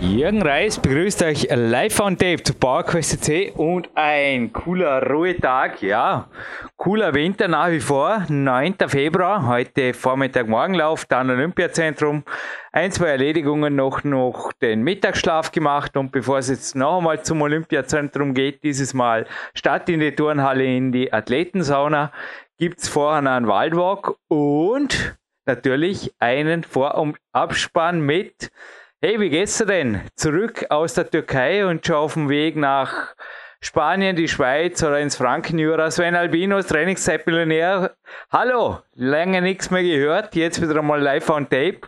Jürgen 0.00 0.42
Reis 0.42 0.78
begrüßt 0.78 1.24
euch 1.24 1.48
live 1.50 1.98
on 1.98 2.16
tape 2.16 2.40
zu 2.44 2.54
PowerQuest 2.54 3.24
CC 3.24 3.52
und 3.56 3.90
ein 3.96 4.52
cooler 4.52 5.02
Ruhetag, 5.02 5.82
ja, 5.82 6.28
cooler 6.76 7.14
Winter 7.14 7.48
nach 7.48 7.70
wie 7.70 7.80
vor, 7.80 8.24
9. 8.28 8.76
Februar, 8.86 9.48
heute 9.48 9.94
Vormittag 9.94 10.46
Morgenlauf, 10.46 11.04
dann 11.06 11.30
Olympiazentrum, 11.30 12.22
ein, 12.70 12.92
zwei 12.92 13.08
Erledigungen 13.08 13.74
noch, 13.74 14.04
noch 14.04 14.52
den 14.52 14.82
Mittagsschlaf 14.82 15.50
gemacht 15.50 15.96
und 15.96 16.12
bevor 16.12 16.38
es 16.38 16.48
jetzt 16.48 16.76
noch 16.76 16.98
einmal 16.98 17.24
zum 17.24 17.42
Olympiazentrum 17.42 18.34
geht, 18.34 18.62
dieses 18.62 18.94
Mal 18.94 19.26
statt 19.52 19.88
in 19.88 19.98
die 19.98 20.14
Turnhalle 20.14 20.64
in 20.64 20.92
die 20.92 21.12
Athletensauna, 21.12 22.12
gibt 22.56 22.78
es 22.78 22.88
vorher 22.88 23.18
einen 23.18 23.48
Waldwalk 23.48 24.16
und 24.28 25.18
natürlich 25.44 26.14
einen 26.20 26.62
Vor- 26.62 26.98
und 26.98 27.18
Abspann 27.32 28.00
mit 28.00 28.52
Hey, 29.00 29.20
wie 29.20 29.30
geht's 29.30 29.56
dir 29.58 29.66
denn? 29.66 30.00
Zurück 30.16 30.66
aus 30.70 30.94
der 30.94 31.08
Türkei 31.08 31.64
und 31.64 31.86
schon 31.86 31.94
auf 31.94 32.14
dem 32.14 32.28
Weg 32.28 32.56
nach 32.56 33.14
Spanien, 33.60 34.16
die 34.16 34.26
Schweiz 34.26 34.82
oder 34.82 34.98
ins 34.98 35.16
Frankenjura. 35.16 35.92
Sven 35.92 36.16
Albinos, 36.16 36.66
Trainingszeitmillionär. 36.66 37.94
Hallo, 38.32 38.78
lange 38.94 39.40
nichts 39.40 39.70
mehr 39.70 39.84
gehört, 39.84 40.34
jetzt 40.34 40.60
wieder 40.60 40.80
einmal 40.80 41.00
live 41.00 41.30
on 41.30 41.48
tape. 41.48 41.82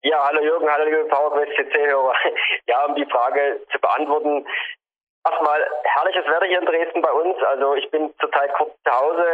Ja, 0.00 0.24
hallo 0.24 0.42
Jürgen, 0.42 0.66
hallo 0.66 0.86
liebe 0.86 1.04
PowerQuest 1.10 1.52
CC-Hörer. 1.54 2.14
Ja, 2.66 2.86
um 2.86 2.94
die 2.94 3.04
Frage 3.04 3.60
zu 3.70 3.78
beantworten, 3.80 4.46
Erstmal 5.22 5.66
herrliches 5.84 6.26
Wetter 6.26 6.46
hier 6.46 6.60
in 6.60 6.66
Dresden 6.66 7.02
bei 7.02 7.12
uns. 7.12 7.36
Also 7.42 7.74
ich 7.74 7.90
bin 7.90 8.12
zurzeit 8.20 8.54
kurz 8.54 8.72
zu 8.84 8.92
Hause. 8.92 9.24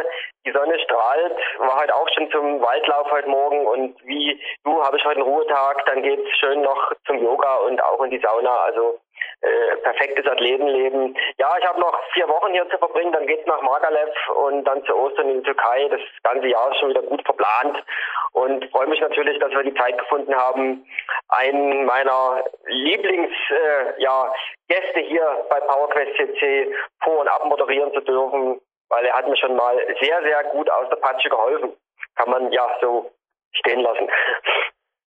Die 0.45 0.51
Sonne 0.51 0.79
strahlt. 0.81 1.33
War 1.59 1.81
heute 1.81 1.95
auch 1.95 2.09
schon 2.15 2.31
zum 2.33 2.61
Waldlauf 2.61 3.11
heute 3.11 3.29
Morgen 3.29 3.67
und 3.67 4.05
wie 4.05 4.41
du 4.65 4.83
habe 4.83 4.97
ich 4.97 5.05
heute 5.05 5.21
einen 5.21 5.29
Ruhetag. 5.29 5.87
Dann 5.87 6.03
geht's 6.03 6.29
schön 6.39 6.63
noch 6.63 6.93
zum 7.07 7.19
Yoga 7.19 7.57
und 7.67 7.83
auch 7.85 8.03
in 8.03 8.11
die 8.11 8.19
Sauna. 8.19 8.51
Also 8.65 8.99
äh, 9.43 9.77
perfektes 9.83 10.27
Athletenleben. 10.27 11.17
Ja, 11.39 11.49
ich 11.59 11.67
habe 11.67 11.79
noch 11.81 11.99
vier 12.13 12.29
Wochen 12.29 12.53
hier 12.53 12.69
zu 12.71 12.79
verbringen, 12.79 13.13
dann 13.13 13.27
geht's 13.27 13.47
nach 13.47 13.61
Magalev 13.61 14.11
und 14.35 14.65
dann 14.65 14.85
zu 14.85 14.97
Ostern 14.97 15.29
in 15.29 15.39
die 15.39 15.45
Türkei. 15.45 15.89
Das 15.89 16.01
ganze 16.23 16.49
Jahr 16.49 16.71
ist 16.71 16.79
schon 16.79 16.91
wieder 16.91 17.03
gut 17.03 17.23
verplant 17.25 17.85
und 18.33 18.65
freue 18.71 18.87
mich 18.87 19.01
natürlich, 19.01 19.39
dass 19.39 19.51
wir 19.51 19.63
die 19.63 19.75
Zeit 19.75 19.99
gefunden 19.99 20.35
haben, 20.35 20.87
einen 21.29 21.85
meiner 21.85 22.45
Lieblings 22.67 23.33
äh, 23.51 24.03
ja, 24.03 24.33
Gäste 24.69 25.01
hier 25.01 25.47
bei 25.51 25.61
PowerQuest 25.61 26.17
CC 26.17 26.75
vor 27.03 27.21
und 27.21 27.29
ab 27.29 27.45
moderieren 27.45 27.93
zu 27.93 28.01
dürfen, 28.01 28.61
weil 28.89 29.05
er 29.05 29.15
hat 29.15 29.29
mir 29.29 29.37
schon 29.37 29.55
mal 29.55 29.77
sehr, 30.01 30.23
sehr 30.23 30.45
gut 30.45 30.71
aus 30.71 30.89
der 30.89 30.97
Patsche 30.97 31.29
geholfen. 31.29 31.77
Kann 32.17 32.31
man 32.31 32.53
ja 32.53 32.67
so 32.81 33.11
stehen 33.53 33.81
lassen. 33.81 34.09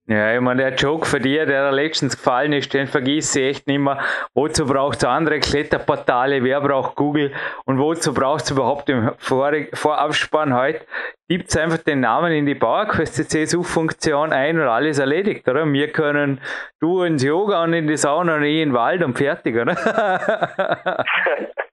Ja, 0.09 0.33
ich 0.33 0.39
meine, 0.39 0.63
der 0.63 0.75
Joke 0.75 1.05
für 1.05 1.19
dich, 1.19 1.35
der 1.35 1.69
letztens 1.73 2.15
gefallen 2.15 2.53
ist, 2.53 2.73
den 2.73 2.87
vergiss 2.87 3.35
ich 3.35 3.43
echt 3.43 3.67
nicht 3.67 3.79
mehr. 3.79 3.99
Wozu 4.33 4.65
braucht 4.65 4.99
es 4.99 5.03
andere 5.03 5.41
Kletterportale? 5.41 6.41
Wer 6.45 6.61
braucht 6.61 6.95
Google? 6.95 7.33
Und 7.65 7.77
wozu 7.77 8.13
braucht 8.13 8.45
es 8.45 8.51
überhaupt 8.51 8.87
im 8.87 9.11
Vor 9.17 9.51
Vorabspann 9.73 10.53
heute? 10.53 10.85
Gibt 11.27 11.49
es 11.49 11.57
einfach 11.57 11.79
den 11.79 11.99
Namen 11.99 12.31
in 12.31 12.45
die 12.45 12.55
PowerQuest 12.55 13.15
CC-Suchfunktion 13.15 14.31
ein 14.31 14.57
und 14.57 14.69
alles 14.69 14.97
erledigt, 14.97 15.45
oder? 15.49 15.65
Wir 15.65 15.91
können 15.91 16.39
du 16.79 17.01
ins 17.01 17.21
Yoga 17.21 17.65
und 17.65 17.73
in 17.73 17.87
die 17.87 17.97
Sauna 17.97 18.35
und 18.37 18.43
ich 18.43 18.61
in 18.61 18.69
den 18.69 18.73
Wald 18.75 19.03
und 19.03 19.17
fertig, 19.17 19.57
oder? 19.57 19.75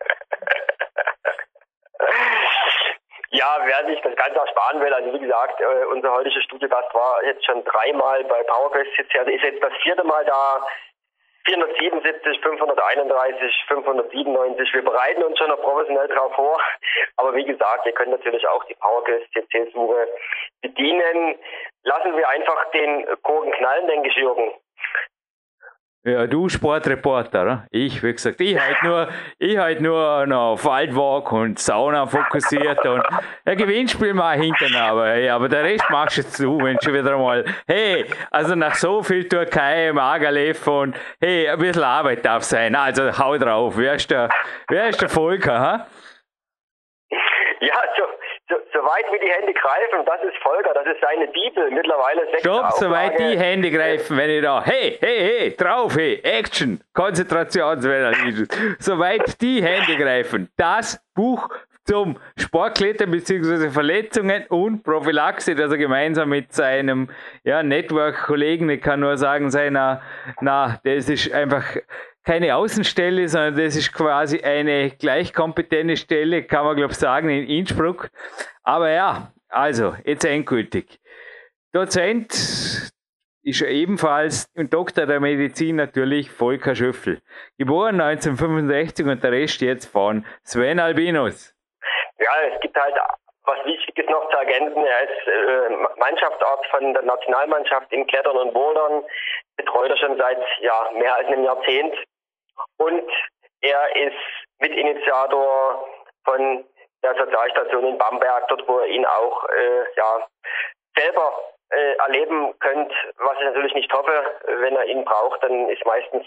Ja, 3.34 3.58
wer 3.64 3.84
sich 3.86 4.00
das 4.00 4.14
Ganze 4.14 4.38
ersparen 4.38 4.80
will, 4.80 4.94
also 4.94 5.12
wie 5.12 5.18
gesagt, 5.18 5.60
äh, 5.60 5.86
unser 5.86 6.12
heutiger 6.12 6.40
Studiogast 6.42 6.94
war 6.94 7.24
jetzt 7.24 7.44
schon 7.44 7.64
dreimal 7.64 8.22
bei 8.24 8.40
PowerQuest 8.44 8.96
jetzt, 8.96 9.12
also 9.16 9.28
ist 9.28 9.42
jetzt 9.42 9.60
das 9.60 9.72
vierte 9.82 10.04
Mal 10.04 10.24
da. 10.24 10.64
477, 11.46 12.40
531, 12.40 13.64
597. 13.66 14.72
Wir 14.72 14.84
bereiten 14.84 15.24
uns 15.24 15.36
schon 15.36 15.48
noch 15.48 15.60
professionell 15.60 16.06
drauf 16.06 16.32
vor. 16.36 16.60
Aber 17.16 17.34
wie 17.34 17.44
gesagt, 17.44 17.84
ihr 17.86 17.92
könnt 17.92 18.12
natürlich 18.12 18.46
auch 18.46 18.62
die 18.64 18.76
PowerQuest 18.76 19.26
CC-Suche 19.32 20.08
bedienen. 20.62 21.36
Lassen 21.82 22.16
wir 22.16 22.28
einfach 22.28 22.70
den 22.70 23.04
Kurven 23.22 23.50
knallen, 23.50 23.88
denke 23.88 24.10
ich, 24.10 24.14
Jürgen. 24.14 24.54
Ja, 26.06 26.26
du 26.26 26.50
Sportreporter, 26.50 27.42
oder? 27.42 27.66
Ich, 27.70 28.02
wie 28.02 28.12
gesagt, 28.12 28.38
ich 28.38 28.60
halt 28.60 28.76
nur, 28.82 29.08
ich 29.38 29.56
halt 29.56 29.80
nur 29.80 30.26
noch 30.26 30.52
auf 30.52 30.64
Waldwalk 30.66 31.32
und 31.32 31.58
Sauna 31.58 32.06
fokussiert 32.06 32.84
und 32.84 33.02
ein 33.46 33.56
Gewinnspiel 33.56 34.12
mal 34.12 34.38
hinten, 34.38 34.76
aber, 34.76 35.14
ja, 35.16 35.34
aber 35.34 35.48
der 35.48 35.64
Rest 35.64 35.86
machst 35.88 36.38
du, 36.38 36.58
wenn 36.58 36.78
schon 36.82 36.92
wieder 36.92 37.16
mal, 37.16 37.42
hey, 37.66 38.04
also 38.30 38.54
nach 38.54 38.74
so 38.74 39.02
viel 39.02 39.26
Türkei, 39.26 39.92
Magalev 39.94 40.66
und 40.66 40.94
hey, 41.22 41.48
ein 41.48 41.58
bisschen 41.58 41.82
Arbeit 41.82 42.22
darf 42.26 42.42
sein, 42.42 42.74
also 42.74 43.10
hau 43.18 43.38
drauf, 43.38 43.72
wer 43.78 43.94
ist 43.94 44.10
der, 44.10 44.28
wer 44.68 44.90
ist 44.90 45.00
der 45.00 45.08
Volker, 45.08 45.58
ha? 45.58 45.74
Ja, 45.76 45.86
so, 48.48 48.56
so, 48.56 48.80
soweit 48.80 49.04
wie 49.12 49.24
die 49.24 49.32
Hände 49.32 49.52
greifen, 49.54 50.04
das 50.04 50.22
ist 50.22 50.36
Volker, 50.42 50.72
das 50.74 50.86
ist 50.86 51.00
seine 51.00 51.26
Bibel, 51.28 51.70
mittlerweile 51.70 52.26
sechs 52.30 52.40
Stopp, 52.40 52.72
soweit 52.72 53.18
die 53.18 53.38
Hände 53.38 53.70
greifen, 53.70 54.16
wenn 54.16 54.30
ich 54.30 54.42
da, 54.42 54.62
hey, 54.64 54.98
hey, 55.00 55.18
hey, 55.18 55.56
drauf, 55.56 55.96
hey, 55.96 56.20
Action, 56.22 56.80
Konzentration, 56.92 57.80
soweit 58.78 59.40
die 59.40 59.62
Hände 59.62 59.96
greifen, 59.96 60.50
das 60.56 61.00
Buch 61.14 61.48
zum 61.84 62.18
Sportklettern 62.36 63.10
bzw. 63.10 63.70
Verletzungen 63.70 64.46
und 64.48 64.82
Prophylaxe, 64.82 65.54
das 65.54 65.70
er 65.70 65.78
gemeinsam 65.78 66.30
mit 66.30 66.52
seinem 66.52 67.10
ja, 67.44 67.62
Network-Kollegen, 67.62 68.70
ich 68.70 68.80
kann 68.80 69.00
nur 69.00 69.16
sagen, 69.16 69.50
seiner, 69.50 70.02
na, 70.40 70.80
das 70.84 71.08
ist 71.08 71.32
einfach 71.32 71.64
keine 72.24 72.56
Außenstelle, 72.56 73.28
sondern 73.28 73.56
das 73.56 73.76
ist 73.76 73.92
quasi 73.92 74.40
eine 74.42 74.90
gleichkompetente 74.90 75.96
Stelle, 75.96 76.44
kann 76.44 76.64
man 76.64 76.76
glaube 76.76 76.92
ich 76.92 76.98
sagen, 76.98 77.28
in 77.28 77.46
Innsbruck. 77.46 78.10
Aber 78.62 78.90
ja, 78.90 79.32
also, 79.48 79.94
jetzt 80.04 80.24
endgültig. 80.24 80.98
Dozent 81.72 82.32
ist 83.42 83.62
ebenfalls 83.62 84.50
und 84.56 84.72
Doktor 84.72 85.06
der 85.06 85.20
Medizin 85.20 85.76
natürlich 85.76 86.30
Volker 86.30 86.74
Schöffel. 86.74 87.20
Geboren 87.58 88.00
1965 88.00 89.06
und 89.06 89.22
der 89.22 89.32
Rest 89.32 89.60
jetzt 89.60 89.86
von 89.86 90.24
Sven 90.42 90.80
Albinus. 90.80 91.54
Ja, 92.18 92.30
es 92.52 92.60
gibt 92.60 92.76
halt 92.76 92.94
was 93.44 93.64
Wichtiges 93.66 94.06
noch 94.08 94.30
zu 94.30 94.36
ergänzen. 94.38 94.82
Er 94.82 95.02
ist 95.02 95.28
äh, 95.28 96.00
Mannschaftsarzt 96.00 96.66
von 96.70 96.94
der 96.94 97.02
Nationalmannschaft 97.02 97.92
in 97.92 98.06
Klettern 98.06 98.36
und 98.38 98.54
Bouldern, 98.54 99.04
betreut 99.56 99.90
er 99.90 99.96
schon 99.98 100.16
seit 100.16 100.40
ja, 100.60 100.90
mehr 100.98 101.14
als 101.14 101.26
einem 101.28 101.44
Jahrzehnt 101.44 101.94
und 102.78 103.10
er 103.60 103.96
ist 103.96 104.16
Mitinitiator 104.58 105.88
von 106.24 106.64
der 107.02 107.14
Sozialstation 107.16 107.86
in 107.86 107.98
Bamberg, 107.98 108.48
dort 108.48 108.66
wo 108.68 108.80
ihr 108.80 108.86
ihn 108.86 109.06
auch 109.06 109.44
äh, 109.50 109.84
ja, 109.96 110.26
selber 110.96 111.32
äh, 111.70 111.94
erleben 111.96 112.58
könnt, 112.60 112.92
was 113.18 113.38
ich 113.38 113.44
natürlich 113.44 113.74
nicht 113.74 113.92
hoffe. 113.92 114.24
Wenn 114.46 114.76
er 114.76 114.86
ihn 114.86 115.04
braucht, 115.04 115.42
dann 115.42 115.68
ist 115.68 115.84
meistens 115.84 116.26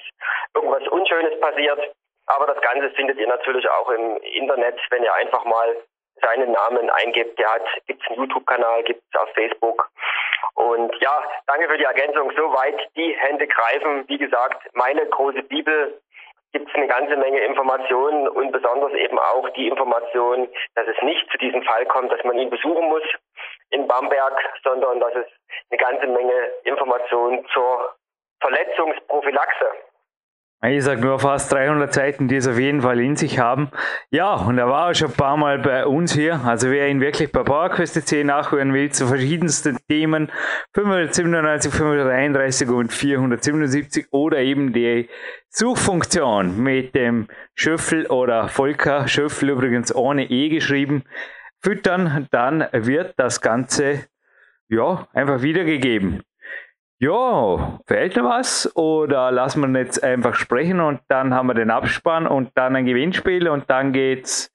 irgendwas 0.53 0.87
Unschönes 0.87 1.39
passiert. 1.39 1.93
Aber 2.27 2.45
das 2.45 2.61
Ganze 2.61 2.89
findet 2.91 3.17
ihr 3.17 3.27
natürlich 3.27 3.67
auch 3.69 3.89
im 3.89 4.17
Internet, 4.17 4.79
wenn 4.89 5.03
ihr 5.03 5.13
einfach 5.13 5.45
mal 5.45 5.77
seinen 6.21 6.51
Namen 6.51 6.89
eingibt. 6.89 7.39
Der 7.39 7.53
hat, 7.53 7.65
gibt 7.85 8.01
es 8.01 8.07
einen 8.09 8.19
YouTube-Kanal, 8.21 8.83
gibt 8.83 9.01
es 9.11 9.19
auf 9.19 9.29
Facebook. 9.33 9.89
Und 10.55 10.93
ja, 10.99 11.23
danke 11.45 11.69
für 11.69 11.77
die 11.77 11.83
Ergänzung. 11.83 12.31
Soweit 12.35 12.89
die 12.95 13.15
Hände 13.17 13.47
greifen. 13.47 14.07
Wie 14.07 14.17
gesagt, 14.17 14.67
meine 14.73 15.05
große 15.05 15.43
Bibel 15.43 16.01
gibt 16.53 16.69
es 16.69 16.75
eine 16.75 16.87
ganze 16.87 17.15
Menge 17.17 17.39
Informationen 17.41 18.27
und 18.27 18.51
besonders 18.51 18.93
eben 18.93 19.19
auch 19.19 19.49
die 19.49 19.67
Information, 19.67 20.47
dass 20.75 20.87
es 20.87 21.01
nicht 21.03 21.29
zu 21.31 21.37
diesem 21.37 21.61
Fall 21.63 21.85
kommt, 21.85 22.11
dass 22.11 22.23
man 22.23 22.37
ihn 22.37 22.49
besuchen 22.49 22.87
muss 22.87 23.03
in 23.69 23.87
Bamberg, 23.87 24.33
sondern 24.63 24.99
dass 24.99 25.13
es 25.15 25.27
eine 25.69 25.77
ganze 25.77 26.07
Menge 26.07 26.51
Informationen 26.63 27.45
zur 27.53 27.95
Verletzungsprophylaxe 28.39 29.67
ich 30.65 30.83
sage 30.83 31.01
nur 31.01 31.19
fast 31.19 31.51
300 31.51 31.93
Seiten, 31.93 32.27
die 32.27 32.37
es 32.37 32.47
auf 32.47 32.57
jeden 32.57 32.81
Fall 32.81 32.99
in 32.99 33.15
sich 33.15 33.37
haben. 33.37 33.69
Ja, 34.09 34.33
und 34.33 34.57
er 34.57 34.67
war 34.67 34.89
auch 34.89 34.95
schon 34.95 35.09
ein 35.09 35.13
paar 35.13 35.37
Mal 35.37 35.59
bei 35.59 35.85
uns 35.85 36.13
hier. 36.13 36.41
Also 36.43 36.71
wer 36.71 36.89
ihn 36.89 36.99
wirklich 36.99 37.31
bei 37.31 37.43
PowerQuest.c 37.43 38.23
nachhören 38.23 38.73
will 38.73 38.91
zu 38.91 39.05
verschiedensten 39.05 39.77
Themen, 39.87 40.31
597, 40.73 41.71
531 41.71 42.69
und 42.69 42.91
477 42.91 44.07
oder 44.11 44.39
eben 44.39 44.73
die 44.73 45.09
Suchfunktion 45.49 46.61
mit 46.61 46.95
dem 46.95 47.27
Schöffel 47.53 48.07
oder 48.07 48.47
Volker 48.47 49.07
Schöffel 49.07 49.51
übrigens 49.51 49.93
ohne 49.93 50.29
E 50.29 50.49
geschrieben, 50.49 51.03
füttern, 51.61 52.27
dann 52.31 52.67
wird 52.71 53.13
das 53.17 53.41
Ganze 53.41 54.05
ja 54.69 55.07
einfach 55.13 55.41
wiedergegeben. 55.43 56.23
Ja, 56.99 57.79
fehlt 57.85 58.15
noch 58.15 58.25
was? 58.25 58.75
Oder 58.75 59.31
lassen 59.31 59.61
wir 59.61 59.79
jetzt 59.79 60.03
einfach 60.03 60.33
sprechen 60.33 60.79
und 60.79 60.99
dann 61.09 61.33
haben 61.33 61.47
wir 61.47 61.53
den 61.53 61.69
Abspann 61.69 62.25
und 62.25 62.57
dann 62.57 62.75
ein 62.75 62.85
Gewinnspiel 62.85 63.47
und 63.49 63.69
dann 63.69 63.93
geht's 63.93 64.51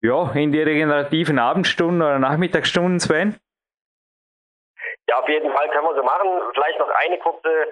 ja, 0.00 0.32
in 0.32 0.50
die 0.50 0.62
regenerativen 0.62 1.38
Abendstunden 1.38 2.00
oder 2.00 2.18
Nachmittagsstunden, 2.18 3.00
Sven? 3.00 3.36
Ja, 5.08 5.18
auf 5.18 5.28
jeden 5.28 5.52
Fall 5.52 5.68
können 5.70 5.84
wir 5.84 5.94
so 5.94 6.02
machen. 6.02 6.28
Vielleicht 6.54 6.78
noch 6.78 6.88
eine 6.88 7.18
kurze 7.18 7.68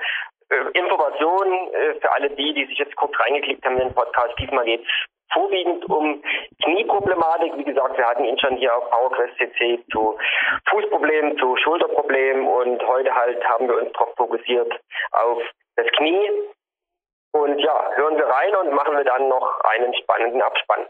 äh, 0.51 0.79
Information 0.79 1.71
äh, 1.73 1.95
für 2.01 2.13
alle 2.13 2.29
die, 2.31 2.53
die 2.53 2.67
sich 2.67 2.79
jetzt 2.79 2.95
kurz 2.97 3.19
reingeklickt 3.19 3.65
haben 3.65 3.79
in 3.79 3.89
den 3.89 3.95
Podcast. 3.95 4.35
Diesmal 4.39 4.67
geht 4.67 4.83
es 4.83 4.91
vorwiegend 5.33 5.85
um 5.91 6.23
Knieproblematik. 6.63 7.57
Wie 7.57 7.65
gesagt, 7.65 7.97
wir 7.97 8.07
hatten 8.07 8.25
ihn 8.25 8.39
schon 8.39 8.57
hier 8.57 8.77
auf 8.77 8.91
PowerQuest 8.91 9.37
CC 9.39 9.85
zu 9.91 10.19
Fußproblemen, 10.71 11.39
zu 11.39 11.57
Schulterproblemen 11.57 12.47
und 12.47 12.87
heute 12.87 13.15
halt 13.15 13.43
haben 13.49 13.69
wir 13.69 13.79
uns 13.79 13.93
darauf 13.93 14.15
fokussiert 14.17 14.73
auf 15.13 15.43
das 15.77 15.87
Knie. 15.97 16.31
Und 17.33 17.59
ja, 17.61 17.91
hören 17.95 18.17
wir 18.17 18.27
rein 18.27 18.55
und 18.63 18.75
machen 18.75 18.95
wir 18.97 19.05
dann 19.05 19.29
noch 19.29 19.61
einen 19.65 19.95
spannenden 19.95 20.43
Abspann. 20.43 20.87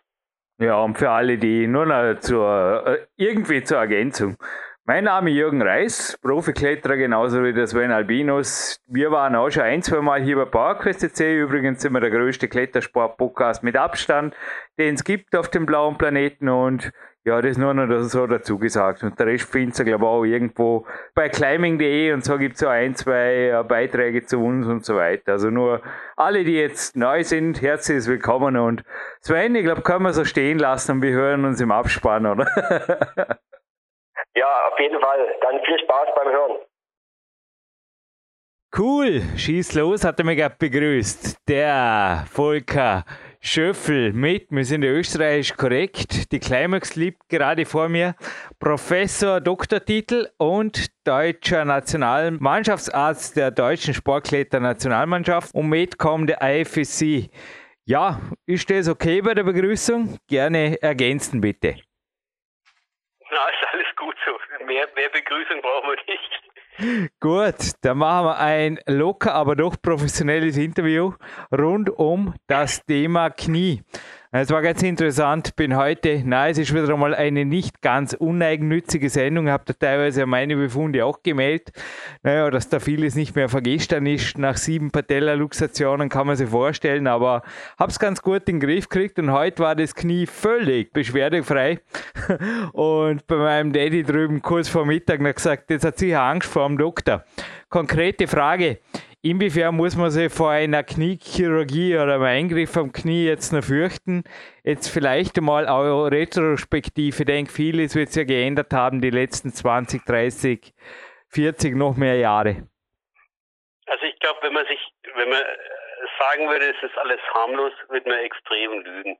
Ja, 0.58 0.82
und 0.82 0.98
für 0.98 1.10
alle, 1.10 1.38
die 1.38 1.66
nur 1.66 1.86
noch 1.86 2.18
zur, 2.20 2.84
äh, 2.86 3.06
irgendwie 3.16 3.62
zur 3.62 3.78
Ergänzung. 3.78 4.36
Mein 4.84 5.04
Name 5.04 5.30
ist 5.30 5.36
Jürgen 5.36 5.62
Reis, 5.62 6.18
Profikletterer 6.22 6.96
genauso 6.96 7.44
wie 7.44 7.52
der 7.52 7.68
Sven 7.68 7.92
Albinus. 7.92 8.80
Wir 8.88 9.12
waren 9.12 9.36
auch 9.36 9.48
schon 9.48 9.62
ein, 9.62 9.80
zwei 9.80 10.00
Mal 10.00 10.20
hier 10.20 10.34
bei 10.34 10.44
PowerQuest 10.44 11.20
Übrigens 11.20 11.82
sind 11.82 11.92
wir 11.92 12.00
der 12.00 12.10
größte 12.10 12.48
Klettersport-Podcast 12.48 13.62
mit 13.62 13.76
Abstand, 13.76 14.34
den 14.78 14.96
es 14.96 15.04
gibt 15.04 15.36
auf 15.36 15.50
dem 15.50 15.66
blauen 15.66 15.98
Planeten 15.98 16.48
und 16.48 16.90
ja, 17.24 17.40
das 17.40 17.58
nur 17.58 17.72
noch 17.72 18.02
so 18.02 18.26
dazu 18.26 18.58
gesagt. 18.58 19.04
Und 19.04 19.16
der 19.20 19.28
Rest 19.28 19.48
findet 19.48 19.78
ihr, 19.78 19.84
glaube 19.84 20.04
ich, 20.04 20.08
auch 20.08 20.24
irgendwo 20.24 20.84
bei 21.14 21.28
climbing.de 21.28 22.12
und 22.12 22.24
so 22.24 22.36
gibt 22.36 22.56
es 22.56 22.64
auch 22.64 22.70
ein, 22.70 22.96
zwei 22.96 23.50
äh, 23.50 23.62
Beiträge 23.62 24.26
zu 24.26 24.40
uns 24.40 24.66
und 24.66 24.84
so 24.84 24.96
weiter. 24.96 25.30
Also 25.30 25.50
nur 25.50 25.80
alle, 26.16 26.42
die 26.42 26.56
jetzt 26.56 26.96
neu 26.96 27.22
sind, 27.22 27.62
herzlich 27.62 28.04
willkommen 28.08 28.56
und 28.56 28.82
Sven, 29.20 29.54
ich 29.54 29.62
glaube, 29.62 29.82
können 29.82 30.02
wir 30.02 30.12
so 30.12 30.24
stehen 30.24 30.58
lassen 30.58 30.90
und 30.90 31.02
wir 31.02 31.12
hören 31.12 31.44
uns 31.44 31.60
im 31.60 31.70
Abspann, 31.70 32.26
oder? 32.26 32.48
ja, 34.34 34.68
auf 34.70 34.78
jeden 34.78 35.00
Fall. 35.00 35.34
Dann 35.40 35.62
viel 35.64 35.78
Spaß 35.80 36.08
beim 36.16 36.32
Hören. 36.32 36.58
Cool, 38.74 39.20
schieß 39.36 39.74
los, 39.74 40.02
hat 40.02 40.18
er 40.18 40.24
mich 40.24 40.38
gerade 40.38 40.56
begrüßt. 40.58 41.46
Der 41.46 42.24
Volker 42.32 43.04
Schöffel 43.38 44.14
mit, 44.14 44.46
wir 44.50 44.64
sind 44.64 44.82
österreichisch 44.82 45.54
korrekt. 45.56 46.32
Die 46.32 46.38
Climax 46.40 46.96
liegt 46.96 47.28
gerade 47.28 47.66
vor 47.66 47.90
mir. 47.90 48.14
Professor, 48.58 49.42
Doktortitel 49.42 50.30
und 50.38 50.86
deutscher 51.04 51.66
Nationalmannschaftsarzt 51.66 53.36
der 53.36 53.50
deutschen 53.50 53.92
Sportkletter-Nationalmannschaft 53.92 55.54
und 55.54 55.68
mitkommt 55.68 56.30
der 56.30 56.40
IFSC. 56.40 57.28
Ja, 57.84 58.20
ist 58.46 58.70
das 58.70 58.88
okay 58.88 59.20
bei 59.20 59.34
der 59.34 59.42
Begrüßung? 59.42 60.16
Gerne 60.28 60.80
ergänzen 60.80 61.42
bitte. 61.42 61.74
Na, 63.30 63.48
ist. 63.48 63.71
Mehr, 64.72 64.88
mehr 64.96 65.10
Begrüßung 65.10 65.60
brauchen 65.60 65.90
wir 65.90 65.98
nicht. 66.14 67.12
Gut, 67.20 67.72
dann 67.82 67.98
machen 67.98 68.26
wir 68.26 68.38
ein 68.38 68.78
locker, 68.86 69.34
aber 69.34 69.54
doch 69.54 69.76
professionelles 69.82 70.56
Interview 70.56 71.12
rund 71.54 71.90
um 71.90 72.34
das 72.46 72.82
Thema 72.86 73.28
Knie. 73.28 73.82
Es 74.34 74.48
war 74.48 74.62
ganz 74.62 74.82
interessant, 74.82 75.56
bin 75.56 75.76
heute, 75.76 76.22
nein, 76.24 76.52
es 76.52 76.56
ist 76.56 76.72
wieder 76.72 76.88
einmal 76.90 77.14
eine 77.14 77.44
nicht 77.44 77.82
ganz 77.82 78.14
uneigennützige 78.14 79.10
Sendung, 79.10 79.50
habt 79.50 79.68
ihr 79.68 79.78
teilweise 79.78 80.24
meine 80.24 80.56
Befunde 80.56 81.04
auch 81.04 81.22
gemeldet, 81.22 81.72
naja, 82.22 82.48
dass 82.48 82.70
da 82.70 82.80
vieles 82.80 83.14
nicht 83.14 83.36
mehr 83.36 83.50
vergestern 83.50 84.06
ist, 84.06 84.38
nach 84.38 84.56
sieben 84.56 84.90
Patella-Luxationen 84.90 86.08
kann 86.08 86.26
man 86.26 86.36
sich 86.36 86.48
vorstellen, 86.48 87.08
aber 87.08 87.42
hab's 87.78 87.98
ganz 87.98 88.22
gut 88.22 88.48
in 88.48 88.58
den 88.58 88.60
Griff 88.60 88.88
gekriegt 88.88 89.18
und 89.18 89.32
heute 89.32 89.62
war 89.62 89.76
das 89.76 89.94
Knie 89.94 90.24
völlig 90.24 90.94
beschwerdefrei. 90.94 91.80
Und 92.72 93.26
bei 93.26 93.36
meinem 93.36 93.74
Daddy 93.74 94.02
drüben 94.02 94.40
kurz 94.40 94.66
vor 94.66 94.86
Mittag 94.86 95.20
noch 95.20 95.34
gesagt, 95.34 95.68
jetzt 95.68 95.84
hat 95.84 95.98
sicher 95.98 96.22
Angst 96.22 96.48
vor 96.48 96.66
dem 96.66 96.78
Doktor. 96.78 97.24
Konkrete 97.68 98.26
Frage, 98.26 98.78
Inwiefern 99.24 99.76
muss 99.76 99.94
man 99.94 100.10
sich 100.10 100.32
vor 100.32 100.50
einer 100.50 100.82
Kniechirurgie 100.82 101.94
oder 101.94 102.14
einem 102.14 102.24
Eingriff 102.24 102.76
am 102.76 102.90
Knie 102.90 103.24
jetzt 103.26 103.52
noch 103.52 103.62
fürchten? 103.62 104.24
Jetzt 104.64 104.88
vielleicht 104.88 105.38
einmal 105.38 105.68
auch 105.68 106.06
retrospektiv. 106.06 107.20
Ich 107.20 107.26
denke, 107.26 107.52
vieles 107.52 107.94
wird 107.94 108.08
sich 108.08 108.22
ja 108.22 108.24
geändert 108.24 108.72
haben 108.72 109.00
die 109.00 109.10
letzten 109.10 109.52
20, 109.52 110.04
30, 110.04 110.74
40, 111.28 111.76
noch 111.76 111.96
mehr 111.96 112.16
Jahre. 112.16 112.66
Also 113.86 114.04
ich 114.06 114.18
glaube, 114.18 114.40
wenn 114.42 114.54
man 114.54 114.66
sich, 114.66 114.80
wenn 115.14 115.28
man 115.28 115.42
sagen 116.18 116.48
würde, 116.48 116.64
es 116.64 116.82
ist 116.82 116.98
alles 116.98 117.20
harmlos, 117.32 117.72
würde 117.90 118.08
man 118.08 118.18
extrem 118.18 118.80
lügen. 118.80 119.18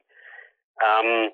Ähm, 0.83 1.31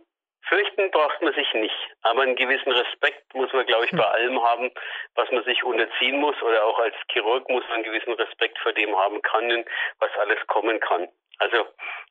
Fürchten 0.49 0.91
braucht 0.91 1.21
man 1.21 1.35
sich 1.35 1.53
nicht, 1.55 1.77
aber 2.03 2.23
einen 2.23 2.37
gewissen 2.37 2.73
Respekt 2.73 3.35
muss 3.35 3.53
man, 3.53 3.67
glaube 3.67 3.85
ich, 3.85 3.91
bei 3.91 4.05
hm. 4.05 4.12
allem 4.12 4.43
haben, 4.43 4.71
was 5.15 5.31
man 5.31 5.45
sich 5.45 5.62
unterziehen 5.62 6.19
muss 6.19 6.41
oder 6.43 6.65
auch 6.65 6.79
als 6.79 6.95
Chirurg 7.12 7.49
muss 7.50 7.65
man 7.65 7.77
einen 7.77 7.85
gewissen 7.85 8.15
Respekt 8.15 8.59
vor 8.59 8.73
dem 8.73 8.97
haben 8.97 9.21
können, 9.23 9.65
was 9.99 10.11
alles 10.19 10.39
kommen 10.47 10.81
kann. 10.81 11.09
Also 11.39 11.67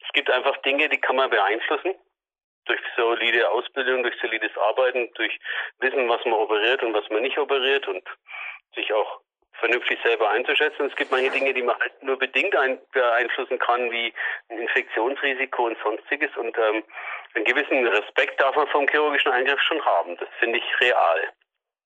es 0.06 0.13
gibt 0.13 0.30
einfach 0.30 0.56
Dinge, 0.57 0.88
die 0.89 1.00
kann 1.00 1.16
man 1.16 1.30
beeinflussen 1.30 1.95
durch 2.66 2.80
solide 2.95 3.50
Ausbildung, 3.50 4.04
durch 4.04 4.16
solides 4.22 4.56
Arbeiten, 4.57 5.12
durch 5.16 5.38
Wissen, 5.80 6.07
was 6.10 6.24
man 6.25 6.34
operiert 6.34 6.84
und 6.84 6.94
was 6.94 7.10
man 7.10 7.22
nicht 7.22 7.38
operiert 7.38 7.88
und 7.88 8.04
sich 8.75 8.94
auch 8.94 9.22
vernünftig 9.59 10.00
selber 10.04 10.30
einzuschätzen. 10.30 10.88
Es 10.88 10.95
gibt 10.95 11.12
manche 11.12 11.31
Dinge, 11.31 11.54
die 11.54 11.63
man 11.63 11.77
halt 11.80 12.04
nur 12.04 12.18
bedingt 12.18 12.56
beeinflussen 12.92 13.59
kann, 13.59 13.92
wie 13.92 14.13
ein 14.50 14.59
Infektionsrisiko 14.59 15.68
und 15.68 15.77
sonstiges. 15.83 16.36
Und 16.38 16.57
ähm, 16.57 16.83
einen 17.33 17.45
gewissen 17.45 17.86
Respekt 17.88 18.39
darf 18.39 18.56
man 18.56 18.68
vom 18.68 18.88
chirurgischen 18.88 19.31
Eingriff 19.31 19.62
schon 19.62 19.83
haben. 19.83 20.18
Das 20.18 20.30
finde 20.39 20.59
ich 20.59 20.81
real. 20.81 21.19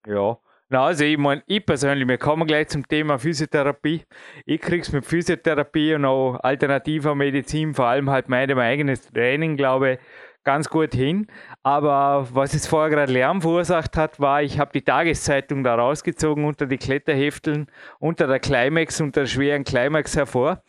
Ja. 0.08 0.38
Na, 0.74 0.86
also 0.86 1.04
ich 1.04 1.18
meine, 1.18 1.44
ich 1.48 1.66
persönlich, 1.66 2.08
wir 2.08 2.18
kommen 2.18 2.48
gleich 2.48 2.70
zum 2.70 2.88
Thema 2.88 3.20
Physiotherapie. 3.20 4.06
Ich 4.46 4.62
krieg's 4.62 4.94
mit 4.94 5.06
Physiotherapie 5.06 5.96
und 5.96 6.06
auch 6.06 6.40
alternativer 6.42 7.14
Medizin, 7.14 7.74
vor 7.74 7.88
allem 7.88 8.10
halt 8.10 8.30
meinem 8.30 8.58
eigenen 8.58 8.98
Training, 9.14 9.58
glaube 9.58 9.92
ich, 9.92 10.00
ganz 10.44 10.70
gut 10.70 10.94
hin. 10.94 11.28
Aber 11.64 12.28
was 12.32 12.54
es 12.54 12.68
vorher 12.68 12.90
gerade 12.90 13.12
Lärm 13.12 13.42
verursacht 13.42 13.98
hat, 13.98 14.20
war, 14.20 14.42
ich 14.42 14.60
habe 14.60 14.72
die 14.74 14.82
Tageszeitung 14.82 15.64
da 15.64 15.76
rausgezogen 15.76 16.46
unter 16.46 16.66
die 16.66 16.78
Kletterhefteln, 16.78 17.68
unter 18.00 18.28
der 18.28 18.40
Climax, 18.40 19.02
unter 19.02 19.22
der 19.22 19.28
schweren 19.28 19.64
Climax 19.64 20.16
hervor. 20.16 20.64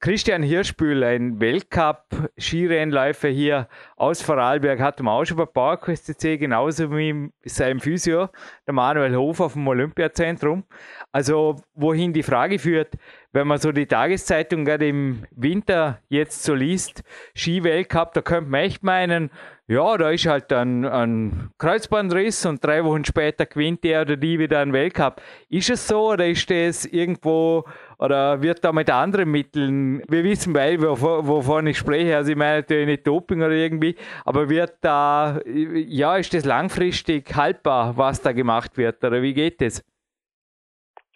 Christian 0.00 0.44
Hirschbühl, 0.44 1.02
ein 1.02 1.40
Weltcup-Skirennläufer 1.40 3.30
hier 3.30 3.66
aus 3.96 4.22
Vorarlberg, 4.22 4.78
hat 4.78 5.00
im 5.00 5.08
auch 5.08 5.24
schon 5.24 5.36
bei 5.36 5.44
PowerQuest 5.44 6.06
CC, 6.06 6.38
genauso 6.38 6.96
wie 6.96 7.32
sein 7.44 7.80
Physio, 7.80 8.28
der 8.64 8.74
Manuel 8.74 9.16
Hofer 9.16 9.50
vom 9.50 9.66
Olympiazentrum. 9.66 10.62
Also, 11.10 11.56
wohin 11.74 12.12
die 12.12 12.22
Frage 12.22 12.60
führt, 12.60 12.94
wenn 13.32 13.46
man 13.46 13.58
so 13.58 13.72
die 13.72 13.86
Tageszeitung 13.86 14.64
gerade 14.64 14.88
im 14.88 15.24
Winter 15.30 16.00
jetzt 16.08 16.42
so 16.42 16.54
liest, 16.54 17.02
Ski-Weltcup, 17.34 18.14
da 18.14 18.22
könnte 18.22 18.50
man 18.50 18.60
echt 18.62 18.82
meinen, 18.82 19.30
ja, 19.66 19.98
da 19.98 20.10
ist 20.10 20.26
halt 20.26 20.50
ein, 20.52 20.86
ein 20.86 21.50
Kreuzbandriss 21.58 22.46
und 22.46 22.64
drei 22.64 22.82
Wochen 22.84 23.04
später 23.04 23.44
gewinnt 23.44 23.84
der 23.84 24.02
oder 24.02 24.16
die 24.16 24.38
wieder 24.38 24.60
einen 24.60 24.72
Weltcup. 24.72 25.20
Ist 25.50 25.68
es 25.68 25.86
so 25.86 26.12
oder 26.12 26.26
ist 26.26 26.50
das 26.50 26.86
irgendwo 26.86 27.64
oder 27.98 28.40
wird 28.40 28.64
da 28.64 28.72
mit 28.72 28.88
anderen 28.88 29.30
Mitteln, 29.30 30.02
wir 30.08 30.24
wissen 30.24 30.54
beide, 30.54 30.82
wovon 30.82 31.66
ich 31.66 31.76
spreche, 31.76 32.16
also 32.16 32.30
ich 32.30 32.36
meine 32.38 32.60
natürlich 32.60 32.86
nicht 32.86 33.06
Doping 33.06 33.42
oder 33.42 33.54
irgendwie, 33.54 33.96
aber 34.24 34.48
wird 34.48 34.76
da, 34.80 35.38
ja, 35.44 36.16
ist 36.16 36.32
das 36.32 36.46
langfristig 36.46 37.34
haltbar, 37.36 37.96
was 37.96 38.22
da 38.22 38.32
gemacht 38.32 38.78
wird 38.78 39.04
oder 39.04 39.20
wie 39.20 39.34
geht 39.34 39.60
das? 39.60 39.84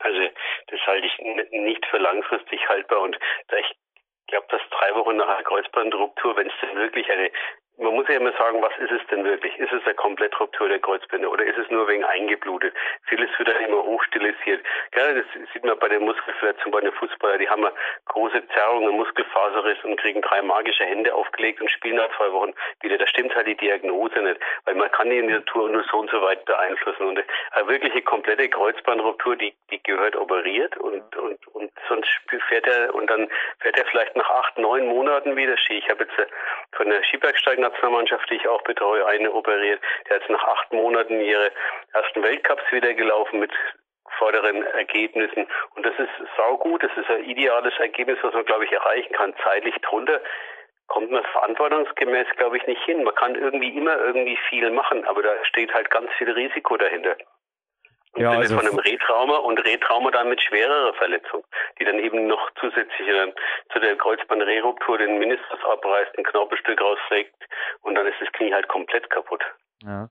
Also 0.01 0.19
das 0.67 0.81
halte 0.87 1.07
ich 1.07 1.19
nicht 1.61 1.85
für 1.87 1.99
langfristig 1.99 2.69
haltbar. 2.69 3.01
Und 3.01 3.19
da 3.49 3.57
ich 3.57 3.77
glaube, 4.27 4.47
dass 4.51 4.63
drei 4.71 4.95
Wochen 4.95 5.17
nach 5.17 5.29
einer 5.29 5.43
Kreuzbandruptur, 5.43 6.37
wenn 6.37 6.49
es 6.49 6.55
denn 6.63 6.77
wirklich 6.77 7.11
eine 7.11 7.31
man 7.79 7.95
muss 7.95 8.07
ja 8.09 8.17
immer 8.17 8.33
sagen, 8.33 8.63
was 8.63 8.73
ist 8.79 8.93
es 8.93 9.07
denn 9.09 9.25
wirklich? 9.25 9.57
Ist 9.59 9.73
es 9.73 9.85
eine 9.85 9.95
Komplettruptur 9.95 10.69
der 10.69 10.79
Kreuzbänder 10.79 11.31
oder 11.31 11.45
ist 11.45 11.59
es 11.59 11.71
nur 11.71 11.89
wegen 11.89 12.05
eingeblutet? 12.05 12.75
Vieles 13.07 13.31
wird 13.39 13.49
dann 13.49 13.65
immer 13.65 13.83
hochstilisiert. 13.83 14.65
Ja, 14.95 15.13
das 15.13 15.25
sieht 15.53 15.65
man 15.65 15.79
bei 15.79 15.89
der 15.89 16.01
Muskelverletzung 16.01 16.71
bei 16.71 16.81
den 16.81 16.93
Fußballern. 16.93 17.39
Die 17.39 17.49
haben 17.49 17.65
eine 17.65 17.75
große 18.07 18.47
Zerrung, 18.49 18.89
einen 18.89 18.97
Muskelfaserriss 18.97 19.79
und 19.85 19.99
kriegen 19.99 20.21
drei 20.21 20.43
magische 20.43 20.85
Hände 20.85 21.15
aufgelegt 21.15 21.61
und 21.61 21.71
spielen 21.71 21.97
nach 21.97 22.15
zwei 22.17 22.31
Wochen 22.33 22.53
wieder. 22.83 22.99
Da 22.99 23.07
stimmt 23.07 23.35
halt 23.35 23.47
die 23.47 23.57
Diagnose 23.57 24.21
nicht, 24.21 24.41
weil 24.65 24.75
man 24.75 24.91
kann 24.93 25.09
die 25.09 25.23
Natur 25.23 25.71
nur 25.71 25.85
so 25.91 25.99
und 25.99 26.11
so 26.11 26.21
weit 26.23 26.45
beeinflussen. 26.45 27.07
Und 27.07 27.25
eine 27.53 27.69
wirkliche 27.69 28.03
komplette 28.03 28.49
Kreuzbandruptur, 28.49 29.37
die, 29.37 29.55
die 29.71 29.83
gehört 29.83 30.15
operiert 30.17 30.77
und, 30.77 31.17
und, 31.17 31.47
und 31.49 31.73
sonst 31.89 32.11
fährt 32.49 32.67
er 32.67 32.95
und 32.95 33.09
dann 33.09 33.29
fährt 33.61 33.79
er 33.79 33.87
vielleicht 33.87 34.15
nach 34.17 34.29
acht, 34.29 34.59
neun 34.59 34.87
Monaten 34.87 35.37
wieder 35.37 35.57
Ski. 35.57 35.79
Ich 35.79 35.89
habe 35.89 36.05
jetzt 36.05 36.19
äh, 36.19 36.27
von 36.73 36.89
der 36.89 37.03
Skibergsteigen 37.05 37.62
Nationalmannschaft, 37.63 38.29
die 38.31 38.37
ich 38.37 38.49
auch 38.49 38.63
betreue, 38.63 39.07
eine 39.07 39.33
operiert. 39.33 39.81
Der 40.09 40.17
hat 40.17 40.29
nach 40.29 40.45
acht 40.45 40.73
Monaten 40.73 41.21
ihre 41.21 41.51
ersten 41.93 42.23
Weltcups 42.23 42.63
wieder 42.71 42.95
gelaufen 42.95 43.41
mit 43.41 43.53
vorderen 44.19 44.63
Ergebnissen. 44.63 45.47
Und 45.75 45.87
das 45.87 45.95
ist 45.99 46.11
saugut, 46.37 46.83
das 46.83 46.93
ist 46.97 47.11
ein 47.11 47.25
ideales 47.25 47.73
Ergebnis, 47.79 48.19
was 48.23 48.35
man, 48.35 48.45
glaube 48.45 48.65
ich, 48.65 48.73
erreichen 48.73 49.13
kann. 49.15 49.35
Zeitlich 49.43 49.75
drunter 49.83 50.21
kommt 50.89 51.11
man 51.11 51.25
verantwortungsgemäß, 51.25 52.27
glaube 52.37 52.59
ich, 52.59 52.67
nicht 52.67 52.83
hin. 52.85 53.03
Man 53.05 53.15
kann 53.15 53.35
irgendwie 53.35 53.77
immer 53.77 53.97
irgendwie 53.97 54.39
viel 54.49 54.71
machen, 54.71 55.07
aber 55.07 55.23
da 55.23 55.33
steht 55.45 55.73
halt 55.73 55.91
ganz 55.91 56.11
viel 56.19 56.31
Risiko 56.31 56.77
dahinter. 56.77 57.17
Im 58.15 58.23
ja, 58.23 58.31
Sinne 58.33 58.43
also 58.43 58.57
von 58.57 58.67
einem 58.67 58.79
Retrauma 58.79 59.37
und 59.39 59.59
Retrauma 59.59 60.11
dann 60.11 60.29
mit 60.29 60.41
schwererer 60.43 60.93
Verletzung, 60.95 61.45
die 61.79 61.85
dann 61.85 61.99
eben 61.99 62.27
noch 62.27 62.51
zusätzlich 62.61 63.09
äh, 63.09 63.33
zu 63.73 63.81
der 63.81 63.97
Kreuzbandreruptur 63.97 64.99
den 64.99 65.19
Meniskus 65.19 65.59
abreißt, 65.65 66.19
ein 66.19 66.25
Knorpelstück 66.25 66.81
rausfegt 66.81 67.35
und 67.81 67.95
dann 67.95 68.07
ist 68.07 68.21
das 68.21 68.31
Knie 68.33 68.53
halt 68.53 68.69
komplett 68.69 69.09
kaputt. 69.09 69.43
Ja. 69.83 70.09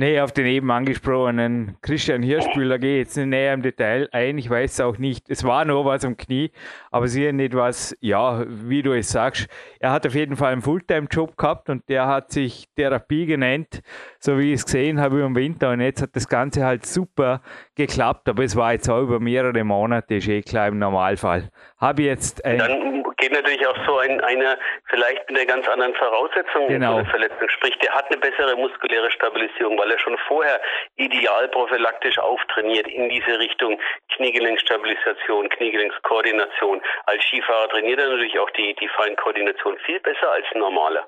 Nee, 0.00 0.20
auf 0.20 0.30
den 0.30 0.46
eben 0.46 0.70
angesprochenen 0.70 1.76
Christian 1.82 2.22
Hirschbühler 2.22 2.78
gehe 2.78 3.00
ich 3.00 3.08
jetzt 3.08 3.16
nicht 3.16 3.26
näher 3.26 3.52
im 3.52 3.62
Detail 3.62 4.08
ein. 4.12 4.38
Ich 4.38 4.48
weiß 4.48 4.80
auch 4.82 4.96
nicht. 4.96 5.28
Es 5.28 5.42
war 5.42 5.64
nur 5.64 5.84
was 5.84 6.04
am 6.04 6.16
Knie, 6.16 6.52
aber 6.92 7.08
sicher 7.08 7.32
nicht 7.32 7.52
was, 7.52 7.96
ja, 7.98 8.44
wie 8.46 8.82
du 8.82 8.92
es 8.92 9.10
sagst. 9.10 9.48
Er 9.80 9.90
hat 9.90 10.06
auf 10.06 10.14
jeden 10.14 10.36
Fall 10.36 10.52
einen 10.52 10.62
Fulltime-Job 10.62 11.36
gehabt 11.36 11.68
und 11.68 11.88
der 11.88 12.06
hat 12.06 12.30
sich 12.30 12.68
Therapie 12.76 13.26
genannt, 13.26 13.82
so 14.20 14.38
wie 14.38 14.52
ich 14.52 14.60
es 14.60 14.66
gesehen 14.66 15.00
habe 15.00 15.20
im 15.20 15.34
Winter. 15.34 15.72
Und 15.72 15.80
jetzt 15.80 16.00
hat 16.00 16.14
das 16.14 16.28
Ganze 16.28 16.64
halt 16.64 16.86
super 16.86 17.42
geklappt, 17.74 18.28
aber 18.28 18.44
es 18.44 18.54
war 18.54 18.74
jetzt 18.74 18.88
auch 18.88 19.02
über 19.02 19.18
mehrere 19.18 19.64
Monate, 19.64 20.14
ist 20.14 20.28
eh 20.28 20.42
klar 20.42 20.68
im 20.68 20.78
Normalfall. 20.78 21.50
Habe 21.80 22.02
jetzt 22.02 22.44
ein 22.44 22.58
Dann 22.58 23.04
geht 23.18 23.32
natürlich 23.32 23.64
auch 23.64 23.76
so 23.86 23.98
ein, 23.98 24.20
einer 24.20 24.58
vielleicht 24.90 25.30
mit 25.30 25.38
einer 25.38 25.46
ganz 25.46 25.68
anderen 25.68 25.94
Voraussetzung 25.94 26.66
genau. 26.66 27.04
Verletzung. 27.04 27.48
Sprich, 27.50 27.76
der 27.78 27.94
hat 27.94 28.06
eine 28.10 28.18
bessere 28.18 28.56
muskuläre 28.56 29.10
Stabilisierung, 29.12 29.78
weil 29.78 29.92
er 29.92 29.98
schon 30.00 30.18
vorher 30.26 30.60
ideal 30.96 31.48
prophylaktisch 31.48 32.18
auftrainiert 32.18 32.88
in 32.88 33.08
diese 33.08 33.38
Richtung 33.38 33.78
Kniegelenkstabilisation, 34.16 35.48
Kniegelenkskoordination. 35.50 36.82
Als 37.06 37.22
Skifahrer 37.24 37.68
trainiert 37.68 38.00
er 38.00 38.08
natürlich 38.08 38.38
auch 38.40 38.50
die, 38.50 38.74
die 38.74 38.88
Feinkoordination 38.88 39.78
viel 39.86 40.00
besser 40.00 40.32
als 40.32 40.46
ein 40.54 40.58
normaler. 40.58 41.06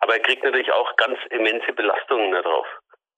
Aber 0.00 0.14
er 0.14 0.20
kriegt 0.20 0.44
natürlich 0.44 0.72
auch 0.72 0.96
ganz 0.96 1.18
immense 1.30 1.72
Belastungen 1.72 2.32
darauf. 2.32 2.66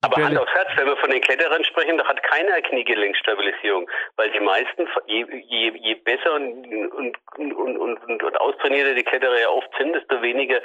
Aber 0.03 0.21
Hand 0.21 0.37
aufs 0.37 0.53
Herz, 0.53 0.67
wenn 0.75 0.87
wir 0.87 0.97
von 0.97 1.09
den 1.09 1.21
Kletterern 1.21 1.63
sprechen, 1.63 1.97
da 1.97 2.05
hat 2.05 2.21
keiner 2.23 2.61
Kniegelenkstabilisierung, 2.61 3.89
weil 4.17 4.29
die 4.31 4.41
meisten, 4.41 4.87
je, 5.05 5.25
je, 5.47 5.71
je 5.75 5.95
besser 5.95 6.33
und, 6.33 6.67
und, 6.93 7.17
und, 7.37 7.77
und, 7.77 8.23
und 8.23 8.41
austrainierter 8.41 8.95
die 8.95 9.03
Kletterer 9.03 9.39
ja 9.39 9.49
oft 9.49 9.69
sind, 9.77 9.95
desto 9.95 10.21
weniger 10.21 10.59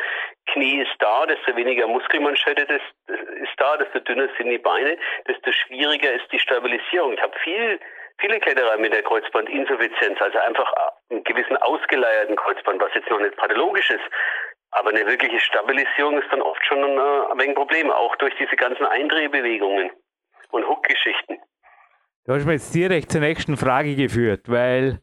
Knie 0.47 0.83
ist 0.83 0.95
da, 0.99 1.25
desto 1.27 1.55
weniger 1.55 1.87
Muskelmanschette 1.87 2.63
ist, 2.63 3.17
ist 3.43 3.55
da, 3.59 3.77
desto 3.77 4.01
dünner 4.01 4.29
sind 4.37 4.51
die 4.51 4.59
Beine, 4.59 4.99
desto 5.29 5.53
schwieriger 5.53 6.13
ist 6.13 6.27
die 6.33 6.41
Stabilisierung. 6.41 7.13
Ich 7.13 7.23
habe 7.23 7.39
viel 7.45 7.79
viele 8.21 8.41
Kletterer 8.41 8.77
mit 8.79 8.93
der 8.93 9.03
Kreuzbandinsuffizienz, 9.03 10.21
also 10.21 10.39
einfach 10.39 10.73
einen 11.11 11.25
gewissen 11.25 11.57
ausgeleierten 11.59 12.37
Kreuzband, 12.37 12.81
was 12.83 12.93
jetzt 12.95 13.09
noch 13.11 13.21
nicht 13.21 13.37
pathologisch 13.37 13.91
ist, 13.91 14.05
aber 14.71 14.91
eine 14.91 15.07
wirkliche 15.07 15.41
Stabilisierung 15.41 16.19
ist 16.19 16.29
dann 16.31 16.43
oft 16.43 16.65
schon 16.67 16.79
ein, 16.79 16.99
äh, 16.99 17.43
ein 17.43 17.55
Problem, 17.55 17.91
auch 17.91 18.17
durch 18.17 18.35
diese 18.39 18.57
ganzen 18.57 18.87
Eindrehbewegungen 18.87 19.91
und 20.51 20.69
Hook-Geschichten. 20.69 21.39
Du 22.27 22.35
hast 22.35 22.45
mir 22.45 22.53
jetzt 22.53 22.75
direkt 22.75 23.11
zur 23.11 23.23
nächsten 23.23 23.57
Frage 23.57 23.97
geführt, 23.97 24.43
weil 24.49 25.01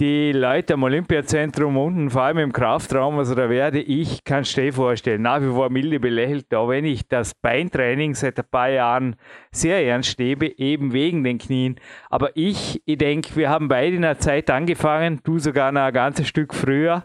die 0.00 0.32
Leute 0.32 0.74
am 0.74 0.84
Olympiazentrum 0.84 1.76
unten, 1.76 2.10
vor 2.10 2.22
allem 2.22 2.38
im 2.38 2.52
Kraftraum, 2.52 3.18
also 3.18 3.34
da 3.34 3.50
werde 3.50 3.80
ich, 3.80 4.22
du 4.22 4.42
dir 4.42 4.72
vorstellen, 4.72 5.22
nach 5.22 5.40
wie 5.40 5.52
vor 5.52 5.70
milde 5.70 5.98
belächelt, 5.98 6.54
auch 6.54 6.68
wenn 6.68 6.84
ich 6.84 7.08
das 7.08 7.34
Beintraining 7.34 8.14
seit 8.14 8.38
ein 8.38 8.44
paar 8.48 8.68
Jahren 8.68 9.16
sehr 9.50 9.84
ernst 9.84 10.18
nehme, 10.18 10.56
eben 10.58 10.92
wegen 10.92 11.24
den 11.24 11.38
Knien. 11.38 11.80
Aber 12.10 12.30
ich, 12.36 12.80
ich 12.86 12.98
denke, 12.98 13.34
wir 13.34 13.50
haben 13.50 13.68
beide 13.68 13.96
in 13.96 14.04
einer 14.04 14.18
Zeit 14.18 14.50
angefangen, 14.50 15.20
du 15.24 15.38
sogar 15.38 15.72
noch 15.72 15.82
ein 15.82 15.92
ganzes 15.92 16.28
Stück 16.28 16.54
früher. 16.54 17.04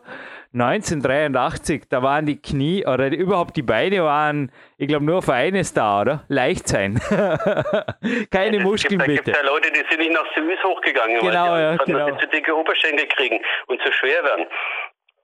1983, 0.54 1.90
da 1.90 2.04
waren 2.04 2.28
die 2.28 2.40
Knie 2.40 2.86
oder 2.86 3.08
überhaupt 3.08 3.58
die 3.58 3.64
Beine 3.64 4.04
waren, 4.04 4.52
ich 4.78 4.88
glaube, 4.88 5.04
nur 5.04 5.24
für 5.24 5.34
eines 5.34 5.74
da, 5.74 6.02
oder? 6.02 6.26
Leicht 6.28 6.68
sein. 6.68 7.02
Keine 8.32 8.58
ja, 8.58 8.64
Muskeln 8.64 9.00
gibt, 9.00 9.08
bitte. 9.08 9.32
Es 9.32 9.38
gibt 9.38 9.38
ja 9.38 9.52
Leute, 9.52 9.72
die 9.72 9.84
sind 9.90 10.00
nicht 10.00 10.14
nach 10.14 10.26
Süß 10.36 10.64
hochgegangen, 10.64 11.20
genau, 11.22 11.52
weil 11.52 11.78
die 11.86 11.92
ja, 11.92 12.06
genau. 12.06 12.18
zu 12.18 12.28
dicke 12.28 12.56
Oberschenkel 12.56 13.08
kriegen 13.08 13.44
und 13.66 13.82
zu 13.82 13.92
schwer 13.94 14.24
werden. 14.24 14.46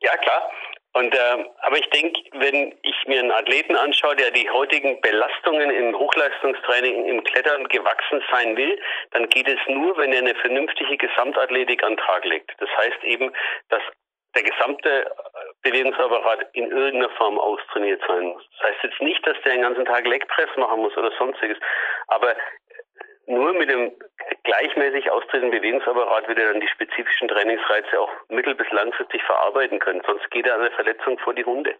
Ja, 0.01 0.17
klar. 0.17 0.50
Und 0.93 1.13
äh, 1.13 1.45
aber 1.62 1.77
ich 1.77 1.88
denke, 1.91 2.19
wenn 2.33 2.74
ich 2.81 2.95
mir 3.05 3.19
einen 3.19 3.31
Athleten 3.31 3.75
anschaue, 3.75 4.15
der 4.15 4.31
die 4.31 4.50
heutigen 4.50 5.00
Belastungen 5.01 5.69
im 5.69 5.95
Hochleistungstraining 5.95 7.05
im 7.05 7.24
Klettern 7.24 7.67
gewachsen 7.67 8.24
sein 8.31 8.57
will, 8.57 8.79
dann 9.12 9.29
geht 9.29 9.48
es 9.48 9.59
nur, 9.67 9.95
wenn 9.98 10.12
er 10.12 10.19
eine 10.19 10.33
vernünftige 10.33 10.98
Gesamtathletik 10.98 11.83
an 11.83 11.95
den 11.95 11.98
Tag 11.98 12.25
legt. 12.25 12.51
Das 12.57 12.69
heißt 12.75 13.03
eben, 13.03 13.31
dass 13.69 13.83
der 14.36 14.43
gesamte 14.43 15.05
äh, 15.05 15.09
Bewegungsapparat 15.63 16.48
in 16.53 16.71
irgendeiner 16.71 17.09
Form 17.15 17.39
austrainiert 17.39 18.01
sein 18.07 18.25
muss. 18.25 18.43
Das 18.57 18.69
heißt 18.69 18.83
jetzt 18.83 19.01
nicht, 19.01 19.25
dass 19.25 19.38
der 19.43 19.53
den 19.53 19.62
ganzen 19.62 19.86
Tag 19.86 20.05
Legpress 20.05 20.50
machen 20.57 20.81
muss 20.81 20.95
oder 20.98 21.12
sonstiges, 21.17 21.57
aber 22.07 22.36
nur 23.25 23.53
mit 23.53 23.69
dem 23.69 23.91
gleichmäßig 24.43 25.12
austretenden 25.12 25.51
Bewegungsapparat 25.51 26.27
wird 26.27 26.39
er 26.39 26.51
dann 26.51 26.62
die 26.62 26.67
spezifischen 26.67 27.27
Trainingsreize 27.27 28.00
auch 28.00 28.12
mittel- 28.29 28.55
bis 28.55 28.69
langfristig 28.71 29.21
verarbeiten 29.24 29.79
können. 29.79 30.01
Sonst 30.05 30.29
geht 30.31 30.48
er 30.48 30.55
an 30.55 30.63
der 30.63 30.71
Verletzung 30.71 31.19
vor 31.19 31.36
die 31.36 31.45
Hunde. 31.45 31.75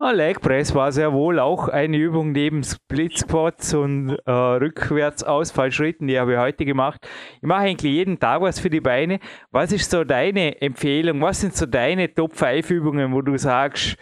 Ah, 0.00 0.10
Leg 0.10 0.40
Press 0.40 0.74
war 0.74 0.90
sehr 0.90 1.12
wohl 1.12 1.38
auch 1.38 1.68
eine 1.68 1.96
Übung 1.96 2.32
neben 2.32 2.64
Split 2.64 3.16
Squats 3.16 3.74
und 3.74 4.18
äh, 4.26 4.30
Rückwärtsausfallschritten, 4.30 6.08
die 6.08 6.18
habe 6.18 6.32
ich 6.32 6.38
heute 6.38 6.64
gemacht. 6.64 7.06
Ich 7.36 7.46
mache 7.46 7.60
eigentlich 7.60 7.92
jeden 7.92 8.18
Tag 8.18 8.40
was 8.42 8.58
für 8.58 8.70
die 8.70 8.80
Beine. 8.80 9.20
Was 9.52 9.70
ist 9.70 9.90
so 9.90 10.02
deine 10.02 10.60
Empfehlung? 10.60 11.20
Was 11.22 11.40
sind 11.40 11.56
so 11.56 11.64
deine 11.64 12.12
Top 12.12 12.34
5 12.34 12.70
Übungen, 12.70 13.12
wo 13.12 13.22
du 13.22 13.38
sagst, 13.38 13.96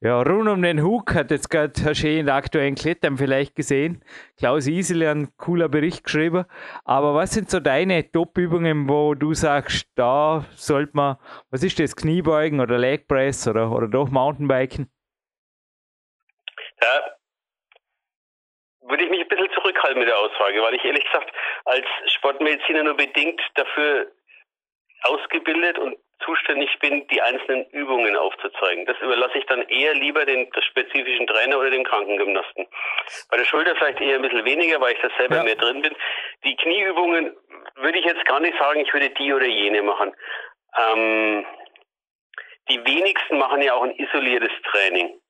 ja, 0.00 0.22
rund 0.22 0.48
um 0.48 0.62
den 0.62 0.82
Hook 0.82 1.14
hat 1.14 1.30
jetzt 1.30 1.50
gerade 1.50 1.72
Herr 1.82 1.94
Schee 1.94 2.18
in 2.18 2.26
der 2.26 2.36
aktuellen 2.36 2.74
Klettern 2.74 3.18
vielleicht 3.18 3.54
gesehen. 3.54 4.02
Klaus 4.38 4.66
Isele 4.66 5.10
ein 5.10 5.28
cooler 5.36 5.68
Bericht 5.68 6.04
geschrieben. 6.04 6.44
Aber 6.84 7.14
was 7.14 7.32
sind 7.32 7.50
so 7.50 7.60
deine 7.60 8.10
Top-Übungen, 8.10 8.88
wo 8.88 9.14
du 9.14 9.34
sagst, 9.34 9.88
da 9.94 10.46
sollte 10.56 10.92
man, 10.94 11.16
was 11.50 11.62
ist 11.62 11.78
das, 11.78 11.96
Kniebeugen 11.96 12.60
oder 12.60 12.78
Leg 12.78 13.08
Press 13.08 13.46
oder, 13.46 13.70
oder 13.70 13.88
doch 13.88 14.10
Mountainbiken? 14.10 14.88
Ja, 16.84 17.16
würde 18.88 19.04
ich 19.04 19.10
mich 19.10 19.20
ein 19.20 19.28
bisschen 19.28 19.50
zurückhalten 19.52 19.98
mit 19.98 20.08
der 20.08 20.18
Aussage, 20.18 20.62
weil 20.62 20.74
ich 20.74 20.84
ehrlich 20.84 21.04
gesagt 21.04 21.32
als 21.64 21.86
Sportmediziner 22.16 22.82
nur 22.82 22.94
bedingt 22.94 23.40
dafür 23.54 24.12
ausgebildet 25.04 25.78
und 25.78 25.96
zuständig 26.24 26.70
bin, 26.80 27.06
die 27.08 27.20
einzelnen 27.20 27.66
Übungen 27.70 28.16
aufzuzeigen. 28.16 28.84
Das 28.86 28.98
überlasse 29.00 29.38
ich 29.38 29.46
dann 29.46 29.62
eher 29.68 29.94
lieber 29.94 30.24
dem 30.24 30.48
spezifischen 30.70 31.26
Trainer 31.26 31.58
oder 31.58 31.70
dem 31.70 31.84
Krankengymnasten. 31.84 32.66
Bei 33.30 33.36
der 33.38 33.44
Schulter 33.44 33.74
vielleicht 33.76 34.00
eher 34.00 34.16
ein 34.16 34.22
bisschen 34.22 34.44
weniger, 34.44 34.80
weil 34.80 34.94
ich 34.94 35.00
da 35.00 35.08
selber 35.18 35.36
ja. 35.36 35.42
mehr 35.44 35.56
drin 35.56 35.82
bin. 35.82 35.94
Die 36.44 36.56
Knieübungen 36.56 37.34
würde 37.76 37.98
ich 37.98 38.04
jetzt 38.04 38.24
gar 38.26 38.40
nicht 38.40 38.58
sagen, 38.58 38.80
ich 38.80 38.92
würde 38.92 39.10
die 39.10 39.32
oder 39.32 39.46
jene 39.46 39.82
machen. 39.82 40.14
Ähm, 40.78 41.46
die 42.68 42.84
wenigsten 42.84 43.38
machen 43.38 43.62
ja 43.62 43.74
auch 43.74 43.82
ein 43.82 43.96
isoliertes 43.96 44.52
Training. 44.70 45.20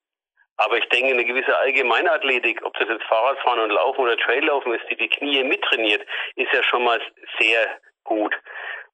Aber 0.57 0.79
ich 0.79 0.89
denke, 0.89 1.13
eine 1.13 1.25
gewisse 1.25 1.57
Allgemeinathletik, 1.59 2.65
ob 2.65 2.75
das 2.79 2.89
jetzt 2.89 3.05
Fahrradfahren 3.05 3.61
und 3.61 3.71
Laufen 3.71 4.03
oder 4.03 4.17
Traillaufen 4.17 4.75
ist, 4.75 4.85
die 4.91 4.97
die 4.97 5.09
Knie 5.09 5.43
mittrainiert, 5.43 6.03
ist 6.37 6.53
ja 6.53 6.63
schon 6.63 6.85
mal 6.85 7.01
sehr 7.39 7.67
gut. 8.05 8.35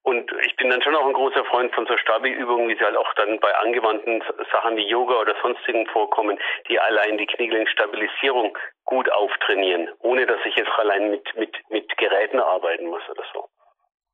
Und 0.03 0.33
ich 0.47 0.57
bin 0.57 0.71
dann 0.71 0.83
schon 0.83 0.97
auch 0.97 1.07
ein 1.07 1.13
großer 1.13 1.45
Freund 1.45 1.75
von 1.75 1.87
so 1.87 1.97
Stabi-Übungen, 1.99 2.69
wie 2.69 2.77
sie 2.77 2.85
halt 2.85 2.97
auch 2.97 3.13
dann 3.15 3.39
bei 3.41 3.55
angewandten 3.57 4.23
Sachen 4.51 4.77
wie 4.77 4.89
Yoga 4.89 5.21
oder 5.21 5.35
sonstigen 5.43 5.87
vorkommen, 5.89 6.39
die 6.69 6.81
allein 6.81 7.19
die 7.19 7.27
Kniegelenkstabilisierung 7.27 8.57
gut 8.85 9.13
auftrainieren, 9.13 9.91
ohne 9.99 10.27
dass 10.27 10.39
ich 10.47 10.57
jetzt 10.57 10.71
allein 10.79 11.11
mit, 11.11 11.29
mit, 11.37 11.55
mit 11.69 11.97
Geräten 11.99 12.41
arbeiten 12.41 12.87
muss 12.87 13.03
oder 13.11 13.25
so. 13.35 13.49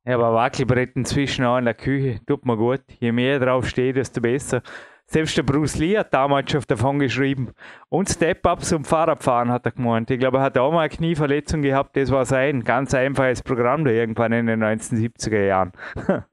Ja, 0.03 0.15
aber 0.15 0.33
Wackelbrett 0.33 0.95
inzwischen 0.95 1.45
auch 1.45 1.57
in 1.57 1.65
der 1.65 1.73
Küche 1.73 2.19
tut 2.27 2.45
mir 2.45 2.57
gut. 2.57 2.81
Je 2.99 3.13
mehr 3.13 3.39
drauf 3.39 3.65
steht, 3.65 3.95
desto 3.95 4.21
besser. 4.21 4.61
Selbst 5.09 5.37
der 5.37 5.43
Bruce 5.43 5.77
Lee 5.77 5.97
hat 5.97 6.13
damals 6.13 6.51
schon 6.51 6.63
davon 6.67 6.99
geschrieben. 6.99 7.53
Und 7.89 8.09
Step-Ups 8.09 8.73
und 8.73 8.85
Fahrradfahren 8.85 9.49
hat 9.51 9.65
er 9.65 9.71
gemeint. 9.71 10.11
Ich 10.11 10.19
glaube, 10.19 10.39
er 10.39 10.43
hat 10.43 10.57
auch 10.57 10.71
mal 10.71 10.81
eine 10.81 10.89
Knieverletzung 10.89 11.61
gehabt. 11.61 11.95
Das 11.95 12.11
war 12.11 12.25
sein 12.25 12.65
ganz 12.65 12.93
einfaches 12.93 13.41
Programm 13.41 13.85
da 13.85 13.91
irgendwann 13.91 14.33
in 14.33 14.47
den 14.47 14.61
1970er 14.61 15.45
Jahren. 15.45 15.71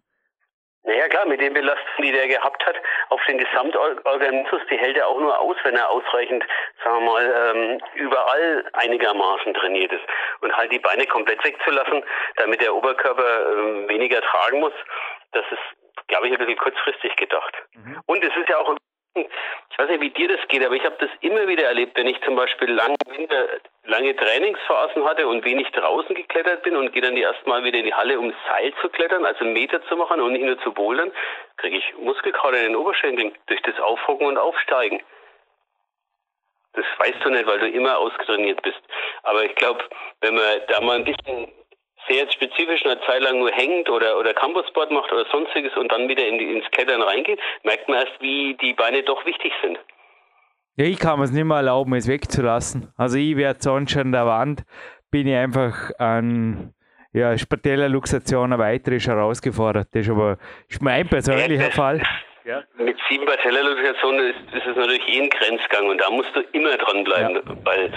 Naja 0.86 1.08
klar, 1.08 1.24
mit 1.24 1.40
den 1.40 1.54
Belastungen, 1.54 2.02
die 2.02 2.12
der 2.12 2.28
gehabt 2.28 2.62
hat, 2.66 2.76
auf 3.08 3.20
den 3.26 3.38
Gesamtorganismus, 3.38 4.60
die 4.70 4.76
hält 4.76 4.98
er 4.98 5.08
auch 5.08 5.18
nur 5.18 5.38
aus, 5.40 5.56
wenn 5.62 5.76
er 5.76 5.88
ausreichend, 5.88 6.44
sagen 6.84 7.06
wir 7.06 7.10
mal, 7.10 7.54
ähm, 7.56 7.80
überall 7.94 8.64
einigermaßen 8.74 9.54
trainiert 9.54 9.92
ist. 9.92 10.04
Und 10.42 10.54
halt 10.54 10.70
die 10.70 10.78
Beine 10.78 11.06
komplett 11.06 11.42
wegzulassen, 11.42 12.04
damit 12.36 12.60
der 12.60 12.74
Oberkörper 12.74 13.50
ähm, 13.50 13.88
weniger 13.88 14.20
tragen 14.20 14.60
muss, 14.60 14.74
das 15.32 15.44
ist 15.50 15.83
glaube 16.14 16.28
ich, 16.28 16.32
ein 16.32 16.38
bisschen 16.38 16.56
kurzfristig 16.56 17.16
gedacht. 17.16 17.54
Mhm. 17.74 18.00
Und 18.06 18.22
es 18.22 18.36
ist 18.36 18.48
ja 18.48 18.58
auch 18.58 18.76
ich 19.16 19.78
weiß 19.78 19.90
nicht, 19.90 20.00
wie 20.00 20.10
dir 20.10 20.26
das 20.26 20.46
geht, 20.48 20.64
aber 20.64 20.74
ich 20.74 20.84
habe 20.84 20.96
das 20.98 21.10
immer 21.20 21.46
wieder 21.46 21.64
erlebt, 21.68 21.96
wenn 21.96 22.08
ich 22.08 22.20
zum 22.22 22.34
Beispiel 22.34 22.68
lange 22.68 22.96
lange 23.84 24.16
Trainingsphasen 24.16 25.04
hatte 25.04 25.28
und 25.28 25.44
wenig 25.44 25.70
draußen 25.70 26.16
geklettert 26.16 26.64
bin 26.64 26.74
und 26.74 26.92
gehe 26.92 27.02
dann 27.02 27.14
die 27.14 27.22
erstmal 27.22 27.62
wieder 27.62 27.78
in 27.78 27.84
die 27.84 27.94
Halle, 27.94 28.18
um 28.18 28.34
Seil 28.48 28.72
zu 28.80 28.88
klettern, 28.88 29.24
also 29.24 29.44
einen 29.44 29.52
Meter 29.52 29.84
zu 29.86 29.96
machen 29.96 30.20
und 30.20 30.32
nicht 30.32 30.44
nur 30.44 30.60
zu 30.62 30.72
bouldern, 30.72 31.12
kriege 31.58 31.76
ich 31.76 31.94
Muskelkater 31.98 32.56
in 32.56 32.72
den 32.72 32.76
Oberschenkeln 32.76 33.32
durch 33.46 33.62
das 33.62 33.78
Aufhocken 33.78 34.26
und 34.26 34.38
Aufsteigen. 34.38 35.00
Das 36.72 36.84
weißt 36.98 37.24
du 37.24 37.30
nicht, 37.30 37.46
weil 37.46 37.60
du 37.60 37.68
immer 37.68 37.96
ausgetrainiert 37.98 38.62
bist. 38.62 38.80
Aber 39.22 39.44
ich 39.44 39.54
glaube, 39.54 39.84
wenn 40.22 40.34
man 40.34 40.60
da 40.66 40.80
mal 40.80 40.96
ein 40.96 41.04
bisschen 41.04 41.52
sehr 42.08 42.30
spezifisch 42.30 42.84
eine 42.84 43.00
Zeit 43.02 43.22
lang 43.22 43.38
nur 43.38 43.50
hängt 43.50 43.88
oder, 43.88 44.18
oder 44.18 44.34
Campussport 44.34 44.90
macht 44.90 45.12
oder 45.12 45.24
sonstiges 45.30 45.76
und 45.76 45.90
dann 45.90 46.08
wieder 46.08 46.26
in 46.26 46.38
die, 46.38 46.52
ins 46.52 46.70
Klettern 46.70 47.02
reingeht, 47.02 47.38
merkt 47.62 47.88
man 47.88 47.98
erst, 47.98 48.20
wie 48.20 48.56
die 48.60 48.74
Beine 48.74 49.02
doch 49.02 49.24
wichtig 49.26 49.52
sind. 49.62 49.78
Ja, 50.76 50.86
ich 50.86 50.98
kann 50.98 51.18
mir 51.18 51.24
es 51.24 51.30
nicht 51.30 51.44
mehr 51.44 51.58
erlauben, 51.58 51.94
es 51.94 52.08
wegzulassen. 52.08 52.92
Also 52.96 53.16
ich 53.16 53.36
werde 53.36 53.60
sonst 53.62 53.92
schon 53.92 54.02
an 54.02 54.12
der 54.12 54.26
Wand, 54.26 54.64
bin 55.10 55.28
ich 55.28 55.36
einfach 55.36 55.90
an 55.98 56.74
ja, 57.12 57.38
Spatellarluxation 57.38 58.52
eine 58.52 58.60
weitere 58.60 58.96
ist 58.96 59.06
herausgefordert. 59.06 59.88
Das 59.92 60.02
ist 60.02 60.10
aber 60.10 60.36
ist 60.68 60.82
mein 60.82 61.08
persönlicher 61.08 61.70
Fall. 61.70 62.02
Ja. 62.44 62.62
Mit 62.76 62.98
sieben 63.08 63.24
Patellarluxationen 63.24 64.30
ist, 64.30 64.54
ist 64.54 64.66
es 64.66 64.76
natürlich 64.76 65.08
eh 65.08 65.22
ein 65.22 65.30
Grenzgang 65.30 65.88
und 65.88 65.98
da 65.98 66.10
musst 66.10 66.36
du 66.36 66.40
immer 66.52 66.76
dranbleiben, 66.76 67.36
ja. 67.36 67.56
weil 67.64 67.90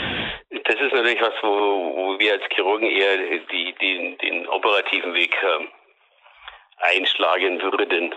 das 0.64 0.76
ist 0.76 0.94
natürlich 0.94 1.22
was, 1.22 1.34
wo, 1.42 1.48
wo 1.48 2.20
wir 2.20 2.34
als 2.34 2.44
Chirurgen 2.54 2.90
eher 2.90 3.18
die, 3.52 3.76
die, 3.82 4.18
den 4.22 4.48
operativen 4.48 5.14
Weg 5.14 5.36
äh, 5.44 6.98
einschlagen 6.98 7.62
würden. 7.62 8.16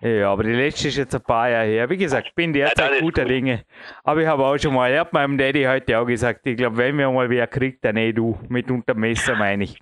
Ja, 0.00 0.32
aber 0.32 0.42
die 0.42 0.52
letzte 0.52 0.88
ist 0.88 0.98
jetzt 0.98 1.14
ein 1.14 1.22
paar 1.22 1.48
Jahre 1.48 1.66
her. 1.66 1.88
Wie 1.88 1.96
gesagt, 1.96 2.26
ich 2.28 2.34
bin 2.34 2.52
derzeit 2.52 2.96
ja, 2.96 3.00
guter 3.00 3.24
Dinge. 3.24 3.64
Aber 4.02 4.20
ich 4.20 4.26
habe 4.26 4.44
auch 4.44 4.58
schon 4.58 4.74
mal, 4.74 4.92
ich 4.92 4.98
habe 4.98 5.08
meinem 5.12 5.38
Daddy 5.38 5.64
heute 5.64 5.98
auch 5.98 6.04
gesagt, 6.04 6.46
ich 6.46 6.58
glaube, 6.58 6.76
wenn 6.76 6.98
wir 6.98 7.10
mal 7.10 7.30
wer 7.30 7.46
kriegt, 7.46 7.82
dann 7.86 7.96
eh 7.96 8.12
du. 8.12 8.38
Mit 8.50 8.70
unter 8.70 8.92
Messer 8.94 9.34
meine 9.34 9.64
ich. 9.64 9.78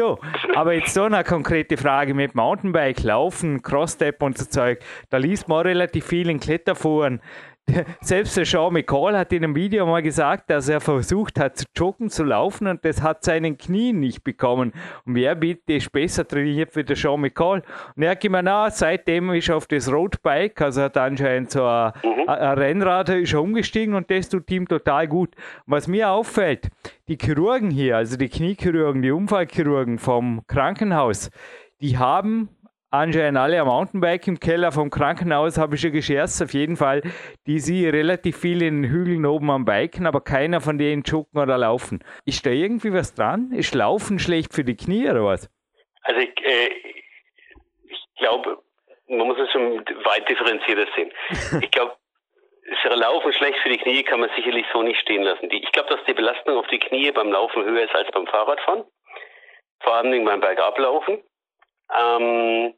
Du, 0.00 0.16
aber 0.54 0.72
jetzt 0.72 0.94
so 0.94 1.02
eine 1.02 1.22
konkrete 1.24 1.76
Frage 1.76 2.14
mit 2.14 2.34
Mountainbike, 2.34 3.02
Laufen, 3.02 3.60
Cross-Step 3.60 4.22
und 4.22 4.38
so 4.38 4.46
Zeug. 4.46 4.80
Da 5.10 5.18
liest 5.18 5.46
man 5.46 5.66
relativ 5.66 6.06
viel 6.06 6.30
in 6.30 6.40
Kletterforen. 6.40 7.20
selbst 8.00 8.36
der 8.36 8.44
Sean 8.44 8.72
McCall 8.72 9.16
hat 9.16 9.32
in 9.32 9.44
einem 9.44 9.54
Video 9.54 9.86
mal 9.86 10.02
gesagt, 10.02 10.50
dass 10.50 10.68
er 10.68 10.80
versucht 10.80 11.38
hat 11.38 11.58
zu 11.58 11.64
joggen, 11.76 12.10
zu 12.10 12.24
laufen 12.24 12.66
und 12.66 12.84
das 12.84 13.02
hat 13.02 13.24
seinen 13.24 13.58
Knien 13.58 14.00
nicht 14.00 14.24
bekommen. 14.24 14.72
Und 15.04 15.14
wer 15.14 15.34
bitte 15.34 15.74
ist 15.74 15.92
besser 15.92 16.26
trainiert 16.26 16.74
wie 16.76 16.84
der 16.84 16.96
Sean 16.96 17.20
McCall? 17.20 17.62
Und 17.96 18.02
er 18.02 18.12
hat 18.12 18.20
gemeint, 18.20 18.46
na, 18.46 18.70
seitdem 18.70 19.32
ist 19.32 19.48
er 19.48 19.56
auf 19.56 19.66
das 19.66 19.90
Roadbike, 19.90 20.60
also 20.60 20.82
hat 20.82 20.96
anscheinend 20.96 21.50
so 21.50 21.64
ein, 21.64 21.92
mhm. 22.02 22.28
ein 22.28 22.58
Rennrad 22.58 23.08
ist 23.10 23.32
er 23.32 23.42
umgestiegen 23.42 23.94
und 23.94 24.10
das 24.10 24.28
tut 24.28 24.50
ihm 24.50 24.66
total 24.66 25.08
gut. 25.08 25.34
Was 25.66 25.88
mir 25.88 26.10
auffällt, 26.10 26.68
die 27.08 27.18
Chirurgen 27.20 27.70
hier, 27.70 27.96
also 27.96 28.16
die 28.16 28.28
Kniechirurgen, 28.28 29.02
die 29.02 29.10
Unfallchirurgen 29.10 29.98
vom 29.98 30.42
Krankenhaus, 30.46 31.30
die 31.80 31.98
haben 31.98 32.48
anscheinend 32.90 33.38
alle 33.38 33.60
am 33.60 33.68
Mountainbike 33.68 34.26
im 34.28 34.40
Keller 34.40 34.72
vom 34.72 34.90
Krankenhaus, 34.90 35.58
habe 35.58 35.74
ich 35.74 35.80
schon 35.80 35.92
gescherzt, 35.92 36.42
auf 36.42 36.52
jeden 36.52 36.76
Fall. 36.76 37.02
Die 37.46 37.58
sie 37.58 37.88
relativ 37.88 38.38
viel 38.38 38.62
in 38.62 38.82
den 38.82 38.90
Hügeln 38.90 39.26
oben 39.26 39.50
am 39.50 39.64
Biken, 39.64 40.06
aber 40.06 40.20
keiner 40.20 40.60
von 40.60 40.78
denen 40.78 41.02
joggen 41.02 41.40
oder 41.40 41.58
laufen. 41.58 42.04
Ist 42.24 42.44
da 42.44 42.50
irgendwie 42.50 42.92
was 42.92 43.14
dran? 43.14 43.52
Ist 43.52 43.74
Laufen 43.74 44.18
schlecht 44.18 44.52
für 44.52 44.64
die 44.64 44.76
Knie 44.76 45.08
oder 45.08 45.24
was? 45.24 45.50
Also 46.02 46.20
ich, 46.20 46.44
äh, 46.44 46.68
ich 47.88 48.06
glaube, 48.18 48.58
man 49.08 49.26
muss 49.26 49.38
es 49.38 49.50
schon 49.50 49.78
weit 50.04 50.28
differenzierter 50.28 50.86
sehen. 50.94 51.12
ich 51.62 51.70
glaube, 51.70 51.96
Laufen 53.00 53.32
schlecht 53.32 53.58
für 53.60 53.70
die 53.70 53.78
Knie 53.78 54.02
kann 54.02 54.20
man 54.20 54.30
sicherlich 54.36 54.66
so 54.72 54.82
nicht 54.82 55.00
stehen 55.00 55.22
lassen. 55.22 55.48
Die, 55.48 55.62
ich 55.62 55.72
glaube, 55.72 55.88
dass 55.88 56.04
die 56.06 56.14
Belastung 56.14 56.56
auf 56.56 56.66
die 56.68 56.78
Knie 56.78 57.10
beim 57.10 57.32
Laufen 57.32 57.64
höher 57.64 57.84
ist 57.84 57.94
als 57.94 58.10
beim 58.12 58.26
Fahrradfahren. 58.26 58.84
Vor 59.80 59.94
allem 59.94 60.24
beim 60.24 60.40
Bergablaufen. 60.40 61.22
Ähm, 61.98 62.74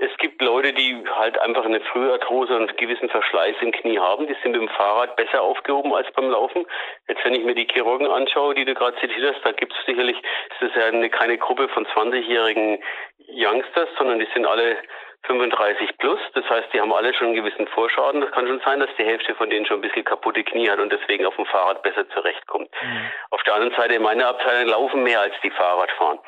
es 0.00 0.16
gibt 0.16 0.40
Leute, 0.40 0.72
die 0.72 0.96
halt 1.14 1.38
einfach 1.38 1.64
eine 1.64 1.80
Früharthrose 1.80 2.56
und 2.56 2.68
einen 2.68 2.76
gewissen 2.78 3.10
Verschleiß 3.10 3.56
im 3.60 3.70
Knie 3.72 3.98
haben. 3.98 4.26
Die 4.26 4.36
sind 4.42 4.52
mit 4.52 4.62
dem 4.62 4.68
Fahrrad 4.70 5.14
besser 5.16 5.42
aufgehoben 5.42 5.92
als 5.92 6.10
beim 6.12 6.30
Laufen. 6.30 6.64
Jetzt, 7.06 7.22
wenn 7.24 7.34
ich 7.34 7.44
mir 7.44 7.54
die 7.54 7.68
Chirurgen 7.70 8.06
anschaue, 8.06 8.54
die 8.54 8.64
du 8.64 8.74
gerade 8.74 8.96
zitiert 8.98 9.34
hast, 9.34 9.44
da 9.44 9.52
gibt 9.52 9.74
es 9.74 9.84
sicherlich, 9.84 10.16
es 10.56 10.68
ist 10.68 10.76
ja 10.76 10.86
eine, 10.86 11.10
keine 11.10 11.36
Gruppe 11.36 11.68
von 11.68 11.86
20-jährigen 11.86 12.82
Youngsters, 13.28 13.90
sondern 13.98 14.18
die 14.18 14.28
sind 14.32 14.46
alle 14.46 14.78
35 15.24 15.98
plus. 15.98 16.18
Das 16.32 16.48
heißt, 16.48 16.72
die 16.72 16.80
haben 16.80 16.94
alle 16.94 17.12
schon 17.12 17.28
einen 17.28 17.36
gewissen 17.36 17.66
Vorschaden. 17.68 18.22
Das 18.22 18.30
kann 18.32 18.46
schon 18.46 18.62
sein, 18.64 18.80
dass 18.80 18.88
die 18.98 19.04
Hälfte 19.04 19.34
von 19.34 19.50
denen 19.50 19.66
schon 19.66 19.78
ein 19.78 19.82
bisschen 19.82 20.04
kaputte 20.04 20.42
Knie 20.44 20.70
hat 20.70 20.78
und 20.78 20.90
deswegen 20.90 21.26
auf 21.26 21.36
dem 21.36 21.44
Fahrrad 21.44 21.82
besser 21.82 22.08
zurechtkommt. 22.08 22.70
Mhm. 22.82 23.10
Auf 23.30 23.42
der 23.42 23.54
anderen 23.54 23.74
Seite, 23.74 24.00
meine 24.00 24.26
Abteilung 24.26 24.70
laufen 24.70 25.02
mehr 25.02 25.20
als 25.20 25.34
die 25.42 25.50
Fahrradfahren. 25.50 26.20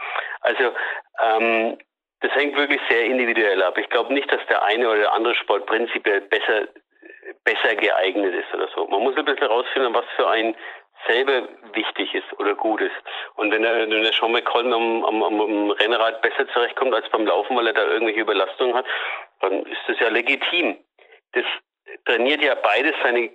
Also, 0.42 0.72
ähm, 1.24 1.78
das 2.22 2.32
hängt 2.34 2.56
wirklich 2.56 2.80
sehr 2.88 3.04
individuell 3.04 3.62
ab. 3.62 3.76
Ich 3.78 3.88
glaube 3.90 4.14
nicht, 4.14 4.30
dass 4.32 4.44
der 4.48 4.62
eine 4.62 4.88
oder 4.88 5.00
der 5.00 5.12
andere 5.12 5.34
Sport 5.34 5.66
prinzipiell 5.66 6.20
besser, 6.22 6.68
besser 7.44 7.74
geeignet 7.74 8.34
ist 8.34 8.54
oder 8.54 8.68
so. 8.74 8.86
Man 8.86 9.02
muss 9.02 9.16
ein 9.16 9.24
bisschen 9.24 9.48
herausfinden, 9.48 9.92
was 9.92 10.04
für 10.16 10.28
ein 10.28 10.54
selber 11.08 11.48
wichtig 11.72 12.14
ist 12.14 12.38
oder 12.38 12.54
gut 12.54 12.80
ist. 12.80 12.94
Und 13.34 13.50
wenn 13.50 13.64
er, 13.64 13.74
wenn 13.74 14.04
er 14.04 14.12
Sean 14.12 14.30
McCollum 14.30 15.04
am, 15.04 15.22
am, 15.22 15.40
am 15.40 15.70
Rennrad 15.72 16.22
besser 16.22 16.48
zurechtkommt 16.52 16.94
als 16.94 17.08
beim 17.10 17.26
Laufen, 17.26 17.56
weil 17.56 17.66
er 17.66 17.72
da 17.72 17.84
irgendwelche 17.84 18.20
Überlastungen 18.20 18.74
hat, 18.74 18.86
dann 19.40 19.66
ist 19.66 19.80
das 19.88 19.98
ja 19.98 20.08
legitim. 20.08 20.78
Das 21.32 21.44
trainiert 22.04 22.42
ja 22.42 22.54
beides 22.54 22.94
seine 23.02 23.30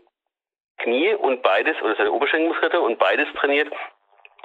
Knie 0.78 1.14
und 1.16 1.42
beides, 1.42 1.76
oder 1.82 1.96
seine 1.96 2.12
Oberschenkelmuskulatur 2.12 2.84
und 2.84 3.00
beides 3.00 3.28
trainiert 3.34 3.74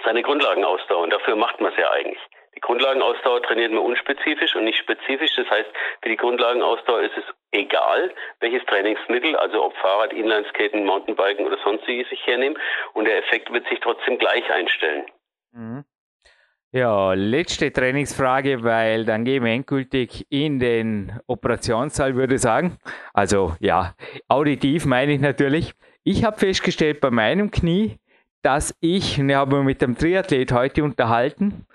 seine 0.05 0.23
Grundlagenausdauer. 0.23 1.03
Und 1.03 1.13
dafür 1.13 1.37
macht 1.37 1.61
man 1.61 1.73
es 1.73 1.79
ja 1.79 1.91
eigentlich. 1.93 2.19
Die 2.55 2.61
Grundlagenausdauer 2.61 3.43
trainiert 3.43 3.73
man 3.73 3.83
unspezifisch 3.83 4.55
und 4.55 4.65
nicht 4.65 4.79
spezifisch. 4.79 5.31
Das 5.37 5.49
heißt, 5.49 5.69
für 6.03 6.09
die 6.09 6.17
Grundlagenausdauer 6.17 7.03
ist 7.03 7.17
es 7.17 7.25
egal, 7.51 8.13
welches 8.41 8.65
Trainingsmittel, 8.67 9.37
also 9.37 9.65
ob 9.65 9.77
Fahrrad, 9.77 10.13
Inlineskaten, 10.13 10.85
Mountainbiken 10.85 11.47
oder 11.47 11.59
sonstiges 11.65 12.07
ich 12.11 12.27
hernehme. 12.27 12.57
Und 12.93 13.07
der 13.07 13.19
Effekt 13.19 13.53
wird 13.53 13.67
sich 13.69 13.81
trotzdem 13.81 14.19
gleich 14.19 14.51
einstellen. 14.53 15.05
Mhm. 15.53 15.85
Ja, 16.75 17.13
letzte 17.13 17.71
Trainingsfrage, 17.71 18.65
weil 18.65 19.05
dann 19.05 19.27
gehen 19.27 19.45
wir 19.45 19.53
endgültig 19.53 20.27
in 20.31 20.59
den 20.59 21.21
Operationssaal, 21.27 22.17
würde 22.17 22.37
ich 22.37 22.41
sagen. 22.41 22.79
Also 23.13 23.55
ja, 23.61 23.95
auditiv 24.29 24.87
meine 24.87 25.13
ich 25.13 25.21
natürlich. 25.21 25.75
Ich 26.03 26.25
habe 26.25 26.39
festgestellt 26.39 27.01
bei 27.03 27.11
meinem 27.11 27.51
Knie, 27.51 27.99
dass 28.41 28.75
ich, 28.81 29.21
und 29.21 29.29
ich 29.29 29.37
habe 29.37 29.57
mich 29.57 29.67
mit 29.67 29.83
dem 29.83 29.99
Triathlet 29.99 30.51
heute 30.53 30.83
unterhalten, 30.83 31.67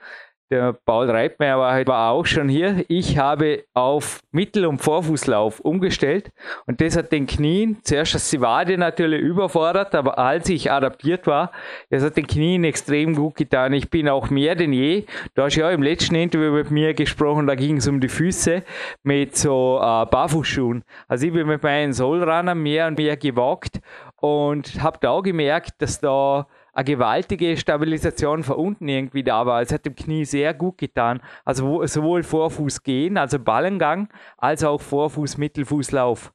der 0.49 0.73
Paul 0.73 1.09
Reitmeier 1.09 1.57
war, 1.57 1.87
war 1.87 2.11
auch 2.11 2.25
schon 2.25 2.49
hier. 2.49 2.85
Ich 2.87 3.17
habe 3.17 3.65
auf 3.73 4.21
Mittel- 4.31 4.65
und 4.65 4.79
Vorfußlauf 4.79 5.59
umgestellt 5.59 6.31
und 6.65 6.79
das 6.81 6.95
hat 6.95 7.11
den 7.11 7.27
Knien, 7.27 7.77
zuerst 7.83 8.15
das 8.15 8.29
die 8.29 8.41
Wade 8.41 8.77
natürlich 8.77 9.21
überfordert, 9.21 9.93
aber 9.95 10.17
als 10.17 10.49
ich 10.49 10.71
adaptiert 10.71 11.27
war, 11.27 11.51
das 11.89 12.03
hat 12.03 12.17
den 12.17 12.27
Knien 12.27 12.63
extrem 12.63 13.15
gut 13.15 13.35
getan. 13.35 13.73
Ich 13.73 13.89
bin 13.89 14.07
auch 14.07 14.29
mehr 14.29 14.55
denn 14.55 14.73
je. 14.73 15.05
Du 15.35 15.41
hast 15.41 15.55
ja 15.55 15.69
im 15.69 15.83
letzten 15.83 16.15
Interview 16.15 16.51
mit 16.51 16.71
mir 16.71 16.93
gesprochen, 16.93 17.47
da 17.47 17.55
ging 17.55 17.77
es 17.77 17.87
um 17.87 17.99
die 17.99 18.09
Füße 18.09 18.63
mit 19.03 19.35
so 19.35 19.79
äh, 19.81 20.05
Barfußschuhen. 20.05 20.83
Also 21.07 21.27
ich 21.27 21.33
bin 21.33 21.47
mit 21.47 21.63
meinen 21.63 21.93
Sollrunnern 21.93 22.57
mehr 22.57 22.87
und 22.87 22.97
mehr 22.97 23.17
gewagt 23.17 23.81
und 24.19 24.81
habe 24.81 24.97
da 25.01 25.11
auch 25.11 25.21
gemerkt, 25.21 25.81
dass 25.81 25.99
da 25.99 26.47
eine 26.77 26.85
gewaltige 26.85 27.57
Stabilisation 27.57 28.43
von 28.43 28.55
unten 28.55 28.87
irgendwie 28.87 29.23
da 29.23 29.47
war. 29.47 29.61
Es 29.61 29.73
hat 29.73 29.85
dem 29.85 29.95
Knie 29.95 30.25
sehr 30.25 30.53
gut 30.53 30.77
getan. 30.77 31.23
Also 31.43 31.83
sowohl 31.87 32.21
Vorfuß 32.21 32.83
gehen, 32.83 33.17
also 33.17 33.39
Ballengang, 33.39 34.09
als 34.37 34.63
auch 34.63 34.79
Vorfuß, 34.79 35.39
Mittelfußlauf. 35.39 36.31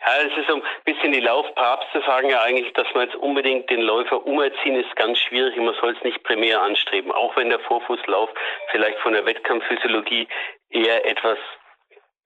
Ja, 0.00 0.12
es 0.26 0.38
ist 0.38 0.48
so 0.48 0.54
ein 0.54 0.62
bisschen 0.86 1.12
die 1.12 1.20
Laufpapste 1.20 2.02
sagen 2.06 2.30
ja 2.30 2.40
eigentlich, 2.40 2.72
dass 2.72 2.86
man 2.94 3.04
jetzt 3.04 3.16
unbedingt 3.16 3.68
den 3.68 3.82
Läufer 3.82 4.24
umerziehen, 4.24 4.76
ist 4.76 4.96
ganz 4.96 5.18
schwierig. 5.18 5.54
Man 5.58 5.74
soll 5.74 5.94
es 5.94 6.02
nicht 6.02 6.22
primär 6.22 6.62
anstreben. 6.62 7.12
Auch 7.12 7.36
wenn 7.36 7.50
der 7.50 7.60
Vorfußlauf 7.60 8.30
vielleicht 8.70 8.98
von 9.00 9.12
der 9.12 9.26
Wettkampfphysiologie 9.26 10.26
eher 10.70 11.04
etwas 11.04 11.36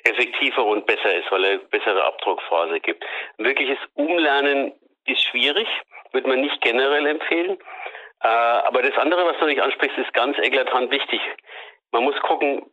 effektiver 0.04 0.64
und 0.64 0.86
besser 0.86 1.14
ist, 1.16 1.32
weil 1.32 1.44
er 1.44 1.58
bessere 1.58 2.04
Abdruckphase 2.04 2.78
gibt. 2.78 3.04
Wirkliches 3.38 3.78
Umlernen 3.94 4.72
ist 5.06 5.22
schwierig 5.24 5.66
würde 6.14 6.28
man 6.28 6.40
nicht 6.40 6.60
generell 6.62 7.06
empfehlen. 7.06 7.58
Äh, 8.22 8.28
aber 8.28 8.82
das 8.82 8.96
andere, 8.96 9.26
was 9.26 9.38
du 9.38 9.46
nicht 9.46 9.60
ansprichst, 9.60 9.98
ist 9.98 10.14
ganz 10.14 10.38
eklatant 10.38 10.90
wichtig. 10.90 11.20
Man 11.92 12.04
muss 12.04 12.18
gucken, 12.20 12.64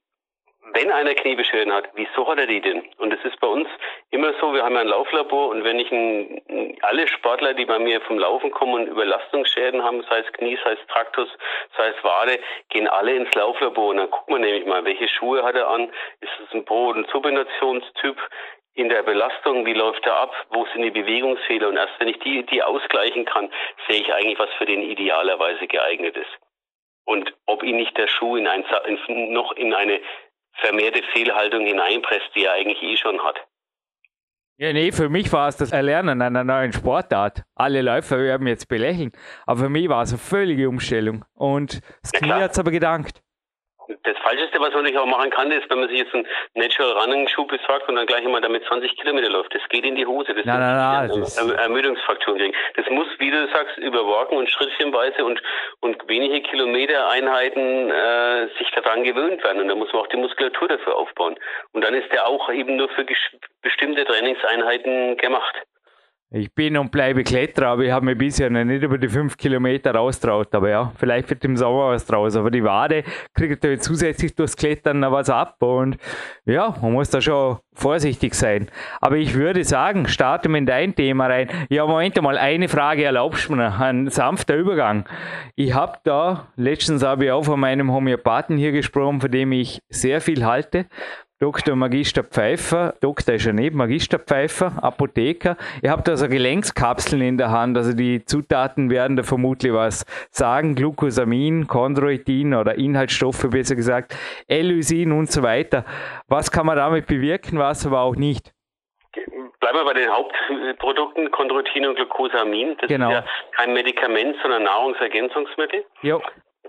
wenn 0.74 0.92
einer 0.92 1.16
Kniebeschwerden 1.16 1.74
hat, 1.74 1.90
wieso 1.96 2.28
hat 2.28 2.40
er 2.40 2.46
die 2.46 2.62
denn? 2.62 2.84
Und 2.98 3.12
es 3.12 3.24
ist 3.26 3.40
bei 3.40 3.48
uns 3.48 3.68
immer 4.12 4.32
so, 4.40 4.54
wir 4.54 4.64
haben 4.64 4.76
ja 4.76 4.82
ein 4.82 4.88
Lauflabor 4.88 5.50
und 5.50 5.64
wenn 5.64 5.80
ich 5.80 5.92
ein, 5.92 6.78
alle 6.82 7.08
Sportler, 7.08 7.54
die 7.54 7.66
bei 7.66 7.80
mir 7.80 8.00
vom 8.02 8.20
Laufen 8.20 8.52
kommen 8.52 8.76
und 8.76 8.88
Überlastungsschäden 8.88 9.84
haben, 9.84 10.04
sei 10.10 10.20
es 10.20 10.32
Knie, 10.34 10.58
sei 10.64 10.74
es 10.74 10.88
Traktus, 10.88 11.30
sei 11.78 11.88
es 11.88 12.04
Wade, 12.04 12.40
gehen 12.70 12.88
alle 12.88 13.16
ins 13.16 13.34
Lauflabor 13.34 13.90
und 13.90 13.98
dann 13.98 14.12
guckt 14.12 14.30
man 14.30 14.42
nämlich 14.42 14.66
mal, 14.66 14.86
welche 14.86 15.08
Schuhe 15.08 15.44
hat 15.44 15.56
er 15.56 15.68
an, 15.68 15.92
ist 16.22 16.32
es 16.46 16.54
ein 16.54 16.64
Pro- 16.64 16.90
und 16.90 17.10
Subinationstyp, 17.10 18.18
in 18.74 18.90
der 18.90 19.04
Belastung, 19.04 19.66
wie 19.66 19.74
läuft 19.74 20.06
er 20.06 20.16
ab, 20.16 20.32
wo 20.50 20.66
sind 20.74 20.84
die 20.84 20.92
Bewegungsfehler 20.92 21.68
und 21.68 21.78
erst 21.78 22.00
wenn 22.00 22.08
ich 22.08 22.20
die, 22.20 22.46
die 22.46 22.64
ausgleichen 22.64 23.26
kann, 23.26 23.50
sehe 23.88 24.02
ich 24.02 24.14
eigentlich, 24.14 24.40
was 24.40 24.50
für 24.58 24.66
den 24.66 24.82
idealerweise 24.82 25.68
geeignet 25.68 26.16
ist. 26.16 26.40
Und 27.04 27.34
ob 27.46 27.64
ihn 27.64 27.76
nicht 27.76 27.98
der 27.98 28.08
Schuh 28.08 28.38
in 28.38 28.48
ein, 28.48 28.64
in, 28.86 29.34
noch 29.34 29.52
in 29.54 29.74
eine 29.74 30.00
vermehrte 30.54 31.04
Fehlhaltung 31.14 31.66
hineinpresst, 31.66 32.30
die 32.36 32.46
er 32.46 32.54
eigentlich 32.54 32.82
eh 32.82 32.96
schon 32.96 33.22
hat. 33.24 33.40
Ja, 34.58 34.72
nee, 34.72 34.92
für 34.92 35.10
mich 35.10 35.34
war 35.34 35.48
es 35.48 35.58
das 35.58 35.72
Erlernen 35.72 36.22
einer 36.22 36.44
neuen 36.44 36.72
Sportart. 36.72 37.42
Alle 37.56 37.82
Läufer 37.82 38.20
werden 38.20 38.46
jetzt 38.46 38.68
belächeln, 38.68 39.12
aber 39.48 39.62
für 39.62 39.70
mich 39.70 39.90
war 39.90 40.04
es 40.04 40.12
eine 40.12 40.20
völlige 40.20 40.70
Umstellung. 40.70 41.26
Und 41.34 41.82
das 42.04 42.12
Knie 42.12 42.32
hat 42.32 42.52
es 42.52 42.60
aber 42.60 42.70
gedankt 42.70 43.22
das 44.04 44.18
Falscheste, 44.20 44.60
was 44.60 44.74
man 44.74 44.86
sich 44.86 44.98
auch 44.98 45.06
machen 45.06 45.30
kann, 45.30 45.52
ist, 45.52 45.70
wenn 45.70 45.80
man 45.80 45.90
sich 45.90 46.00
jetzt 46.00 46.14
einen 46.14 46.28
Natural 46.56 46.92
Running 46.94 47.28
Schuh 47.28 47.46
besorgt 47.46 47.88
und 47.90 47.96
dann 47.96 48.06
gleich 48.06 48.24
immer 48.24 48.42
damit 48.42 48.66
20 48.66 48.96
Kilometer 48.98 49.30
läuft. 49.30 49.54
Das 49.54 49.62
geht 49.70 49.86
in 49.86 49.96
die 49.96 50.06
Hose. 50.06 50.34
Das 50.34 50.46
nein, 50.46 50.60
nein, 50.60 51.08
nein, 51.10 51.22
das 51.22 51.38
erm 51.38 51.52
Ermüdungsfaktoren 51.52 52.40
kriegen. 52.40 52.56
Das 52.76 52.90
muss, 52.90 53.08
wie 53.20 53.32
du 53.32 53.48
sagst, 53.48 53.78
überwachen 53.78 54.38
und 54.38 54.50
schrittchenweise 54.50 55.24
und, 55.26 55.42
und 55.80 56.08
wenige 56.08 56.42
Kilometereinheiten 56.42 57.92
äh, 57.92 58.48
sich 58.58 58.70
daran 58.72 59.04
gewöhnt 59.04 59.44
werden. 59.44 59.62
Und 59.62 59.68
da 59.68 59.76
muss 59.76 59.92
man 59.94 60.04
auch 60.04 60.08
die 60.08 60.18
Muskulatur 60.18 60.68
dafür 60.68 60.96
aufbauen. 60.96 61.36
Und 61.74 61.84
dann 61.84 61.94
ist 61.94 62.12
der 62.12 62.28
auch 62.28 62.52
eben 62.52 62.76
nur 62.76 62.90
für 62.90 63.06
bestimmte 63.62 64.06
Trainingseinheiten 64.06 65.18
gemacht. 65.18 65.56
Ich 66.34 66.54
bin 66.56 66.78
und 66.78 66.92
bleibe 66.92 67.26
Kletterer, 67.26 67.68
aber 67.68 67.84
ich 67.84 67.92
habe 67.92 68.06
mich 68.06 68.18
bisher 68.18 68.50
noch 68.50 68.64
nicht 68.64 68.82
über 68.84 68.98
die 68.98 69.10
5 69.10 69.36
Kilometer 69.36 69.94
raustraut. 69.94 70.56
Aber 70.56 70.70
ja, 70.70 70.94
vielleicht 70.96 71.30
wird 71.30 71.44
im 71.44 71.58
Sommer 71.58 71.90
was 71.90 72.06
draus. 72.06 72.38
Aber 72.38 72.50
die 72.50 72.64
Wade 72.64 73.04
kriegt 73.34 73.62
ja 73.66 73.78
zusätzlich 73.78 74.34
durchs 74.34 74.56
Klettern 74.56 75.02
noch 75.02 75.12
was 75.12 75.30
ab. 75.30 75.62
Und 75.62 75.98
ja, 76.46 76.74
man 76.82 76.94
muss 76.94 77.10
da 77.10 77.20
schon 77.20 77.58
vorsichtig 77.74 78.34
sein. 78.34 78.70
Aber 79.02 79.18
ich 79.18 79.34
würde 79.34 79.66
sagen, 79.66 80.08
starten 80.08 80.54
wir 80.54 80.60
in 80.60 80.66
dein 80.66 80.96
Thema 80.96 81.28
rein. 81.28 81.50
Ja, 81.70 81.86
Moment 81.86 82.22
mal, 82.22 82.38
eine 82.38 82.70
Frage 82.70 83.04
erlaubst 83.04 83.50
du 83.50 83.56
mir, 83.56 83.78
ein 83.78 84.08
sanfter 84.10 84.56
Übergang. 84.56 85.10
Ich 85.58 85.74
habe 85.74 85.98
da, 86.06 86.48
letztens 86.56 87.04
habe 87.04 87.26
ich 87.26 87.32
auch 87.32 87.44
von 87.44 87.60
meinem 87.60 87.92
Homöopathen 87.92 88.56
hier 88.56 88.72
gesprochen, 88.72 89.20
von 89.20 89.32
dem 89.32 89.52
ich 89.52 89.82
sehr 89.90 90.22
viel 90.22 90.46
halte. 90.46 90.86
Dr. 91.42 91.76
Magister 91.76 92.24
Pfeiffer, 92.24 92.94
Doktor 93.02 93.34
ist 93.34 93.48
ja 93.48 93.52
nicht, 93.52 93.74
Magister 93.74 94.20
Pfeiffer, 94.20 94.74
Apotheker. 94.80 95.58
Ihr 95.82 95.90
habt 95.90 96.08
also 96.08 96.30
Gelenkskapseln 96.30 97.20
in 97.24 97.40
der 97.40 97.50
Hand, 97.50 97.76
also 97.76 97.94
die 97.94 98.24
Zutaten 98.24 98.92
werden 98.92 99.18
da 99.18 99.24
vermutlich 99.24 99.74
was 99.74 100.06
sagen, 100.30 100.76
Glucosamin, 100.76 101.68
Chondroitin 101.68 102.54
oder 102.54 102.76
Inhaltsstoffe 102.76 103.50
besser 103.50 103.76
gesagt, 103.76 104.16
Elysin 104.48 105.12
und 105.12 105.32
so 105.32 105.42
weiter. 105.42 105.84
Was 106.28 106.52
kann 106.52 106.68
man 106.68 106.78
damit 106.78 107.08
bewirken, 107.08 107.58
was 107.58 107.88
aber 107.88 108.02
auch 108.02 108.16
nicht? 108.16 108.54
Bleiben 109.60 109.80
wir 109.80 109.86
bei 109.86 109.94
den 109.94 110.12
Hauptprodukten, 110.12 111.32
Chondroitin 111.32 111.88
und 111.88 111.96
Glucosamin. 111.96 112.78
Das 112.80 112.88
genau. 112.88 113.10
ist 113.10 113.16
ja 113.16 113.26
kein 113.58 113.74
Medikament, 113.74 114.36
sondern 114.44 114.62
Nahrungsergänzungsmittel. 114.62 115.86
Jo 116.04 116.22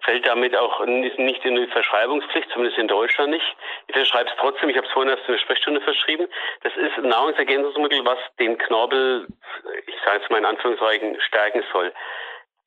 fällt 0.02 0.26
damit 0.26 0.56
auch 0.56 0.84
nicht 0.86 1.44
in 1.44 1.56
die 1.56 1.66
Verschreibungspflicht, 1.68 2.50
zumindest 2.50 2.78
in 2.78 2.88
Deutschland 2.88 3.30
nicht. 3.30 3.56
Ich 3.86 3.94
verschreibe 3.94 4.30
es 4.30 4.36
trotzdem, 4.38 4.68
ich 4.68 4.76
habe 4.76 4.86
es 4.86 4.92
vorhin 4.92 5.12
in 5.12 5.18
der 5.26 5.38
Sprechstunde 5.38 5.80
verschrieben. 5.80 6.26
Das 6.62 6.72
ist 6.76 6.98
ein 6.98 7.08
Nahrungsergänzungsmittel, 7.08 8.04
was 8.04 8.18
den 8.38 8.58
Knorpel, 8.58 9.26
ich 9.86 9.96
sage 10.04 10.18
jetzt 10.18 10.30
mal 10.30 10.38
in 10.38 10.44
Anführungszeichen, 10.44 11.20
stärken 11.20 11.62
soll. 11.72 11.92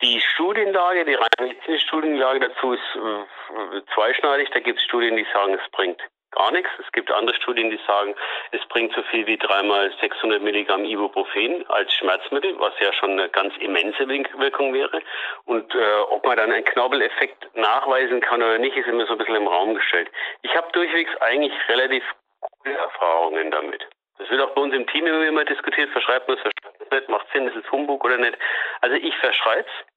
Die 0.02 0.20
Studienlage, 0.20 1.06
die 1.06 1.14
rein 1.14 1.30
medizinische 1.40 1.88
Studienlage 1.88 2.40
dazu 2.42 2.74
ist 2.74 2.96
äh, 2.96 3.82
zweischneidig. 3.94 4.50
Da 4.52 4.60
gibt 4.60 4.80
es 4.80 4.86
Studien, 4.86 5.16
die 5.16 5.26
sagen, 5.34 5.54
es 5.54 5.72
bringt 5.72 6.02
gar 6.36 6.52
nichts. 6.52 6.70
Es 6.80 6.92
gibt 6.92 7.12
andere 7.12 7.36
Studien, 7.36 7.70
die 7.70 7.80
sagen, 7.88 8.16
es 8.52 8.64
bringt 8.68 8.94
so 8.94 9.02
viel 9.04 9.26
wie 9.26 9.38
dreimal 9.38 9.92
600 10.00 10.42
Milligramm 10.42 10.86
Ibuprofen 10.86 11.66
als 11.70 11.94
Schmerzmittel, 11.94 12.60
was 12.60 12.74
ja 12.80 12.94
schon 12.94 13.12
eine 13.12 13.30
ganz 13.30 13.56
immense 13.58 14.08
Wirkung 14.08 14.74
wäre. 14.74 15.02
Und 15.46 15.74
äh, 15.74 15.96
ob 16.10 16.26
man 16.26 16.38
dann 16.38 16.52
einen 16.52 16.66
Knorpeleffekt 16.66 17.56
nachweisen 17.56 18.22
kann 18.22 18.44
oder 18.44 18.60
nicht, 18.60 18.76
ist 18.76 18.88
immer 18.88 19.06
so 19.06 19.14
ein 19.14 19.18
bisschen 19.18 19.36
im 19.36 19.48
Raum 19.48 19.76
gestellt. 19.76 20.10
Ich 20.44 20.56
habe 20.56 20.72
durchwegs 20.72 21.16
eigentlich 21.22 21.54
relativ 21.70 22.04
gute 22.42 22.78
Erfahrungen 22.78 23.52
damit. 23.52 23.88
Das 24.18 24.30
wird 24.30 24.42
auch 24.42 24.52
bei 24.52 24.62
uns 24.62 24.74
im 24.74 24.88
Team 24.88 25.06
immer 25.08 25.44
diskutiert, 25.44 25.90
verschreibt 25.90 26.28
man 26.28 26.38
es, 26.38 26.42
verschreibt 26.42 26.80
man 26.80 26.88
es 26.90 27.00
nicht, 27.00 27.10
macht 27.10 27.28
Sinn, 27.34 27.48
ist 27.48 27.58
es 27.58 27.72
Humbug 27.72 28.04
oder 28.06 28.18
nicht. 28.18 28.38
Also 28.82 28.96
ich 28.96 29.16
verschreibe 29.18 29.68
es. 29.68 29.95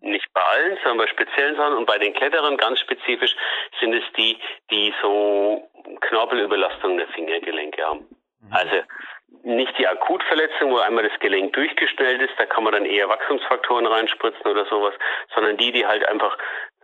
Nicht 0.00 0.32
bei 0.32 0.42
allen, 0.42 0.78
sondern 0.82 0.98
bei 0.98 1.06
speziellen 1.06 1.56
Sachen. 1.56 1.74
Und 1.74 1.86
bei 1.86 1.98
den 1.98 2.12
Kletterern 2.14 2.56
ganz 2.56 2.80
spezifisch 2.80 3.34
sind 3.80 3.94
es 3.94 4.04
die, 4.16 4.38
die 4.70 4.92
so 5.02 5.70
Knorpelüberlastung 6.00 6.98
der 6.98 7.08
Fingergelenke 7.08 7.84
haben. 7.84 8.06
Mhm. 8.40 8.52
Also 8.52 8.76
nicht 9.42 9.76
die 9.78 9.86
Akutverletzung, 9.86 10.72
wo 10.72 10.78
einmal 10.78 11.08
das 11.08 11.18
Gelenk 11.20 11.52
durchgestellt 11.52 12.20
ist, 12.20 12.34
da 12.38 12.46
kann 12.46 12.64
man 12.64 12.72
dann 12.72 12.84
eher 12.84 13.08
Wachstumsfaktoren 13.08 13.86
reinspritzen 13.86 14.50
oder 14.50 14.66
sowas, 14.66 14.94
sondern 15.34 15.56
die, 15.56 15.72
die 15.72 15.86
halt 15.86 16.06
einfach 16.06 16.36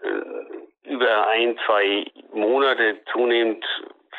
äh, 0.02 0.88
über 0.88 1.26
ein, 1.28 1.58
zwei 1.66 2.06
Monate 2.32 3.02
zunehmend 3.12 3.64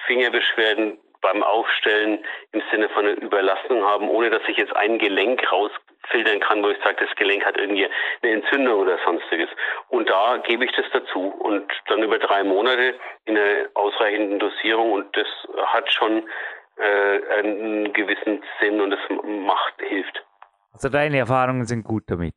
Fingerbeschwerden 0.06 1.00
beim 1.32 1.44
Aufstellen 1.44 2.20
im 2.52 2.62
Sinne 2.72 2.90
von 2.90 3.06
einer 3.06 3.22
Überlastung 3.22 3.84
haben, 3.84 4.10
ohne 4.10 4.30
dass 4.30 4.42
ich 4.48 4.58
jetzt 4.58 4.76
ein 4.76 4.98
Gelenk 4.98 5.52
raus 5.52 5.72
filtern 6.10 6.40
kann, 6.40 6.63
wo 6.63 6.70
ich 6.70 6.78
sage, 6.84 7.06
das 7.06 7.16
Gelenk 7.18 7.46
hat 7.46 7.58
irgendwie 7.58 7.88
eine 8.22 8.32
Entzündung 8.32 8.82
oder 8.82 8.98
sonstiges. 9.06 9.50
Und 9.90 10.10
da 10.10 10.38
gebe 10.38 10.66
ich 10.66 10.72
das 10.72 10.86
dazu 10.94 11.20
und 11.20 11.70
dann 11.88 12.04
über 12.04 12.18
drei 12.18 12.44
Monate 12.44 12.96
in 13.26 13.38
einer 13.38 13.68
ausreichenden 13.74 14.40
Dosierung 14.40 14.94
und 14.94 15.18
das 15.18 15.28
hat 15.66 15.92
schon 15.92 16.30
äh, 16.78 17.40
einen 17.40 17.92
gewissen 17.94 18.44
Sinn 18.62 18.80
und 18.80 18.92
das 18.92 19.00
macht, 19.24 19.74
hilft. 19.82 20.24
Also 20.72 20.90
deine 20.90 21.18
Erfahrungen 21.18 21.66
sind 21.66 21.84
gut 21.84 22.04
damit. 22.08 22.36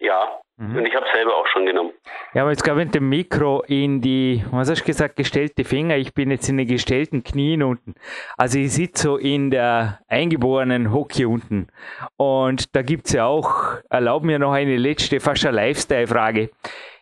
Ja, 0.00 0.40
Mhm. 0.58 0.76
Und 0.76 0.86
ich 0.86 0.94
habe 0.94 1.06
selber 1.14 1.36
auch 1.36 1.46
schon 1.46 1.66
genommen. 1.66 1.92
Ja, 2.34 2.42
aber 2.42 2.50
jetzt 2.50 2.64
glaube 2.64 2.80
ich 2.80 2.86
mit 2.86 2.94
dem 2.96 3.08
Mikro 3.08 3.62
in 3.68 4.00
die, 4.00 4.44
was 4.50 4.68
hast 4.68 4.80
du 4.82 4.86
gesagt, 4.86 5.14
gestellte 5.14 5.62
Finger. 5.62 5.96
Ich 5.96 6.14
bin 6.14 6.32
jetzt 6.32 6.48
in 6.48 6.56
den 6.56 6.66
gestellten 6.66 7.22
Knien 7.22 7.62
unten. 7.62 7.94
Also 8.36 8.58
ich 8.58 8.72
sitze 8.72 9.02
so 9.04 9.16
in 9.16 9.50
der 9.52 10.00
eingeborenen 10.08 10.92
Hockey 10.92 11.26
unten. 11.26 11.68
Und 12.16 12.74
da 12.74 12.82
gibt 12.82 13.06
es 13.06 13.12
ja 13.12 13.26
auch, 13.26 13.76
erlaub 13.88 14.24
mir 14.24 14.40
noch 14.40 14.52
eine 14.52 14.76
letzte, 14.76 15.20
fast 15.20 15.46
eine 15.46 15.56
Lifestyle-Frage. 15.56 16.50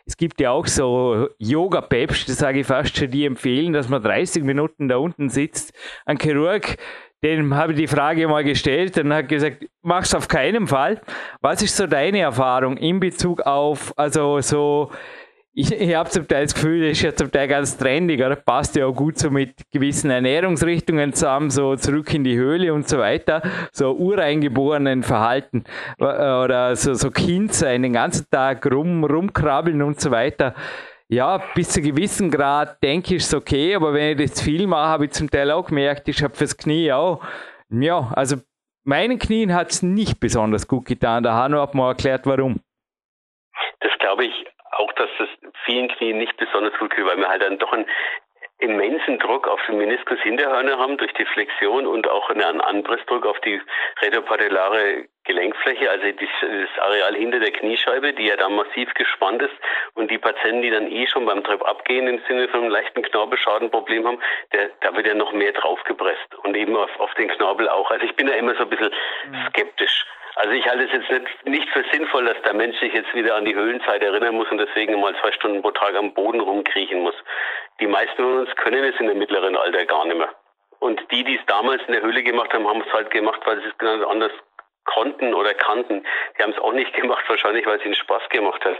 Es 0.09 0.17
gibt 0.17 0.41
ja 0.41 0.53
auch 0.53 0.67
so 0.67 1.31
Yoga-Peps, 1.39 2.27
das 2.27 2.37
sage 2.37 2.61
ich 2.61 2.67
fast 2.67 2.97
schon, 2.97 3.11
die 3.11 3.25
empfehlen, 3.25 3.73
dass 3.73 3.89
man 3.89 4.03
30 4.03 4.45
Minuten 4.45 4.87
da 4.87 4.99
unten 4.99 5.31
sitzt. 5.31 5.73
Ein 6.05 6.19
Chirurg 6.19 6.77
dem 7.23 7.55
habe 7.55 7.73
ich 7.73 7.79
die 7.79 7.87
Frage 7.87 8.29
mal 8.29 8.45
gestellt 8.45 8.99
und 8.99 9.13
hat 9.13 9.29
gesagt, 9.29 9.67
mach's 9.83 10.15
auf 10.15 10.29
keinen 10.29 10.67
Fall. 10.67 11.01
Was 11.41 11.63
ist 11.63 11.77
so 11.77 11.87
deine 11.87 12.21
Erfahrung 12.21 12.77
in 12.77 13.01
Bezug 13.01 13.41
auf, 13.41 13.93
also 13.97 14.41
so, 14.41 14.91
ich, 15.59 15.73
ich 15.73 15.95
habe 15.95 16.11
zum 16.11 16.29
Teil 16.29 16.45
das 16.45 16.55
Gefühl, 16.55 16.83
das 16.83 16.99
ist 16.99 17.03
ja 17.03 17.15
zum 17.15 17.33
Teil 17.33 17.49
ganz 17.49 17.79
trendig, 17.79 18.21
oder? 18.21 18.37
Passt 18.37 18.77
ja 18.77 18.85
auch 18.85 18.93
gut 18.93 19.19
so 19.19 19.31
mit 19.31 19.55
gewissen 19.73 20.11
Ernährungsrichtungen 20.11 21.15
zusammen, 21.15 21.49
so 21.49 21.77
zurück 21.77 22.13
in 22.13 22.25
die 22.25 22.37
Höhle 22.37 22.75
und 22.75 22.87
so 22.87 22.99
weiter, 22.99 23.43
so 23.73 23.95
ureingeborenen 23.95 25.03
Verhalten 25.03 25.65
oder 25.99 26.77
so, 26.77 26.93
so 26.93 27.11
Kind 27.11 27.55
sein, 27.55 27.83
den 27.83 27.95
ganzen 27.95 28.27
Tag 28.31 28.71
rum, 28.71 29.05
rumkrabbeln 29.05 29.81
und 29.81 29.99
so 29.99 30.11
weiter 30.11 30.55
ja, 31.09 31.39
bis 31.55 31.71
zu 31.71 31.81
gewissen 31.81 32.31
Grad 32.31 32.83
denke 32.83 33.15
ich, 33.15 33.23
ist 33.23 33.35
okay, 33.35 33.75
aber 33.75 33.93
wenn 33.95 34.19
ich 34.19 34.31
das 34.31 34.43
viel 34.43 34.67
mache, 34.67 34.89
habe 34.89 35.05
ich 35.05 35.13
zum 35.13 35.31
Teil 35.31 35.51
auch 35.51 35.67
gemerkt, 35.67 36.09
ich 36.09 36.23
habe 36.23 36.35
fürs 36.35 36.57
Knie 36.57 36.93
auch, 36.93 37.23
ja, 37.69 38.11
also 38.15 38.37
meinen 38.85 39.19
Knien 39.19 39.55
hat 39.55 39.71
es 39.71 39.83
nicht 39.83 40.21
besonders 40.21 40.67
gut 40.67 40.87
getan. 40.87 41.23
Der 41.23 41.35
Hanno 41.35 41.61
hat 41.61 41.75
mir 41.75 41.89
erklärt, 41.89 42.27
warum. 42.27 42.61
Das 43.81 43.93
glaube 43.99 44.27
ich 44.27 44.47
auch, 44.73 44.93
dass 44.95 45.11
das 45.19 45.29
vielen 45.65 45.89
Knien 45.89 46.19
nicht 46.19 46.37
besonders 46.37 46.79
gut 46.79 46.95
geht, 46.95 47.05
weil 47.05 47.19
wir 47.19 47.29
halt 47.29 47.43
dann 47.43 47.59
doch 47.59 47.73
ein 47.73 47.87
immensen 48.59 49.19
Druck 49.19 49.49
auf 49.49 49.61
den 49.67 49.79
Meniskus 49.79 50.19
Hinterhörner 50.21 50.79
haben 50.79 50.97
durch 50.97 51.13
die 51.15 51.27
Flexion 51.27 51.87
und 51.87 52.09
auch 52.09 52.31
einen 52.31 52.61
Anpressdruck 52.61 53.27
auf 53.27 53.39
die 53.41 53.61
retropatellare 54.01 55.05
Gelenkfläche, 55.25 55.91
also 55.91 56.07
das 56.07 56.85
Areal 56.85 57.17
hinter 57.17 57.41
der 57.41 57.51
Kniescheibe, 57.51 58.15
die 58.15 58.27
ja 58.27 58.37
da 58.37 58.49
massiv 58.49 58.95
gespannt 58.95 59.43
ist 59.43 59.55
und 59.95 60.11
die 60.11 60.19
Patienten, 60.19 60.63
die 60.63 60.71
dann 60.71 60.91
eh 60.91 61.07
schon 61.07 61.27
beim 61.27 61.45
Trepp 61.45 61.63
abgehen 61.67 62.07
im 62.07 62.21
Sinne 62.29 62.49
von 62.49 62.61
einem 62.61 62.71
leichten 62.71 63.03
Knorpelschadenproblem 63.03 64.07
haben, 64.07 64.23
der, 64.53 64.71
da 64.81 64.97
wird 64.97 65.07
ja 65.07 65.15
noch 65.15 65.33
mehr 65.33 65.53
draufgepresst 65.53 66.35
und 66.45 66.57
eben 66.57 66.77
auf, 66.77 66.91
auf 67.01 67.13
den 67.15 67.29
Knorpel 67.29 67.69
auch. 67.69 67.91
Also 67.91 68.07
ich 68.07 68.15
bin 68.15 68.29
da 68.29 68.35
immer 68.35 68.55
so 68.55 68.63
ein 68.63 68.71
bisschen 68.71 68.91
mhm. 69.31 69.47
skeptisch. 69.49 70.07
Also 70.37 70.53
ich 70.53 70.67
halte 70.69 70.85
es 70.85 70.93
jetzt 70.93 71.11
nicht, 71.11 71.47
nicht 71.47 71.69
für 71.71 71.83
sinnvoll, 71.91 72.27
dass 72.27 72.41
der 72.43 72.53
Mensch 72.53 72.79
sich 72.79 72.93
jetzt 72.93 73.13
wieder 73.15 73.37
an 73.37 73.47
die 73.47 73.55
Höhlenzeit 73.55 74.03
erinnern 74.03 74.35
muss 74.35 74.51
und 74.51 74.59
deswegen 74.59 75.01
mal 75.01 75.17
zwei 75.23 75.33
Stunden 75.33 75.63
pro 75.63 75.71
Tag 75.71 75.95
am 75.95 76.13
Boden 76.13 76.41
rumkriechen 76.41 77.01
muss. 77.01 77.15
Die 77.81 77.87
meisten 77.87 78.17
von 78.17 78.41
uns 78.41 78.55
können 78.57 78.85
es 78.85 79.01
in 79.01 79.07
dem 79.07 79.19
mittleren 79.19 79.57
Alter 79.57 79.87
gar 79.87 80.05
nicht 80.05 80.19
mehr. 80.19 80.35
Und 80.79 81.01
die, 81.11 81.25
die 81.25 81.39
es 81.39 81.47
damals 81.47 81.81
in 81.87 81.95
der 81.95 82.03
Höhle 82.03 82.23
gemacht 82.23 82.53
haben, 82.53 82.69
haben 82.69 82.83
es 82.87 82.93
halt 82.93 83.11
gemacht, 83.11 83.41
weil 83.47 83.63
sie 83.63 83.69
es 83.69 83.79
ganz 83.79 84.05
anders 84.05 84.33
konnten 84.85 85.33
oder 85.33 85.55
kannten. 85.55 86.05
Die 86.39 86.43
haben 86.43 86.53
es 86.53 86.59
auch 86.59 86.75
nicht 86.75 86.93
gemacht, 87.01 87.25
wahrscheinlich, 87.29 87.65
weil 87.65 87.79
es 87.79 87.87
ihnen 87.87 87.95
Spaß 87.95 88.29
gemacht 88.29 88.63
hat. 88.63 88.77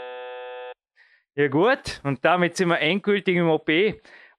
Ja 1.33 1.47
gut, 1.47 2.01
und 2.03 2.23
damit 2.23 2.55
sind 2.55 2.69
wir 2.69 2.79
endgültig 2.79 3.35
im 3.35 3.49
OP. 3.49 3.69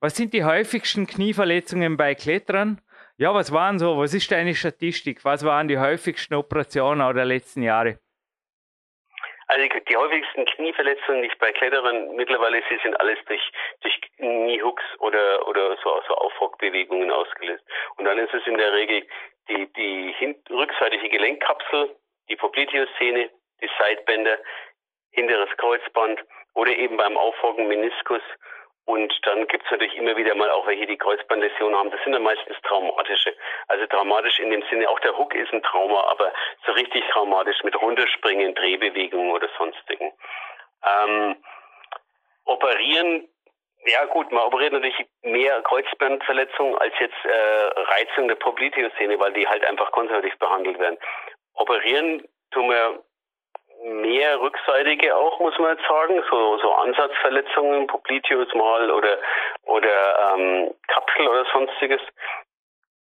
Was 0.00 0.16
sind 0.16 0.32
die 0.34 0.44
häufigsten 0.44 1.08
Knieverletzungen 1.08 1.96
bei 1.96 2.14
Kletterern? 2.14 2.80
Ja, 3.20 3.34
was 3.34 3.52
waren 3.52 3.80
so, 3.80 3.98
was 3.98 4.14
ist 4.14 4.30
deine 4.30 4.54
Statistik? 4.54 5.24
Was 5.24 5.44
waren 5.44 5.66
die 5.66 5.76
häufigsten 5.76 6.34
Operationen 6.34 7.16
der 7.16 7.24
letzten 7.24 7.62
Jahre? 7.62 7.98
Also 9.48 9.66
die, 9.88 9.96
häufigsten 9.96 10.44
Knieverletzungen, 10.44 11.22
die 11.22 11.28
ich 11.28 11.38
bei 11.38 11.50
Kletterern 11.50 12.14
mittlerweile 12.14 12.62
sehe, 12.68 12.78
sind 12.80 12.94
alles 13.00 13.18
durch, 13.26 13.42
durch 13.80 14.00
Kniehooks 14.18 14.84
oder, 15.00 15.48
oder 15.48 15.76
so, 15.82 16.00
so 16.06 16.14
Aufrockbewegungen 16.14 17.10
ausgelöst. 17.10 17.64
Und 17.96 18.04
dann 18.04 18.18
ist 18.18 18.32
es 18.34 18.46
in 18.46 18.56
der 18.56 18.72
Regel 18.72 19.04
die, 19.48 19.66
die 19.72 20.14
rückseitige 20.50 21.08
Gelenkkapsel, 21.08 21.96
die 22.28 22.36
Popliteus-Szene, 22.36 23.30
die 23.60 23.70
Seitbänder, 23.80 24.38
hinteres 25.10 25.50
Kreuzband 25.56 26.20
oder 26.54 26.70
eben 26.70 26.96
beim 26.96 27.16
Aufrocken 27.16 27.66
Meniskus 27.66 28.22
und 28.88 29.14
dann 29.26 29.46
gibt 29.48 29.66
es 29.66 29.70
natürlich 29.70 29.94
immer 29.96 30.16
wieder 30.16 30.34
mal 30.34 30.50
auch 30.50 30.66
welche, 30.66 30.86
die 30.86 30.96
Kreuzbandläsionen 30.96 31.78
haben. 31.78 31.90
Das 31.90 32.02
sind 32.04 32.14
dann 32.14 32.22
meistens 32.22 32.56
traumatische. 32.62 33.36
Also 33.66 33.86
traumatisch 33.86 34.38
in 34.38 34.50
dem 34.50 34.62
Sinne, 34.70 34.88
auch 34.88 34.98
der 35.00 35.16
Hook 35.18 35.34
ist 35.34 35.52
ein 35.52 35.62
Trauma, 35.62 36.04
aber 36.04 36.32
so 36.64 36.72
richtig 36.72 37.04
traumatisch 37.10 37.62
mit 37.64 37.78
Runterspringen, 37.78 38.54
Drehbewegungen 38.54 39.30
oder 39.30 39.46
sonstigen. 39.58 40.10
Ähm, 40.86 41.36
operieren, 42.46 43.28
ja 43.84 44.06
gut, 44.06 44.32
man 44.32 44.44
operiert 44.44 44.72
natürlich 44.72 45.06
mehr 45.20 45.60
Kreuzbandverletzungen 45.60 46.78
als 46.78 46.94
jetzt 46.98 47.24
äh, 47.24 47.80
Reizung 47.92 48.28
der 48.28 48.36
Popliteus-Szene, 48.36 49.20
weil 49.20 49.34
die 49.34 49.46
halt 49.46 49.66
einfach 49.66 49.92
konservativ 49.92 50.38
behandelt 50.38 50.78
werden. 50.78 50.96
Operieren 51.52 52.26
tun 52.52 52.70
wir 52.70 53.04
mehr 53.84 54.40
rückseitige 54.40 55.14
auch, 55.14 55.38
muss 55.40 55.58
man 55.58 55.76
jetzt 55.76 55.88
sagen, 55.88 56.22
so, 56.30 56.58
so 56.58 56.72
Ansatzverletzungen, 56.72 57.86
Popliteus 57.86 58.52
mal 58.54 58.90
oder, 58.90 59.18
oder 59.64 60.34
ähm, 60.34 60.74
Kapsel 60.88 61.28
oder 61.28 61.44
sonstiges. 61.52 62.00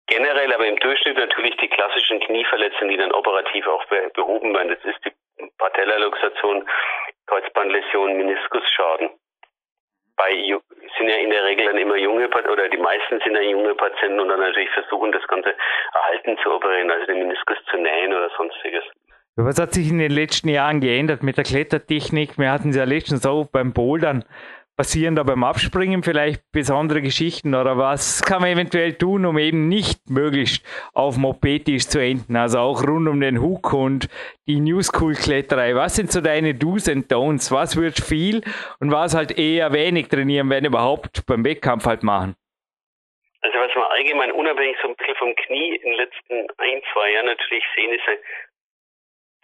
Generell 0.09 0.53
aber 0.53 0.67
im 0.67 0.77
Durchschnitt 0.77 1.19
natürlich 1.19 1.57
die 1.57 1.69
klassischen 1.69 2.21
Knieverletzungen, 2.21 2.91
die 2.91 2.97
dann 2.97 3.13
operativ 3.13 3.67
auch 3.67 3.85
behoben 4.15 4.55
werden. 4.55 4.69
Das 4.69 4.95
ist 4.95 5.05
die 5.05 5.13
Patellaluxation, 5.59 6.69
Kreuzbandläsion, 7.27 8.17
Meniskusschaden. 8.17 9.11
Bei 10.17 10.33
sind 10.33 11.09
ja 11.09 11.17
in 11.17 11.31
der 11.31 11.45
Regel 11.45 11.67
dann 11.67 11.77
immer 11.77 11.97
junge 11.97 12.29
oder 12.29 12.69
die 12.69 12.79
meisten 12.79 13.21
sind 13.21 13.35
ja 13.35 13.43
junge 13.43 13.75
Patienten 13.75 14.21
und 14.21 14.29
dann 14.29 14.41
natürlich 14.41 14.71
versuchen, 14.71 15.13
das 15.13 15.27
Ganze 15.27 15.55
erhalten 15.93 16.39
zu 16.39 16.55
operieren, 16.55 16.91
also 16.91 17.07
den 17.07 17.19
Meniskus 17.19 17.59
zu 17.69 17.77
nähen 17.77 18.15
oder 18.15 18.31
sonstiges. 18.31 18.85
Was 19.39 19.61
hat 19.61 19.75
sich 19.75 19.91
in 19.91 19.99
den 19.99 20.13
letzten 20.13 20.49
Jahren 20.49 20.81
geändert 20.81 21.23
mit 21.23 21.37
der 21.37 21.45
Klettertechnik? 21.45 22.39
Wir 22.39 22.51
hatten 22.51 22.71
es 22.71 22.77
ja 22.77 22.85
letztens 22.85 23.27
auch 23.27 23.45
beim 23.45 23.75
Bouldern. 23.75 24.25
Passieren 24.79 25.15
da 25.15 25.25
beim 25.25 25.45
Abspringen 25.45 26.03
vielleicht 26.03 26.41
besondere 26.53 27.03
Geschichten 27.03 27.55
oder 27.55 27.77
was 27.77 28.23
kann 28.23 28.41
man 28.41 28.53
eventuell 28.53 28.95
tun, 28.95 29.27
um 29.27 29.37
eben 29.37 29.69
nicht 29.69 30.09
möglichst 30.09 30.65
auf 30.95 31.19
Mopedisch 31.19 31.87
zu 31.87 31.99
enden? 32.01 32.35
Also 32.35 32.61
auch 32.61 32.83
rund 32.83 33.09
um 33.09 33.21
den 33.21 33.43
Hook 33.43 33.75
und 33.75 34.09
die 34.47 34.59
New 34.59 34.81
School 34.81 35.13
Kletterei. 35.13 35.75
Was 35.75 35.97
sind 35.97 36.11
so 36.11 36.23
deine 36.23 36.55
Do's 36.55 36.89
and 36.89 37.13
Don'ts? 37.13 37.53
Was 37.53 37.77
wird 37.77 38.01
viel 38.01 38.41
und 38.81 38.91
was 38.91 39.15
halt 39.15 39.39
eher 39.39 39.71
wenig 39.75 40.09
trainieren, 40.09 40.49
wenn 40.49 40.65
überhaupt 40.65 41.27
beim 41.27 41.45
Wettkampf 41.45 41.85
halt 41.85 42.03
machen? 42.03 42.37
Also 43.43 43.59
was 43.59 43.75
man 43.75 43.85
allgemein 43.93 44.33
unabhängig 44.33 44.77
so 44.81 44.89
ein 44.89 44.97
bisschen 44.97 45.15
vom 45.17 45.35
Knie 45.37 45.77
in 45.77 45.91
den 45.91 45.95
letzten 45.95 46.35
ein, 46.57 46.81
zwei 46.93 47.13
Jahren 47.13 47.27
natürlich 47.27 47.65
sehen, 47.77 47.93
ist 47.93 48.03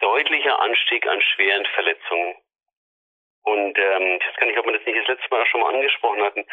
deutlicher 0.03 0.59
Anstieg 0.59 1.07
an 1.07 1.21
schweren 1.21 1.65
Verletzungen. 1.73 2.35
Und 3.43 3.77
ähm, 3.77 4.19
ich 4.19 4.27
weiß 4.27 4.35
gar 4.37 4.47
nicht, 4.47 4.59
ob 4.59 4.65
wir 4.65 4.73
das 4.73 4.85
nicht 4.85 4.99
das 4.99 5.07
letzte 5.07 5.29
Mal 5.29 5.45
schon 5.47 5.61
mal 5.61 5.73
angesprochen 5.73 6.23
hatten. 6.23 6.45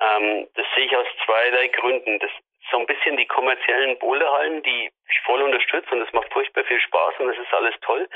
Ähm, 0.00 0.48
das 0.54 0.66
sehe 0.74 0.86
ich 0.86 0.96
aus 0.96 1.06
zweierlei 1.24 1.68
Gründen. 1.68 2.18
Das 2.18 2.30
so 2.70 2.78
ein 2.78 2.86
bisschen 2.86 3.16
die 3.16 3.26
kommerziellen 3.26 3.98
Boulderhallen, 3.98 4.62
die 4.62 4.90
ich 5.08 5.20
voll 5.24 5.40
unterstütze 5.42 5.90
und 5.92 6.00
das 6.00 6.12
macht 6.12 6.32
furchtbar 6.32 6.64
viel 6.64 6.80
Spaß 6.80 7.14
und 7.18 7.28
das 7.28 7.38
ist 7.38 7.52
alles 7.52 7.74
toll. 7.82 8.08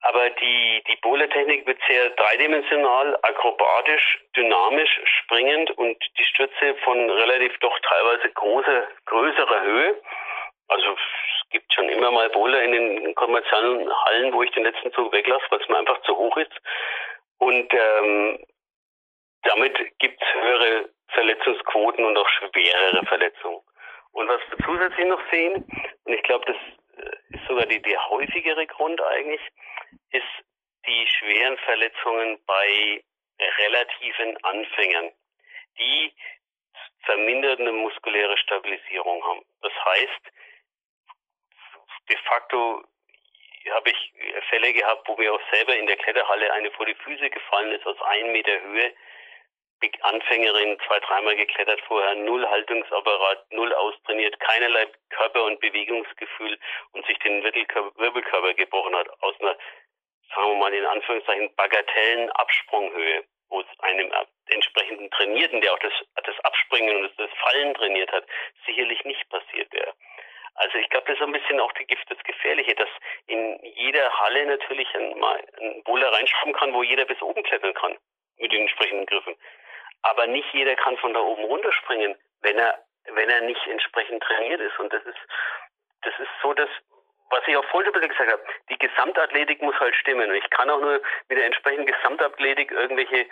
Aber 0.00 0.28
die, 0.30 0.82
die 0.86 0.96
Bouldertechnik 0.96 1.66
wird 1.66 1.78
sehr 1.88 2.10
dreidimensional, 2.10 3.18
akrobatisch, 3.22 4.18
dynamisch, 4.36 5.00
springend 5.04 5.70
und 5.72 5.96
die 6.18 6.24
Stürze 6.24 6.74
von 6.84 7.10
relativ 7.10 7.56
doch 7.60 7.78
teilweise 7.80 8.28
großer, 8.30 8.88
größerer 9.06 9.62
Höhe. 9.62 10.00
Also 10.68 10.96
gibt 11.54 11.72
schon 11.72 11.88
immer 11.88 12.10
mal 12.10 12.28
Boulder 12.30 12.62
in 12.64 12.72
den 12.72 13.14
kommerziellen 13.14 13.88
Hallen, 14.04 14.32
wo 14.32 14.42
ich 14.42 14.50
den 14.50 14.64
letzten 14.64 14.92
Zug 14.92 15.12
weglasse, 15.12 15.44
weil 15.50 15.60
es 15.60 15.68
mir 15.68 15.78
einfach 15.78 16.02
zu 16.02 16.16
hoch 16.16 16.36
ist. 16.36 16.52
Und 17.38 17.72
ähm, 17.72 18.44
damit 19.44 19.76
gibt 20.00 20.20
es 20.20 20.34
höhere 20.34 20.88
Verletzungsquoten 21.08 22.04
und 22.04 22.18
auch 22.18 22.28
schwerere 22.28 23.06
Verletzungen. 23.06 23.60
Und 24.12 24.28
was 24.28 24.40
wir 24.50 24.66
zusätzlich 24.66 25.06
noch 25.06 25.20
sehen, 25.30 25.64
und 26.04 26.12
ich 26.12 26.22
glaube, 26.24 26.44
das 26.46 26.56
äh, 27.04 27.36
ist 27.36 27.46
sogar 27.46 27.66
die, 27.66 27.80
der 27.80 28.08
häufigere 28.08 28.66
Grund 28.66 29.00
eigentlich, 29.00 29.40
ist 30.10 30.34
die 30.86 31.06
schweren 31.06 31.56
Verletzungen 31.58 32.40
bei 32.46 33.00
relativen 33.58 34.36
Anfängern, 34.42 35.12
die 35.78 36.12
verminderte 37.04 37.70
muskuläre 37.70 38.36
Stabilisierung 38.38 39.22
haben. 39.24 39.42
Das 39.62 39.72
heißt, 39.84 40.32
de 42.08 42.16
facto 42.28 42.84
habe 43.70 43.90
ich 43.90 44.12
Fälle 44.50 44.72
gehabt, 44.72 45.08
wo 45.08 45.16
mir 45.16 45.32
auch 45.32 45.40
selber 45.50 45.76
in 45.76 45.86
der 45.86 45.96
Kletterhalle 45.96 46.52
eine 46.52 46.70
vor 46.72 46.86
die 46.86 46.94
Füße 46.94 47.30
gefallen 47.30 47.72
ist 47.72 47.86
aus 47.86 48.00
einem 48.02 48.32
Meter 48.32 48.60
Höhe. 48.60 48.94
Anfängerin, 50.00 50.78
zwei, 50.86 50.98
dreimal 51.00 51.36
geklettert 51.36 51.80
vorher, 51.82 52.14
null 52.14 52.46
Haltungsapparat, 52.46 53.52
null 53.52 53.72
austrainiert, 53.74 54.38
keinerlei 54.40 54.86
Körper- 55.10 55.44
und 55.44 55.60
Bewegungsgefühl 55.60 56.58
und 56.92 57.06
sich 57.06 57.18
den 57.18 57.42
Wirbelkörper 57.42 58.54
gebrochen 58.54 58.96
hat 58.96 59.08
aus 59.22 59.38
einer, 59.40 59.56
sagen 60.34 60.48
wir 60.48 60.56
mal 60.56 60.72
in 60.74 60.86
Anführungszeichen, 60.86 61.54
bagatellen 61.56 62.30
Absprunghöhe, 62.30 63.24
wo 63.48 63.60
es 63.60 63.66
einem 63.80 64.10
entsprechenden 64.46 65.10
Trainierten, 65.10 65.60
der 65.60 65.72
auch 65.74 65.78
das, 65.80 65.92
das 66.14 66.40
Abspringen 66.40 66.96
und 66.96 67.18
das 67.18 67.30
Fallen 67.40 67.74
trainiert 67.74 68.12
hat, 68.12 68.24
sicherlich 68.66 69.04
nicht 69.04 69.28
passiert 69.28 69.72
wäre. 69.72 69.94
Also 70.56 70.78
ich 70.78 70.88
glaube, 70.90 71.06
das 71.06 71.16
ist 71.16 71.22
ein 71.22 71.32
bisschen 71.32 71.60
auch 71.60 71.72
die 71.72 71.86
Gift 71.86 72.08
das 72.10 72.22
Gefährliche, 72.24 72.74
dass 72.74 72.88
in 73.26 73.58
jeder 73.62 74.10
Halle 74.20 74.46
natürlich 74.46 74.88
ein, 74.94 75.18
mal 75.18 75.42
ein 75.60 75.82
Boulder 75.82 76.12
reinschrauben 76.12 76.54
kann, 76.54 76.72
wo 76.72 76.82
jeder 76.82 77.04
bis 77.04 77.20
oben 77.22 77.42
klettern 77.42 77.74
kann 77.74 77.96
mit 78.38 78.52
den 78.52 78.62
entsprechenden 78.62 79.06
Griffen. 79.06 79.34
Aber 80.02 80.26
nicht 80.26 80.52
jeder 80.52 80.76
kann 80.76 80.96
von 80.98 81.14
da 81.14 81.20
oben 81.20 81.44
runterspringen, 81.44 82.16
wenn 82.42 82.58
er 82.58 82.78
wenn 83.06 83.28
er 83.28 83.42
nicht 83.42 83.66
entsprechend 83.66 84.22
trainiert 84.22 84.60
ist. 84.60 84.78
Und 84.78 84.92
das 84.92 85.04
ist 85.04 85.18
das 86.02 86.14
ist 86.18 86.30
so, 86.42 86.52
dass 86.54 86.68
was 87.30 87.42
ich 87.46 87.56
vorhin 87.70 87.92
schon 87.92 88.08
gesagt 88.08 88.30
habe, 88.30 88.44
die 88.70 88.78
Gesamtathletik 88.78 89.60
muss 89.62 89.78
halt 89.80 89.94
stimmen. 89.96 90.32
Ich 90.34 90.48
kann 90.50 90.70
auch 90.70 90.80
nur 90.80 91.00
mit 91.28 91.38
der 91.38 91.46
entsprechenden 91.46 91.86
Gesamtathletik 91.86 92.70
irgendwelche 92.70 93.26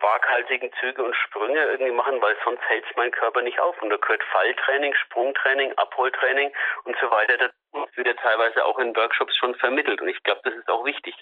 waghalsigen 0.00 0.72
Züge 0.80 1.02
und 1.02 1.14
Sprünge 1.14 1.62
irgendwie 1.64 1.92
machen, 1.92 2.20
weil 2.20 2.36
sonst 2.44 2.62
hält 2.68 2.84
es 2.88 2.96
mein 2.96 3.10
Körper 3.10 3.42
nicht 3.42 3.60
auf. 3.60 3.80
Und 3.82 3.90
da 3.90 3.96
gehört 3.96 4.22
Falltraining, 4.24 4.94
Sprungtraining, 4.94 5.72
Abholtraining 5.76 6.52
und 6.84 6.96
so 7.00 7.10
weiter. 7.10 7.36
Das 7.38 7.52
wird 7.94 8.06
ja 8.06 8.14
teilweise 8.14 8.64
auch 8.64 8.78
in 8.78 8.94
Workshops 8.96 9.36
schon 9.36 9.54
vermittelt. 9.56 10.00
Und 10.00 10.08
ich 10.08 10.22
glaube, 10.22 10.40
das 10.44 10.54
ist 10.54 10.68
auch 10.68 10.84
wichtig. 10.84 11.14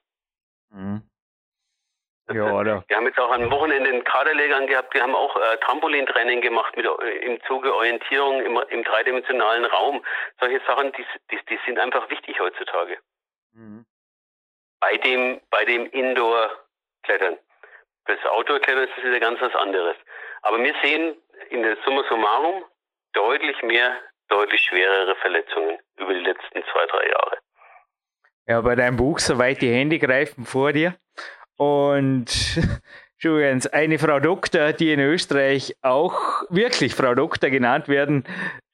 Mhm. 0.71 1.09
Ja, 2.31 2.53
oder? 2.53 2.85
Wir 2.89 2.97
haben 2.97 3.07
jetzt 3.07 3.19
auch 3.19 3.33
am 3.33 3.51
Wochenende 3.51 3.89
einen 3.89 4.05
Kaderlegern 4.05 4.67
gehabt, 4.67 4.95
die 4.95 5.01
haben 5.01 5.15
auch 5.15 5.35
äh, 5.37 5.57
Trampolintraining 5.59 6.43
gemacht 6.43 6.77
mit, 6.77 6.85
äh, 6.85 7.19
im 7.25 7.41
Zuge 7.45 7.75
Orientierung 7.75 8.45
im, 8.45 8.61
im 8.69 8.85
dreidimensionalen 8.85 9.65
Raum. 9.65 10.05
Solche 10.39 10.61
Sachen, 10.67 10.93
die, 10.93 11.07
die, 11.31 11.39
die 11.49 11.59
sind 11.65 11.79
einfach 11.79 12.11
wichtig 12.11 12.39
heutzutage. 12.39 12.99
Mhm. 13.53 13.87
Bei 14.81 14.99
dem, 14.99 15.41
bei 15.51 15.65
dem 15.65 15.87
Indoor-Klettern. 15.87 17.39
Das 18.09 18.19
Outdoor-Klettern 18.25 18.89
ist 18.89 19.05
wieder 19.05 19.21
ganz 19.21 19.41
was 19.41 19.55
anderes. 19.55 19.97
Aber 20.43 20.59
wir 20.63 20.75
sehen 20.83 21.15
in 21.51 21.63
der 21.63 21.77
Summa 21.85 22.03
summarum 22.09 22.65
deutlich 23.13 23.63
mehr, 23.63 23.97
deutlich 24.29 24.63
schwerere 24.63 25.15
Verletzungen 25.17 25.79
über 25.99 26.15
die 26.15 26.21
letzten 26.21 26.63
zwei, 26.73 26.87
drei 26.87 27.09
Jahre. 27.09 27.39
Ja, 28.47 28.61
bei 28.63 28.75
deinem 28.75 28.97
Buch, 28.97 29.19
soweit 29.19 29.61
die 29.61 29.71
Hände 29.71 29.99
greifen 29.99 30.47
vor 30.47 30.73
dir. 30.73 30.97
Und 31.59 32.31
Übrigens, 33.21 33.67
eine 33.67 33.99
Frau 33.99 34.21
Doktor, 34.21 34.73
die 34.73 34.93
in 34.93 35.01
Österreich 35.01 35.75
auch 35.83 36.45
wirklich 36.51 36.95
Frau 36.95 37.17
Doktor 37.17 37.51
genannt 37.51 37.89
werden 37.89 38.23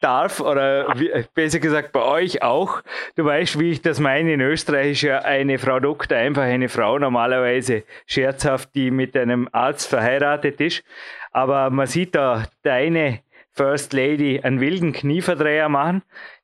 darf, 0.01 0.41
oder 0.41 0.95
besser 1.35 1.61
gesagt 1.61 1.93
bei 1.93 2.03
euch 2.03 2.43
auch. 2.43 2.83
Du 3.17 3.25
weißt, 3.25 3.59
wie 3.59 3.71
ich 3.71 3.81
das 3.81 4.01
meine. 4.01 4.35
In 4.35 4.43
Österreich 4.43 4.93
ist 4.93 5.03
ja 5.03 5.21
eine 5.21 5.59
Frau 5.59 5.81
Doktor 5.81 6.19
einfach 6.19 6.43
eine 6.43 6.69
Frau, 6.69 6.99
normalerweise 6.99 7.85
scherzhaft, 8.07 8.75
die 8.75 8.91
mit 8.91 9.17
einem 9.17 9.49
Arzt 9.53 9.89
verheiratet 9.89 10.61
ist. 10.61 10.85
Aber 11.31 11.71
man 11.71 11.87
sieht 11.87 12.15
da 12.15 12.45
deine 12.63 13.21
First 13.53 13.95
Lady 13.95 14.41
einen 14.43 14.61
wilden 14.61 14.93
Knieverdreher 14.93 15.71
machen. 15.71 16.03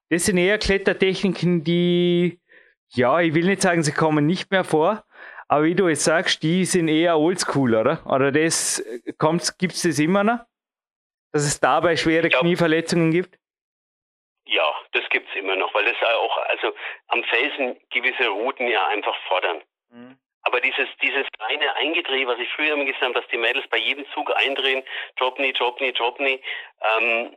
Das 0.09 0.25
sind 0.25 0.39
eher 0.39 0.57
Klettertechniken, 0.57 1.65
die, 1.65 2.41
ja, 2.89 3.21
ich 3.21 3.35
will 3.35 3.45
nicht 3.45 3.61
sagen, 3.61 3.83
sie 3.83 3.93
kommen 3.93 4.27
nicht 4.27 4.51
mehr 4.51 4.65
vor, 4.65 5.05
aber 5.51 5.65
wie 5.65 5.75
du 5.75 5.89
jetzt 5.89 6.05
sagst, 6.05 6.45
die 6.45 6.65
sind 6.65 6.87
eher 6.87 7.19
oldschool, 7.19 7.75
oder? 7.75 8.07
Oder 8.07 8.31
das 8.31 8.85
gibt 9.59 9.73
es 9.73 9.83
das 9.83 9.99
immer 9.99 10.23
noch? 10.23 10.39
Dass 11.33 11.43
es 11.43 11.59
dabei 11.59 11.97
schwere 11.97 12.29
glaub, 12.29 12.43
Knieverletzungen 12.43 13.11
gibt? 13.11 13.37
das 14.93 15.09
gibt's 15.11 15.35
immer 15.35 15.57
noch, 15.57 15.75
weil 15.75 15.85
das 15.85 15.97
auch 16.03 16.39
also 16.49 16.73
am 17.09 17.25
Felsen 17.25 17.81
gewisse 17.91 18.29
Routen 18.29 18.69
ja 18.69 18.87
einfach 18.89 19.17
fordern. 19.27 19.63
Mhm. 19.91 20.19
Aber 20.43 20.61
dieses, 20.61 20.89
dieses 21.03 21.27
kleine 21.37 21.75
Eingedreh, 21.77 22.27
was 22.29 22.39
ich 22.39 22.49
früher 22.51 22.75
immer 22.75 22.85
gesagt 22.85 23.03
habe, 23.03 23.15
dass 23.15 23.29
die 23.29 23.37
Mädels 23.37 23.67
bei 23.71 23.77
jedem 23.77 24.07
Zug 24.15 24.33
eindrehen, 24.37 24.85
drop 25.17 25.39
nie, 25.41 25.53
drop 25.53 25.81
nie, 25.81 25.93
drop 25.93 26.21
nie, 26.21 26.41
ähm, 26.99 27.37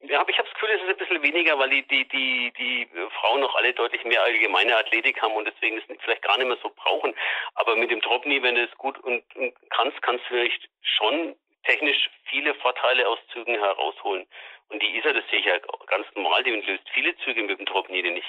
ja, 0.00 0.20
aber 0.20 0.30
ich 0.30 0.38
habe 0.38 0.48
das 0.48 0.54
Gefühl, 0.54 0.70
es 0.76 0.82
ist 0.82 0.88
ein 0.88 0.96
bisschen 0.96 1.22
weniger, 1.22 1.58
weil 1.58 1.70
die, 1.70 1.82
die, 1.82 2.04
die, 2.08 2.52
die 2.52 2.88
Frauen 3.20 3.40
noch 3.40 3.54
alle 3.56 3.74
deutlich 3.74 4.04
mehr 4.04 4.22
allgemeine 4.22 4.76
Athletik 4.76 5.20
haben 5.20 5.34
und 5.34 5.44
deswegen 5.44 5.76
es 5.78 5.84
vielleicht 6.02 6.22
gar 6.22 6.38
nicht 6.38 6.46
mehr 6.46 6.58
so 6.62 6.70
brauchen. 6.70 7.14
Aber 7.54 7.74
mit 7.74 7.90
dem 7.90 8.00
Dropney, 8.00 8.42
wenn 8.42 8.54
du 8.54 8.62
es 8.62 8.78
gut 8.78 8.96
und, 8.98 9.24
und 9.36 9.54
kannst, 9.70 10.00
kannst 10.02 10.24
du 10.26 10.28
vielleicht 10.28 10.68
schon 10.82 11.34
technisch 11.64 12.10
viele 12.24 12.54
Vorteile 12.54 13.08
aus 13.08 13.18
Zügen 13.32 13.56
herausholen. 13.56 14.26
Und 14.68 14.82
die 14.82 14.98
Isa, 14.98 15.12
das 15.12 15.24
sehe 15.30 15.40
ich 15.40 15.46
ja 15.46 15.58
ganz 15.86 16.06
normal, 16.14 16.44
die 16.44 16.50
löst 16.50 16.88
viele 16.92 17.16
Züge 17.18 17.42
mit 17.42 17.58
dem 17.58 17.66
Dropney, 17.66 18.02
den 18.02 18.16
ich 18.16 18.26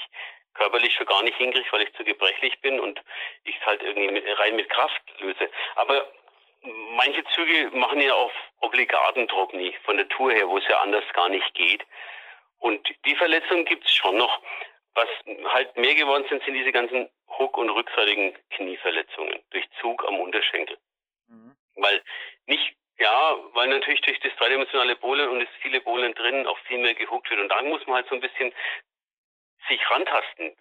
körperlich 0.54 0.94
schon 0.94 1.06
gar 1.06 1.22
nicht 1.22 1.36
hinkriege, 1.36 1.70
weil 1.70 1.82
ich 1.82 1.94
zu 1.94 2.04
gebrechlich 2.04 2.60
bin 2.60 2.80
und 2.80 3.00
ich 3.44 3.56
es 3.56 3.66
halt 3.66 3.82
irgendwie 3.82 4.18
rein 4.32 4.56
mit 4.56 4.68
Kraft 4.68 5.02
löse. 5.20 5.48
Aber 5.76 6.10
manche 6.62 7.24
Züge 7.34 7.70
machen 7.72 8.00
ja 8.00 8.14
auf 8.14 8.32
obligaten 8.60 9.26
Dropney 9.26 9.74
von 9.84 9.96
der 9.96 10.08
Tour 10.08 10.32
her, 10.32 10.48
wo 10.48 10.58
es 10.58 10.68
ja 10.68 10.80
anders 10.80 11.04
gar 11.14 11.28
nicht 11.28 11.54
geht. 11.54 11.84
Und 12.58 12.86
die 13.06 13.16
Verletzungen 13.16 13.64
gibt 13.64 13.84
es 13.86 13.94
schon 13.94 14.16
noch. 14.16 14.42
Was 14.94 15.08
halt 15.52 15.76
mehr 15.76 15.94
geworden 15.94 16.26
sind, 16.28 16.42
sind 16.44 16.54
diese 16.54 16.72
ganzen 16.72 17.08
Hook- 17.38 17.56
und 17.56 17.70
rückseitigen 17.70 18.36
Knieverletzungen 18.50 19.40
durch 19.50 19.64
Zug 19.80 20.06
am 20.06 20.20
Unterschenkel. 20.20 20.76
Mhm. 21.28 21.56
Weil 21.76 22.02
nicht, 22.46 22.76
ja, 22.98 23.36
weil 23.54 23.68
natürlich 23.68 24.00
durch 24.02 24.18
das 24.20 24.34
dreidimensionale 24.36 24.96
Bohlen 24.96 25.28
und 25.30 25.40
das 25.40 25.48
viele 25.62 25.80
Bohlen 25.80 26.12
drin 26.14 26.46
auch 26.46 26.58
viel 26.66 26.78
mehr 26.78 26.94
gehuckt 26.94 27.30
wird. 27.30 27.40
Und 27.40 27.48
da 27.48 27.62
muss 27.62 27.86
man 27.86 27.96
halt 27.96 28.08
so 28.08 28.16
ein 28.16 28.20
bisschen 28.20 28.52
sich 29.68 29.90
rantasten. 29.90 30.56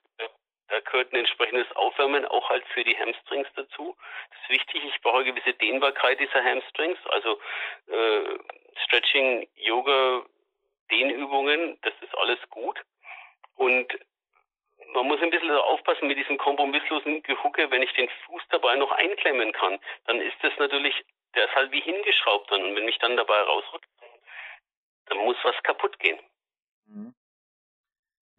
Da 0.70 0.80
gehört 0.82 1.12
ein 1.12 1.18
entsprechendes 1.18 1.72
Aufwärmen 1.76 2.26
auch 2.26 2.50
halt 2.50 2.66
für 2.68 2.84
die 2.84 2.98
Hamstrings 2.98 3.48
dazu. 3.56 3.98
Das 4.30 4.40
ist 4.44 4.50
wichtig. 4.50 4.84
Ich 4.86 5.02
brauche 5.02 5.18
eine 5.18 5.34
gewisse 5.34 5.54
Dehnbarkeit 5.54 6.20
dieser 6.20 6.44
Hamstrings, 6.44 7.00
also 7.08 7.40
äh, 7.88 8.38
Stretching, 8.86 9.48
Yoga, 9.56 10.24
Dehnübungen, 10.92 11.80
das 11.82 11.94
ist 12.02 12.16
alles 12.18 12.40
gut. 12.50 12.80
Und 13.56 13.88
man 14.94 15.08
muss 15.08 15.22
ein 15.22 15.30
bisschen 15.30 15.52
aufpassen 15.52 16.08
mit 16.08 16.18
diesem 16.18 16.38
kompromisslosen 16.38 17.24
Gehucke, 17.24 17.70
wenn 17.72 17.82
ich 17.82 17.94
den 17.94 18.10
Fuß 18.26 18.44
dabei 18.50 18.76
noch 18.76 18.92
einklemmen 18.92 19.52
kann, 19.52 19.80
dann 20.06 20.22
ist 20.22 20.38
das 20.42 20.54
natürlich, 20.58 20.96
der 21.36 21.46
ist 21.46 21.56
halt 21.56 21.72
wie 21.72 21.82
hingeschraubt 21.82 22.52
dann. 22.52 22.64
Und 22.64 22.76
wenn 22.76 22.86
mich 22.86 22.98
dann 23.00 23.18
dabei 23.18 23.40
rausrückt, 23.42 23.88
dann 25.08 25.18
muss 25.20 25.38
was 25.44 25.62
kaputt 25.64 25.98
gehen. 26.00 26.20
Mhm. 26.88 27.14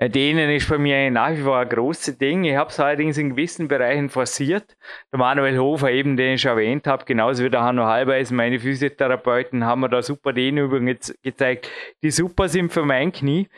Denen 0.03 0.49
ist 0.49 0.67
bei 0.67 0.79
mir 0.79 1.11
nach 1.11 1.33
wie 1.33 1.43
vor 1.43 1.59
ein 1.59 1.69
großes 1.69 2.17
Ding. 2.17 2.45
Ich 2.45 2.57
habe 2.57 2.71
es 2.71 2.81
allerdings 2.81 3.19
in 3.19 3.31
gewissen 3.31 3.69
Bereichen 3.69 4.09
forciert. 4.09 4.77
Der 5.13 5.19
Manuel 5.19 5.59
Hofer, 5.59 5.91
eben, 5.91 6.17
den 6.17 6.37
ich 6.37 6.45
erwähnt 6.47 6.87
habe, 6.87 7.05
genauso 7.05 7.45
wie 7.45 7.51
der 7.51 7.61
Hanno 7.61 7.85
Halbeisen, 7.85 8.35
meine 8.35 8.59
Physiotherapeuten, 8.59 9.65
haben 9.67 9.83
mir 9.83 9.91
da 9.91 10.01
super 10.01 10.33
Dehnübungen 10.33 10.97
gezeigt, 11.23 11.71
die 12.03 12.11
super 12.11 12.49
sind 12.49 12.73
für 12.73 12.87
mein 12.87 13.13
Knie. 13.13 13.49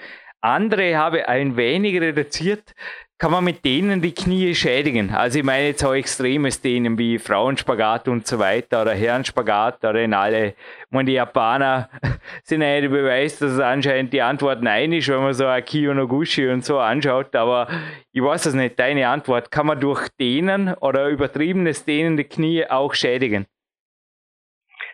Andere 0.40 0.96
habe 0.96 1.28
ein 1.28 1.56
wenig 1.56 2.00
reduziert, 2.00 2.74
kann 3.22 3.30
man 3.30 3.44
mit 3.44 3.64
denen 3.64 4.02
die 4.02 4.12
Knie 4.12 4.52
schädigen. 4.52 5.14
Also 5.14 5.38
ich 5.38 5.44
meine 5.44 5.68
jetzt 5.68 5.84
auch 5.84 5.94
extremes 5.94 6.60
Dehnen 6.60 6.98
wie 6.98 7.20
Frauenspagat 7.20 8.08
und 8.08 8.26
so 8.26 8.40
weiter 8.40 8.82
oder 8.82 8.94
Herrenspagat 8.94 9.84
oder 9.84 10.02
in 10.02 10.12
alle. 10.12 10.56
Und 10.90 11.06
die 11.06 11.12
Japaner 11.12 11.88
sind 12.42 12.64
eigentlich 12.64 12.90
der 12.90 12.98
Beweis, 12.98 13.38
dass 13.38 13.52
es 13.52 13.60
anscheinend 13.60 14.12
die 14.12 14.22
Antwort 14.22 14.60
nein 14.64 14.92
ist, 14.92 15.06
wenn 15.06 15.22
man 15.22 15.34
so 15.34 15.46
Akio 15.46 15.94
Noguchi 15.94 16.48
und 16.48 16.64
so 16.64 16.80
anschaut. 16.80 17.36
Aber 17.36 17.68
ich 18.10 18.20
weiß 18.24 18.46
es 18.46 18.54
nicht, 18.54 18.76
deine 18.80 19.06
Antwort. 19.06 19.52
Kann 19.52 19.66
man 19.66 19.78
durch 19.78 20.08
Dehnen 20.18 20.74
oder 20.74 21.06
übertriebenes 21.06 21.84
Dehnen 21.84 22.16
die 22.16 22.24
Knie 22.24 22.66
auch 22.68 22.92
schädigen? 22.92 23.46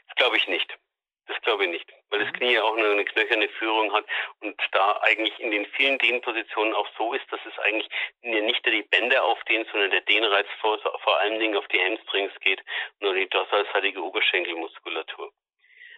Das 0.07 0.17
glaube 0.17 0.37
ich 0.37 0.47
nicht. 0.49 0.77
Das 1.29 1.41
glaube 1.41 1.65
ich 1.65 1.71
nicht 1.71 1.98
weil 2.11 2.21
das 2.21 2.29
mhm. 2.29 2.33
Knie 2.35 2.55
ja 2.55 2.63
auch 2.63 2.77
eine, 2.77 2.91
eine 2.91 3.05
knöcherne 3.05 3.49
Führung 3.49 3.93
hat 3.93 4.05
und 4.41 4.61
da 4.73 4.99
eigentlich 5.03 5.39
in 5.41 5.51
den 5.51 5.67
vielen 5.67 5.99
Dehnpositionen 5.99 6.75
auch 6.75 6.89
so 6.97 7.13
ist, 7.13 7.31
dass 7.31 7.41
es 7.47 7.59
eigentlich 7.61 7.89
nicht 8.23 8.65
nur 8.67 8.75
die 8.75 8.83
Bänder 8.83 9.25
aufdehnt, 9.25 9.69
sondern 9.73 9.91
der 9.91 10.03
Dehnreiz 10.03 10.47
vor, 10.61 10.79
vor 10.79 11.19
allen 11.21 11.39
Dingen 11.39 11.57
auf 11.57 11.69
die 11.69 11.81
Hamstrings 11.81 12.33
geht, 12.41 12.63
nur 13.01 13.15
die 13.15 13.29
dorsalseitige 13.29 14.03
Oberschenkelmuskulatur. 14.03 15.33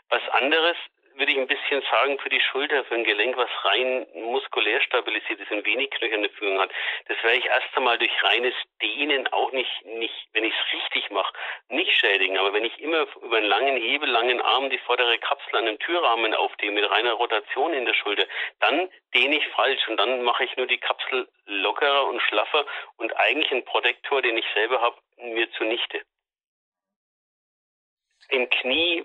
Was 0.09 0.29
anderes 0.31 0.77
würde 1.21 1.33
ich 1.33 1.39
ein 1.39 1.47
bisschen 1.47 1.83
sagen, 1.91 2.19
für 2.19 2.31
die 2.31 2.41
Schulter, 2.41 2.83
für 2.85 2.95
ein 2.95 3.05
Gelenk, 3.05 3.37
was 3.37 3.51
rein 3.65 4.07
muskulär 4.15 4.81
stabilisiert 4.81 5.39
ist 5.39 5.51
und 5.51 5.67
wenig 5.67 5.91
knöcherne 5.91 6.31
Führung 6.31 6.59
hat, 6.59 6.73
das 7.09 7.23
werde 7.23 7.39
ich 7.39 7.45
erst 7.45 7.77
einmal 7.77 7.99
durch 7.99 8.11
reines 8.23 8.55
Dehnen 8.83 9.29
auch 9.29 9.53
nicht, 9.53 9.85
nicht 9.85 10.29
wenn 10.33 10.45
ich 10.45 10.55
es 10.55 10.73
richtig 10.73 11.11
mache, 11.11 11.33
nicht 11.69 11.93
schädigen. 11.93 12.39
Aber 12.39 12.55
wenn 12.55 12.65
ich 12.65 12.81
immer 12.81 13.07
über 13.23 13.37
einen 13.37 13.47
langen 13.47 13.77
Hebel, 13.77 14.09
langen 14.09 14.41
Arm 14.41 14.71
die 14.71 14.79
vordere 14.79 15.19
Kapsel 15.19 15.57
an 15.57 15.69
einem 15.69 15.79
Türrahmen 15.79 16.35
aufdehne 16.35 16.73
mit 16.73 16.91
reiner 16.91 17.13
Rotation 17.13 17.75
in 17.75 17.85
der 17.85 17.95
Schulter, 17.95 18.27
dann 18.61 18.91
dehne 19.15 19.37
ich 19.37 19.47
falsch 19.49 19.87
und 19.89 19.99
dann 19.99 20.23
mache 20.23 20.45
ich 20.45 20.57
nur 20.57 20.67
die 20.67 20.79
Kapsel 20.79 21.29
lockerer 21.45 22.07
und 22.07 22.21
schlaffer 22.23 22.65
und 22.97 23.15
eigentlich 23.19 23.53
ein 23.53 23.65
Protektor, 23.67 24.23
den 24.23 24.39
ich 24.39 24.47
selber 24.55 24.81
habe, 24.81 24.97
mir 25.19 25.53
zunichte. 25.53 26.01
Im 28.31 28.49
Knie 28.49 29.05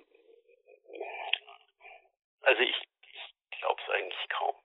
also 2.46 2.62
ich, 2.62 2.76
ich 3.12 3.60
glaube 3.60 3.82
es 3.82 3.94
eigentlich 3.94 4.30
kaum. 4.30 4.56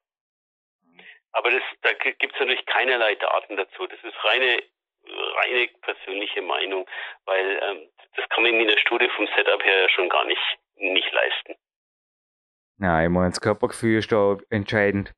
Aber 1.40 1.50
das, 1.50 1.62
da 1.80 1.92
gibt 1.94 2.34
es 2.34 2.38
natürlich 2.38 2.66
keinerlei 2.66 3.14
Daten 3.14 3.56
dazu. 3.56 3.86
Das 3.86 3.98
ist 4.04 4.24
reine, 4.24 4.62
reine 5.06 5.68
persönliche 5.80 6.42
Meinung, 6.42 6.86
weil 7.24 7.60
ähm, 7.62 7.88
das 8.14 8.28
kann 8.28 8.42
man 8.42 8.52
in 8.52 8.68
der 8.68 8.76
Studie 8.76 9.08
vom 9.16 9.26
Setup 9.34 9.64
her 9.64 9.88
schon 9.88 10.10
gar 10.10 10.26
nicht, 10.26 10.58
nicht 10.76 11.10
leisten. 11.12 11.54
Ja, 12.78 13.02
ich 13.02 13.08
meine, 13.08 13.30
das 13.30 13.40
Körpergefühl 13.40 14.00
ist 14.00 14.12
da 14.12 14.36
entscheidend. 14.50 15.14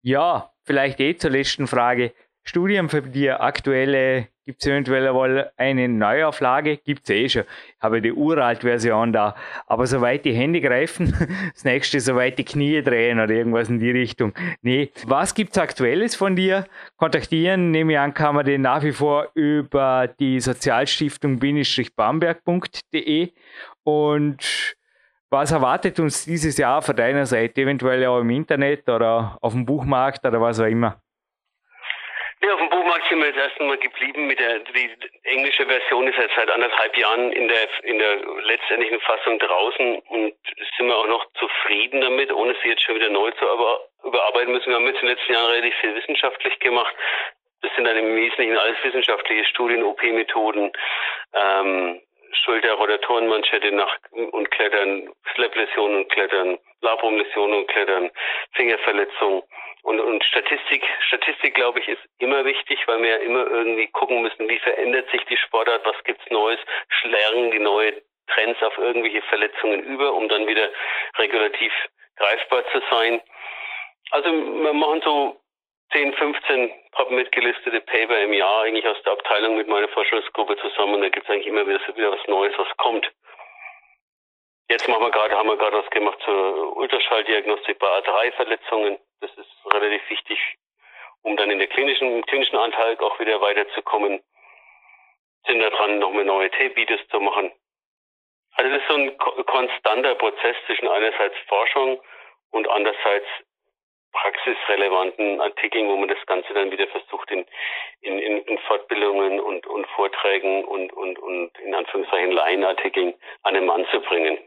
Ja, 0.00 0.54
vielleicht 0.64 0.98
eh 1.00 1.14
zur 1.14 1.30
letzten 1.30 1.66
Frage. 1.66 2.14
Studien 2.42 2.88
für 2.88 3.02
die 3.02 3.30
aktuelle, 3.30 4.28
gibt 4.46 4.62
es 4.62 4.68
eventuell 4.68 5.06
einmal 5.08 5.50
eine 5.56 5.88
Neuauflage? 5.88 6.76
Gibt 6.78 7.02
es 7.04 7.10
eh 7.10 7.28
schon. 7.28 7.42
Ich 7.42 7.82
habe 7.82 8.00
die 8.00 8.12
uralt 8.12 8.60
Version 8.60 9.12
da. 9.12 9.34
Aber 9.66 9.86
soweit 9.86 10.24
die 10.24 10.32
Hände 10.32 10.60
greifen, 10.60 11.12
das 11.52 11.64
nächste, 11.64 11.98
soweit 12.00 12.38
die 12.38 12.44
Knie 12.44 12.80
drehen 12.80 13.18
oder 13.20 13.34
irgendwas 13.34 13.68
in 13.68 13.80
die 13.80 13.90
Richtung. 13.90 14.32
Nee, 14.62 14.92
was 15.06 15.34
gibt 15.34 15.56
es 15.56 15.58
Aktuelles 15.58 16.14
von 16.14 16.36
dir? 16.36 16.64
Kontaktieren, 16.96 17.72
nehme 17.72 17.92
ich 17.92 17.98
an, 17.98 18.14
kann 18.14 18.36
man 18.36 18.46
den 18.46 18.62
nach 18.62 18.82
wie 18.82 18.92
vor 18.92 19.28
über 19.34 20.08
die 20.18 20.40
Sozialstiftung-bamberg.de 20.40 23.32
und 23.82 24.76
was 25.28 25.50
erwartet 25.50 25.98
uns 25.98 26.24
dieses 26.24 26.56
Jahr 26.56 26.82
von 26.82 26.94
deiner 26.94 27.26
Seite, 27.26 27.62
eventuell 27.62 28.06
auch 28.06 28.20
im 28.20 28.30
Internet 28.30 28.88
oder 28.88 29.36
auf 29.40 29.52
dem 29.52 29.66
Buchmarkt 29.66 30.24
oder 30.24 30.40
was 30.40 30.60
auch 30.60 30.66
immer? 30.66 31.02
Ja, 32.42 32.52
auf 32.52 32.60
dem 32.60 32.68
Buchmarkt 32.68 33.08
sind 33.08 33.18
wir 33.20 33.28
jetzt 33.28 33.38
erst 33.38 33.60
einmal 33.60 33.78
geblieben. 33.78 34.26
Mit 34.26 34.38
der, 34.38 34.58
die 34.58 34.90
englische 35.24 35.64
Version 35.66 36.06
ist 36.06 36.18
jetzt 36.18 36.34
seit 36.36 36.50
anderthalb 36.50 36.96
Jahren 36.96 37.32
in 37.32 37.48
der, 37.48 37.84
in 37.84 37.98
der 37.98 38.18
letztendlichen 38.42 39.00
Fassung 39.00 39.38
draußen 39.38 39.98
und 40.10 40.34
sind 40.76 40.86
wir 40.86 40.96
auch 40.96 41.06
noch 41.06 41.26
zufrieden 41.38 42.02
damit, 42.02 42.30
ohne 42.32 42.54
sie 42.62 42.68
jetzt 42.68 42.82
schon 42.82 42.96
wieder 42.96 43.08
neu 43.08 43.30
zu 43.32 43.44
überarbeiten 44.04 44.52
müssen. 44.52 44.68
Wir 44.68 44.76
haben 44.76 44.86
jetzt 44.86 45.00
in 45.00 45.08
den 45.08 45.16
letzten 45.16 45.32
Jahren 45.32 45.50
relativ 45.50 45.74
viel 45.76 45.94
wissenschaftlich 45.94 46.58
gemacht. 46.60 46.94
Das 47.62 47.74
sind 47.74 47.84
dann 47.84 47.96
im 47.96 48.14
Wesentlichen 48.14 48.58
alles 48.58 48.76
wissenschaftliche 48.84 49.44
Studien, 49.46 49.82
OP-Methoden, 49.82 50.72
ähm, 51.32 52.02
Schulter-Rotatorenmanschette 52.44 53.72
nach 53.72 53.96
und 54.10 54.50
Klettern, 54.50 55.08
Slap-Läsionen 55.34 56.02
und 56.02 56.08
Klettern, 56.10 56.58
Labrum-Läsionen 56.82 57.60
und 57.60 57.68
Klettern, 57.68 58.10
Fingerverletzungen 58.52 59.42
und, 59.86 60.00
und 60.00 60.24
Statistik, 60.24 60.82
Statistik 61.06 61.54
glaube 61.54 61.78
ich, 61.78 61.86
ist 61.86 62.02
immer 62.18 62.44
wichtig, 62.44 62.78
weil 62.86 63.00
wir 63.02 63.10
ja 63.10 63.16
immer 63.18 63.46
irgendwie 63.46 63.86
gucken 63.86 64.20
müssen, 64.20 64.48
wie 64.48 64.58
verändert 64.58 65.08
sich 65.12 65.24
die 65.26 65.36
Sportart, 65.36 65.86
was 65.86 66.02
gibt's 66.02 66.28
Neues, 66.28 66.58
schlagen 66.88 67.52
die 67.52 67.60
neue 67.60 68.02
Trends 68.26 68.60
auf 68.64 68.76
irgendwelche 68.78 69.22
Verletzungen 69.22 69.84
über, 69.84 70.12
um 70.12 70.28
dann 70.28 70.48
wieder 70.48 70.70
regulativ 71.18 71.72
greifbar 72.16 72.64
zu 72.72 72.82
sein. 72.90 73.22
Also 74.10 74.32
wir 74.32 74.72
machen 74.72 75.02
so 75.04 75.40
10, 75.92 76.14
15 76.14 76.72
mitgelistete 77.10 77.80
Paper 77.82 78.18
im 78.18 78.32
Jahr 78.32 78.62
eigentlich 78.62 78.88
aus 78.88 79.00
der 79.04 79.12
Abteilung 79.12 79.56
mit 79.56 79.68
meiner 79.68 79.88
Forschungsgruppe 79.88 80.56
zusammen 80.56 80.94
und 80.94 81.02
da 81.02 81.10
gibt 81.10 81.28
es 81.28 81.30
eigentlich 81.32 81.46
immer 81.46 81.64
wieder, 81.64 81.78
wieder 81.94 82.10
was 82.10 82.26
Neues, 82.26 82.58
was 82.58 82.76
kommt. 82.78 83.08
Jetzt 84.68 84.88
machen 84.88 85.04
wir 85.04 85.12
gerade, 85.12 85.36
haben 85.36 85.48
wir 85.48 85.56
gerade 85.56 85.78
was 85.78 85.90
gemacht 85.90 86.18
zur 86.24 86.76
Ultraschalldiagnostik 86.76 87.78
bei 87.78 87.86
A3-Verletzungen. 87.86 88.98
Das 89.20 89.30
ist 89.36 89.72
relativ 89.72 90.08
wichtig, 90.10 90.38
um 91.22 91.36
dann 91.36 91.50
in 91.50 91.58
der 91.58 91.68
klinischen, 91.68 92.16
im 92.16 92.26
klinischen 92.26 92.56
Anteil 92.56 92.98
auch 92.98 93.18
wieder 93.18 93.40
weiterzukommen. 93.40 94.22
Sind 95.46 95.60
da 95.60 95.70
dran, 95.70 95.98
nochmal 95.98 96.24
neue 96.24 96.50
Tape-Videos 96.50 97.00
zu 97.08 97.20
machen. 97.20 97.52
Also 98.52 98.70
das 98.70 98.80
ist 98.80 98.88
so 98.88 98.94
ein 98.94 99.16
konstanter 99.46 100.14
Prozess 100.14 100.56
zwischen 100.66 100.88
einerseits 100.88 101.36
Forschung 101.46 102.00
und 102.50 102.68
andererseits 102.68 103.26
praxisrelevanten 104.12 105.40
Artikeln, 105.40 105.88
wo 105.88 105.96
man 105.96 106.08
das 106.08 106.24
Ganze 106.26 106.52
dann 106.54 106.70
wieder 106.70 106.88
versucht 106.88 107.30
in, 107.30 107.46
in, 108.00 108.18
in 108.18 108.58
Fortbildungen 108.60 109.40
und, 109.40 109.66
und 109.66 109.86
Vorträgen 109.88 110.64
und, 110.64 110.92
und, 110.94 111.18
und 111.18 111.58
in 111.58 111.74
Anführungszeichen 111.74 112.32
Laienartikeln 112.32 113.14
an 113.42 113.54
den 113.54 113.66
Mann 113.66 113.86
zu 113.90 114.00
bringen. 114.00 114.38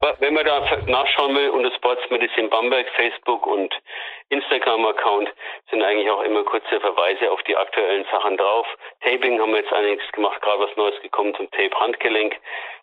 Wenn 0.00 0.34
man 0.34 0.44
da 0.44 0.60
nachschauen 0.86 1.34
will, 1.34 1.50
unter 1.50 1.72
Sports 1.74 2.02
Medicine 2.08 2.48
Bamberg, 2.48 2.86
Facebook 2.94 3.44
und 3.46 3.74
Instagram-Account 4.28 5.28
sind 5.70 5.82
eigentlich 5.82 6.08
auch 6.08 6.22
immer 6.22 6.44
kurze 6.44 6.78
Verweise 6.78 7.28
auf 7.32 7.42
die 7.42 7.56
aktuellen 7.56 8.04
Sachen 8.12 8.36
drauf. 8.36 8.66
Taping 9.00 9.40
haben 9.40 9.50
wir 9.50 9.60
jetzt 9.60 9.72
einiges 9.72 10.06
gemacht, 10.12 10.40
gerade 10.40 10.62
was 10.62 10.76
Neues 10.76 10.94
gekommen 11.02 11.34
zum 11.34 11.50
Tape-Handgelenk. 11.50 12.36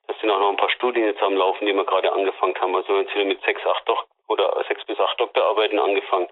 Das 0.07 0.20
sind 0.20 0.30
auch 0.30 0.39
noch 0.39 0.49
ein 0.49 0.57
paar 0.57 0.70
Studien 0.72 1.05
jetzt 1.05 1.22
am 1.22 1.36
Laufen, 1.36 1.66
die 1.66 1.74
wir 1.74 1.86
gerade 1.86 2.11
angefangen 2.11 2.55
haben. 2.59 2.76
Also 2.76 2.99
jetzt 2.99 3.16
wieder 3.16 3.26
mit 3.26 3.41
sechs, 3.43 3.61
acht 3.66 3.88
Doch 3.88 4.05
oder 4.28 4.51
sechs 4.68 4.84
bis 4.86 4.99
acht 4.99 5.18
Doktorarbeiten 5.18 5.80
angefangen. 5.80 6.28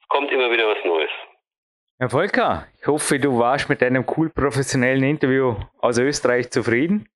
Es 0.00 0.08
kommt 0.08 0.30
immer 0.30 0.50
wieder 0.52 0.68
was 0.68 0.84
Neues. 0.84 1.10
Herr 1.98 2.10
Volker, 2.10 2.68
ich 2.80 2.86
hoffe, 2.86 3.18
du 3.18 3.36
warst 3.40 3.68
mit 3.68 3.82
deinem 3.82 4.06
cool 4.16 4.30
professionellen 4.30 5.02
Interview 5.02 5.56
aus 5.80 5.98
Österreich 5.98 6.50
zufrieden. 6.52 7.08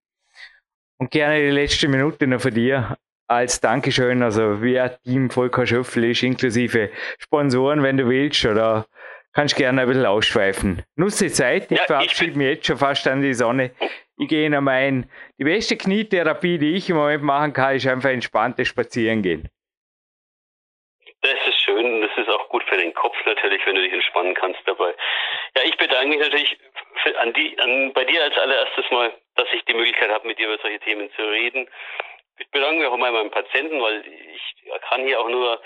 Und 0.98 1.10
gerne 1.10 1.40
die 1.40 1.50
letzte 1.50 1.88
Minute 1.88 2.26
noch 2.26 2.40
von 2.40 2.54
dir 2.54 2.96
als 3.26 3.60
Dankeschön. 3.60 4.22
Also 4.22 4.62
wer 4.62 5.00
Team 5.02 5.30
Volker 5.30 5.66
Schöffel 5.66 6.10
ist, 6.10 6.22
inklusive 6.22 6.90
Sponsoren, 7.18 7.82
wenn 7.82 7.96
du 7.96 8.08
willst, 8.08 8.44
oder 8.44 8.86
kannst 9.32 9.56
gerne 9.56 9.82
ein 9.82 9.88
bisschen 9.88 10.06
ausschweifen. 10.06 10.82
Nutze 10.96 11.26
die 11.26 11.32
Zeit, 11.32 11.70
ich 11.70 11.78
ja, 11.78 11.84
verabschiede 11.84 12.36
mich 12.36 12.48
jetzt 12.48 12.66
schon 12.66 12.76
fast 12.76 13.06
an 13.08 13.22
die 13.22 13.34
Sonne. 13.34 13.72
Ich 14.18 14.28
gehe 14.28 14.50
noch 14.50 14.60
mein, 14.60 15.10
die 15.38 15.44
beste 15.44 15.76
Knietherapie, 15.76 16.58
die 16.58 16.74
ich 16.76 16.90
im 16.90 16.96
Moment 16.96 17.22
machen 17.22 17.52
kann, 17.52 17.74
ist 17.74 17.86
einfach 17.86 18.10
entspanntes 18.10 18.68
Spazierengehen. 18.68 19.48
Das 21.22 21.38
ist 21.46 21.60
schön, 21.60 22.02
das 22.02 22.10
ist 22.16 22.28
auch 22.28 22.48
gut 22.48 22.64
für 22.64 22.76
den 22.76 22.92
Kopf 22.94 23.16
natürlich, 23.24 23.64
wenn 23.64 23.76
du 23.76 23.82
dich 23.82 23.92
entspannen 23.92 24.34
kannst 24.34 24.60
dabei. 24.66 24.92
Ja, 25.56 25.62
ich 25.64 25.76
bedanke 25.76 26.08
mich 26.08 26.18
natürlich 26.18 26.58
an 27.18 27.32
die, 27.32 27.58
an, 27.58 27.92
bei 27.94 28.04
dir 28.04 28.22
als 28.24 28.36
allererstes 28.36 28.84
mal 28.90 29.12
dass 29.36 29.48
ich 29.52 29.64
die 29.64 29.74
Möglichkeit 29.74 30.10
habe, 30.10 30.26
mit 30.26 30.38
dir 30.38 30.48
über 30.48 30.58
solche 30.58 30.80
Themen 30.80 31.10
zu 31.12 31.22
reden. 31.22 31.68
Ich 32.38 32.50
bedanke 32.50 32.80
mich 32.80 32.86
auch 32.88 32.96
mal 32.96 33.12
meinen 33.12 33.30
Patienten, 33.30 33.80
weil 33.80 34.04
ich 34.06 34.70
kann 34.88 35.06
hier 35.06 35.20
auch 35.20 35.28
nur 35.28 35.60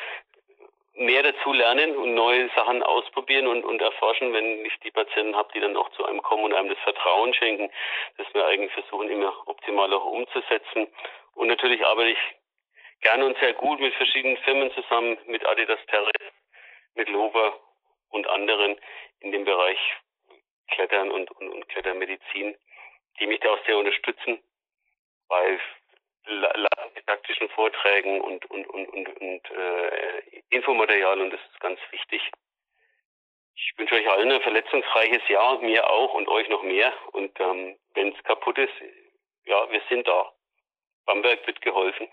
mehr 0.95 1.23
dazu 1.23 1.53
lernen 1.53 1.97
und 1.97 2.15
neue 2.15 2.49
Sachen 2.57 2.83
ausprobieren 2.83 3.47
und, 3.47 3.65
und 3.65 3.81
erforschen, 3.83 4.33
wenn 4.33 4.65
ich 4.65 4.79
die 4.81 4.91
Patienten 4.91 5.37
habe, 5.37 5.51
die 5.55 5.61
dann 5.61 5.77
auch 5.77 5.91
zu 5.91 6.05
einem 6.05 6.23
kommen 6.23 6.45
und 6.45 6.55
einem 6.55 6.71
das 6.71 6.79
Vertrauen 6.79 7.35
schenken, 7.35 7.71
das 8.17 8.27
wir 8.33 8.47
eigentlich 8.47 8.73
versuchen 8.73 9.11
immer 9.11 9.33
optimal 9.47 9.93
auch 9.93 10.07
umzusetzen. 10.07 10.89
Und 11.35 11.49
natürlich 11.49 11.85
arbeite 11.85 12.11
ich 12.11 12.19
gerne 13.03 13.27
und 13.27 13.39
sehr 13.39 13.53
gut 13.53 13.79
mit 13.79 13.95
verschiedenen 13.95 14.39
Firmen 14.39 14.73
zusammen, 14.73 15.19
mit 15.27 15.47
Adidas 15.47 15.81
Terre, 15.89 16.11
mit 16.95 17.09
Lover 17.11 17.61
und 18.11 18.27
anderen 18.29 18.79
in 19.21 19.33
dem 19.33 19.45
Bereich 19.45 19.79
Klettern 20.69 21.11
und, 21.11 21.31
und, 21.33 21.49
und 21.51 21.69
Klettermedizin 21.69 22.57
die 23.21 23.27
mich 23.27 23.41
da 23.41 23.51
auch 23.51 23.65
sehr 23.67 23.79
unterstützen 23.79 24.43
bei 25.29 25.59
didaktischen 26.97 27.49
Vorträgen 27.51 28.21
und, 28.21 28.45
und, 28.51 28.67
und, 28.69 28.89
und, 28.89 29.21
und 29.21 29.51
äh, 29.51 30.43
Infomaterial 30.51 31.21
und 31.21 31.31
das 31.33 31.41
ist 31.41 31.61
ganz 31.61 31.79
wichtig. 31.91 32.31
Ich 33.55 33.73
wünsche 33.79 33.95
euch 33.95 34.11
allen 34.11 34.31
ein 34.31 34.43
verletzungsreiches 34.43 35.27
Jahr, 35.29 35.59
mir 35.61 35.89
auch 35.89 36.15
und 36.15 36.29
euch 36.29 36.49
noch 36.49 36.63
mehr. 36.63 36.93
Und 37.13 37.39
ähm, 37.41 37.77
wenn 37.95 38.13
es 38.13 38.23
kaputt 38.25 38.59
ist, 38.59 38.75
ja, 39.45 39.71
wir 39.71 39.81
sind 39.89 40.07
da. 40.07 40.33
Bamberg 41.07 41.47
wird 41.47 41.63
geholfen. 41.63 42.09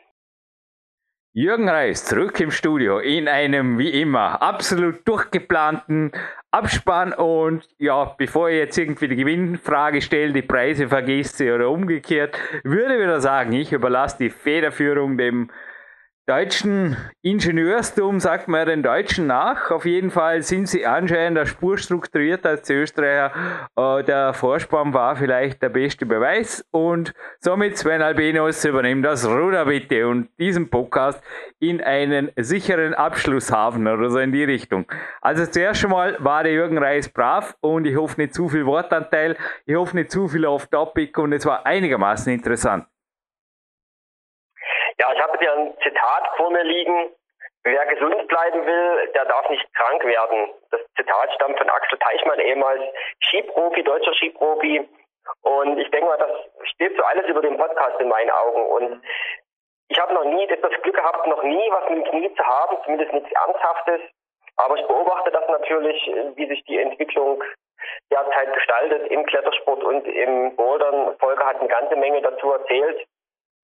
Jürgen 1.36 1.68
Reis 1.68 2.06
zurück 2.06 2.40
im 2.42 2.52
Studio 2.52 3.00
in 3.00 3.28
einem 3.28 3.80
wie 3.80 3.90
immer 3.90 4.40
absolut 4.40 5.08
durchgeplanten 5.08 6.12
Abspann. 6.52 7.12
Und 7.12 7.68
ja, 7.80 8.06
bevor 8.06 8.52
ich 8.52 8.58
jetzt 8.58 8.78
irgendwie 8.78 9.08
die 9.08 9.16
Gewinnfrage 9.16 10.04
stelle, 10.04 10.32
die 10.32 10.44
Preise 10.44 10.88
vergesse 10.88 11.56
oder 11.56 11.72
umgekehrt, 11.72 12.38
würde 12.64 12.94
ich 12.94 13.02
wieder 13.02 13.20
sagen, 13.20 13.52
ich 13.54 13.72
überlasse 13.72 14.18
die 14.20 14.30
Federführung 14.30 15.18
dem 15.18 15.50
deutschen 16.26 16.96
Ingenieurstum, 17.22 18.22
sagt 18.22 18.48
man 18.48 18.66
den 18.66 18.82
Deutschen 18.82 19.28
nach. 19.28 19.72
Auf 19.72 19.86
jeden 19.86 20.10
Fall 20.10 20.42
sind 20.42 20.70
sie 20.70 20.86
anscheinend 20.86 21.38
eine 21.38 21.46
Spur 21.46 21.78
strukturierter 21.78 22.50
als 22.50 22.62
die 22.62 22.74
Österreicher. 22.74 23.32
Äh, 23.76 24.04
der 24.06 24.34
Vorspann 24.34 24.94
war 24.94 25.18
vielleicht 25.18 25.62
der 25.62 25.68
beste 25.68 26.06
Beweis 26.06 26.66
und 26.72 27.14
somit 27.42 27.78
Sven 27.78 28.02
Albenos 28.02 28.64
übernimmt 28.64 29.06
das 29.06 29.28
Ruder 29.28 29.66
bitte 29.66 30.08
und 30.08 30.30
diesen 30.40 30.70
Podcast 30.70 31.22
in 31.60 31.82
einen 31.82 32.32
sicheren 32.38 32.94
Abschluss 32.94 33.52
haben 33.52 33.86
oder 33.86 34.10
so 34.10 34.20
in 34.20 34.32
die 34.32 34.46
Richtung. 34.46 34.86
Also 35.22 35.46
zuerst 35.46 35.82
schon 35.82 35.92
mal 35.92 36.16
war 36.20 36.44
der 36.44 36.54
Jürgen 36.54 36.78
Reis 36.78 37.10
brav 37.10 37.58
und 37.60 37.86
ich 37.86 37.98
hoffe 37.98 38.22
nicht 38.22 38.34
zu 38.34 38.48
viel 38.48 38.66
Wortanteil, 38.66 39.36
ich 39.66 39.76
hoffe 39.76 39.98
nicht 39.98 40.10
zu 40.10 40.30
viel 40.30 40.46
off-topic 40.46 41.20
und 41.20 41.34
es 41.34 41.46
war 41.46 41.66
einigermaßen 41.66 42.32
interessant. 42.32 42.86
Ja, 45.00 45.12
ich 45.14 45.22
habe 45.22 45.38
hier 45.40 45.54
ein 45.54 45.78
Zitat 45.82 46.28
vor 46.38 46.52
mir 46.52 46.64
liegen. 46.64 47.12
Wer 47.64 47.86
gesund 47.86 48.28
bleiben 48.28 48.66
will, 48.66 49.12
der 49.16 49.26
darf 49.26 49.50
nicht 49.50 49.74
krank 49.74 50.04
werden. 50.04 50.54
Das 50.72 50.82
Zitat 50.98 51.34
stammt 51.34 51.58
von 51.58 51.70
Axel 51.70 51.98
Teichmann, 52.00 52.40
ehemals 52.40 52.82
Skiprofi, 53.24 53.84
deutscher 53.84 54.14
Skiprofi. 54.16 54.88
Und 55.42 55.78
ich 55.80 55.90
denke 55.92 56.08
mal, 56.08 56.18
das 56.18 56.32
steht 56.72 56.96
so 56.98 57.04
alles 57.04 57.26
über 57.28 57.42
den 57.42 57.58
Podcast 57.58 58.00
in 58.02 58.10
meinen 58.10 58.32
Augen. 58.32 58.66
Und 58.68 59.04
ich 59.88 59.98
habe 59.98 60.14
noch 60.14 60.26
nie 60.26 60.46
das 60.48 60.82
Glück 60.82 60.96
gehabt, 60.96 61.26
noch 61.28 61.44
nie 61.44 61.72
was 61.72 61.90
mit 61.90 62.06
dem 62.06 62.12
Knie 62.12 62.36
zu 62.36 62.44
haben, 62.44 62.78
zumindest 62.84 63.14
nichts 63.14 63.32
Ernsthaftes. 63.32 64.02
Aber 64.58 64.76
ich 64.76 64.86
beobachte 64.86 65.32
das 65.32 65.48
natürlich, 65.48 66.06
wie 66.36 66.48
sich 66.48 66.64
die 66.66 66.80
Entwicklung 66.80 67.44
derzeit 68.12 68.54
gestaltet 68.54 69.08
im 69.10 69.26
Klettersport 69.26 69.84
und 69.84 70.06
im 70.06 70.56
Bouldern. 70.56 71.18
Volker 71.18 71.46
hat 71.46 71.60
eine 71.60 71.70
ganze 71.70 71.96
Menge 71.96 72.22
dazu 72.22 72.52
erzählt. 72.52 73.08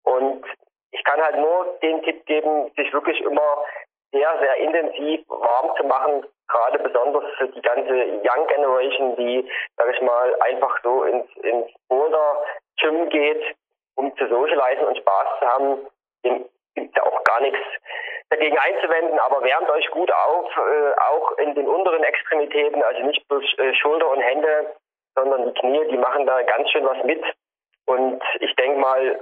Und 0.04 0.46
ich 0.92 1.04
kann 1.04 1.22
halt 1.22 1.38
nur 1.38 1.78
den 1.82 2.02
Tipp 2.04 2.26
geben, 2.26 2.72
sich 2.76 2.92
wirklich 2.94 3.20
immer 3.22 3.64
sehr, 4.12 4.40
sehr 4.42 4.56
intensiv 4.58 5.22
warm 5.28 5.76
zu 5.78 5.84
machen, 5.84 6.26
gerade 6.48 6.80
besonders 6.80 7.24
für 7.38 7.48
die 7.48 7.62
ganze 7.62 7.94
Young 8.24 8.48
Generation, 8.48 9.16
die, 9.16 9.50
sag 9.78 9.94
ich 9.94 10.02
mal, 10.02 10.36
einfach 10.42 10.80
so 10.84 11.04
ins, 11.04 11.28
ins 11.44 11.72
Boulder 11.88 12.44
Gym 12.80 13.10
geht, 13.10 13.56
um 13.96 14.16
zu 14.18 14.28
socialisen 14.28 14.86
und 14.86 14.98
Spaß 14.98 15.28
zu 15.40 15.48
haben. 15.48 15.88
Dem 16.26 16.50
gibt 16.76 16.98
ja 16.98 17.04
auch 17.04 17.24
gar 17.24 17.42
nichts 17.42 17.60
dagegen 18.30 18.58
einzuwenden, 18.58 19.20
aber 19.20 19.44
wärmt 19.44 19.70
euch 19.70 19.90
gut 19.92 20.12
auf, 20.12 20.50
äh, 20.58 21.00
auch 21.02 21.38
in 21.38 21.54
den 21.56 21.68
unteren 21.68 22.04
Extremitäten, 22.04 22.82
also 22.84 23.02
nicht 23.02 23.28
bloß 23.28 23.44
äh, 23.58 23.74
Schulter 23.76 24.10
und 24.10 24.22
Hände, 24.22 24.76
sondern 25.16 25.46
die 25.46 25.60
Knie, 25.60 25.88
die 25.90 25.98
machen 25.98 26.26
da 26.26 26.42
ganz 26.44 26.70
schön 26.72 26.86
was 26.86 27.04
mit. 27.04 27.24
Und 27.86 28.22
ich 28.40 28.56
denke 28.56 28.80
mal, 28.80 29.20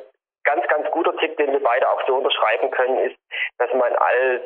ganz, 0.48 0.66
ganz 0.68 0.90
guter 0.92 1.16
Tipp, 1.18 1.36
den 1.38 1.52
wir 1.52 1.62
beide 1.62 1.90
auch 1.90 2.02
so 2.08 2.16
unterschreiben 2.16 2.72
können, 2.72 2.98
ist, 3.00 3.18
dass 3.60 3.72
man 3.74 3.94
als 3.94 4.44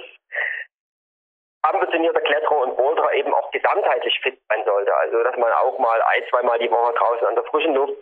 ambitionierter 1.61 2.21
Kletterer 2.21 2.57
und 2.57 2.75
Boulderer 2.75 3.13
eben 3.13 3.31
auch 3.33 3.49
gesamtheitlich 3.51 4.19
fit 4.21 4.37
sein 4.49 4.65
sollte. 4.65 4.93
Also, 4.97 5.23
dass 5.23 5.37
man 5.37 5.53
auch 5.53 5.77
mal 5.77 6.01
ein, 6.01 6.23
zweimal 6.29 6.59
die 6.59 6.71
Woche 6.71 6.93
draußen 6.93 7.27
an 7.27 7.35
der 7.35 7.43
frischen 7.45 7.75
Luft 7.75 7.95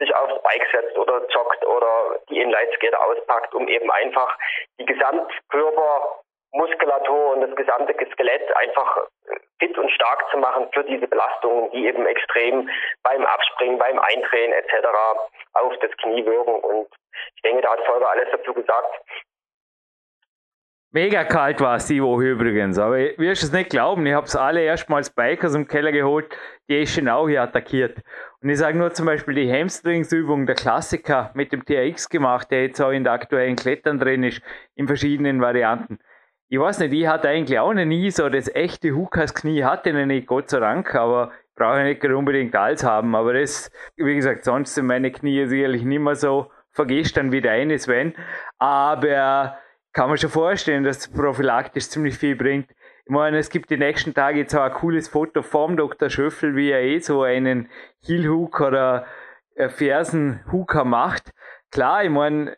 sich 0.00 0.12
aufs 0.16 0.42
Bike 0.42 0.66
setzt 0.72 0.96
oder 0.96 1.24
joggt 1.28 1.64
oder 1.66 2.18
die 2.28 2.40
Inline-Skater 2.40 3.00
auspackt, 3.06 3.54
um 3.54 3.68
eben 3.68 3.88
einfach 3.90 4.36
die 4.80 4.86
Gesamtkörpermuskulatur 4.86 7.34
und 7.34 7.42
das 7.42 7.54
gesamte 7.54 7.94
Skelett 8.12 8.56
einfach 8.56 9.06
fit 9.60 9.78
und 9.78 9.88
stark 9.92 10.28
zu 10.30 10.38
machen 10.38 10.68
für 10.72 10.82
diese 10.84 11.06
Belastungen, 11.06 11.70
die 11.70 11.86
eben 11.86 12.04
extrem 12.06 12.68
beim 13.04 13.24
Abspringen, 13.24 13.78
beim 13.78 14.00
Eindrehen 14.00 14.52
etc. 14.52 14.88
auf 15.52 15.78
das 15.80 15.96
Knie 15.98 16.26
wirken. 16.26 16.54
Und 16.54 16.88
ich 17.36 17.42
denke, 17.42 17.62
da 17.62 17.72
hat 17.72 17.80
Volker 17.86 18.10
alles 18.10 18.28
dazu 18.32 18.54
gesagt. 18.54 18.88
Mega 20.90 21.24
kalt 21.24 21.60
war 21.60 21.76
es 21.76 21.86
die 21.88 22.00
Woche 22.00 22.30
übrigens, 22.30 22.78
aber 22.78 22.98
ich 22.98 23.18
wirst 23.18 23.42
es 23.42 23.52
nicht 23.52 23.70
glauben, 23.70 24.06
ich 24.06 24.14
habe 24.14 24.26
es 24.26 24.36
alle 24.36 24.62
erstmals 24.62 25.10
Bikers 25.10 25.56
im 25.56 25.66
Keller 25.66 25.90
geholt, 25.90 26.36
die 26.68 26.82
ist 26.82 26.94
schon 26.94 27.08
auch 27.08 27.28
hier 27.28 27.42
attackiert. 27.42 27.98
Und 28.40 28.48
ich 28.48 28.58
sage 28.58 28.78
nur 28.78 28.92
zum 28.92 29.06
Beispiel 29.06 29.34
die 29.34 29.52
Hamstringsübung, 29.52 30.46
der 30.46 30.54
Klassiker 30.54 31.32
mit 31.34 31.52
dem 31.52 31.64
TRX 31.64 32.08
gemacht, 32.08 32.48
der 32.52 32.62
jetzt 32.62 32.80
auch 32.80 32.92
in 32.92 33.02
der 33.02 33.12
aktuellen 33.12 33.56
Klettern 33.56 33.98
drin 33.98 34.22
ist, 34.22 34.40
in 34.76 34.86
verschiedenen 34.86 35.40
Varianten 35.40 35.98
ich 36.54 36.60
weiß 36.60 36.78
nicht, 36.78 36.92
ich 36.92 37.06
hatte 37.06 37.28
eigentlich 37.28 37.58
auch 37.58 37.72
noch 37.72 37.84
nie 37.84 38.10
so 38.10 38.28
das 38.28 38.54
echte 38.54 38.92
Hukas-Knie, 38.92 39.64
hatte 39.64 39.90
ich 39.90 40.06
nicht, 40.06 40.26
Gott 40.28 40.50
sei 40.50 40.60
Dank, 40.60 40.94
aber 40.94 41.32
brauche 41.56 41.80
ich 41.80 42.00
nicht 42.00 42.04
unbedingt 42.04 42.54
alles 42.54 42.84
haben. 42.84 43.14
Aber 43.16 43.32
das, 43.32 43.72
wie 43.96 44.14
gesagt, 44.14 44.44
sonst 44.44 44.74
sind 44.74 44.86
meine 44.86 45.10
Knie 45.10 45.46
sicherlich 45.46 45.82
nicht 45.82 45.98
mehr 45.98 46.14
so 46.14 46.52
vergestern 46.74 47.32
wie 47.32 47.40
deine, 47.40 47.78
Sven. 47.78 48.14
Aber 48.58 49.58
kann 49.92 50.08
man 50.08 50.18
schon 50.18 50.30
vorstellen, 50.30 50.84
dass 50.84 51.08
prophylaktisch 51.08 51.88
ziemlich 51.88 52.18
viel 52.18 52.36
bringt. 52.36 52.70
Ich 53.06 53.10
meine, 53.10 53.38
es 53.38 53.48
gibt 53.48 53.70
die 53.70 53.76
nächsten 53.76 54.12
Tage 54.12 54.40
jetzt 54.40 54.54
auch 54.54 54.62
ein 54.62 54.72
cooles 54.72 55.08
Foto 55.08 55.42
vom 55.42 55.76
Dr. 55.76 56.10
Schöffel, 56.10 56.56
wie 56.56 56.70
er 56.70 56.82
eh 56.82 56.98
so 56.98 57.22
einen 57.22 57.68
Heel-Hook 58.04 58.60
oder 58.60 59.06
Fersen-Hooker 59.56 60.84
macht. 60.84 61.32
Klar, 61.70 62.04
ich 62.04 62.10
meine, 62.10 62.56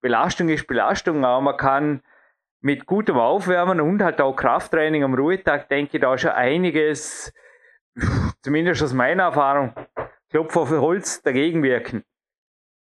Belastung 0.00 0.48
ist 0.48 0.66
Belastung, 0.66 1.24
aber 1.24 1.40
man 1.40 1.56
kann 1.56 2.02
mit 2.60 2.86
gutem 2.86 3.16
Aufwärmen 3.16 3.80
und 3.80 4.02
halt 4.02 4.20
auch 4.20 4.34
Krafttraining 4.34 5.04
am 5.04 5.14
Ruhetag, 5.14 5.68
denke 5.68 5.96
ich, 5.96 6.02
da 6.02 6.18
schon 6.18 6.32
einiges, 6.32 7.32
zumindest 8.42 8.82
aus 8.82 8.92
meiner 8.92 9.24
Erfahrung, 9.24 9.74
Klopf 10.30 10.56
auf 10.56 10.70
Holz 10.70 11.22
dagegen 11.22 11.62
wirken. 11.62 12.04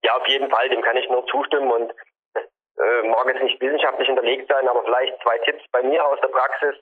Ja, 0.06 0.18
auf 0.18 0.28
jeden 0.28 0.52
Fall, 0.52 0.70
dem 0.70 0.84
kann 0.84 0.98
ich 0.98 1.10
nur 1.10 1.26
zustimmen 1.26 1.72
und 1.72 1.92
äh, 2.36 3.08
mag 3.08 3.26
jetzt 3.26 3.42
nicht 3.42 3.60
wissenschaftlich 3.60 4.06
hinterlegt 4.06 4.48
sein, 4.52 4.68
aber 4.68 4.84
vielleicht 4.84 5.20
zwei 5.24 5.36
Tipps 5.40 5.64
bei 5.72 5.82
mir 5.82 6.06
aus 6.06 6.20
der 6.22 6.28
Praxis. 6.28 6.76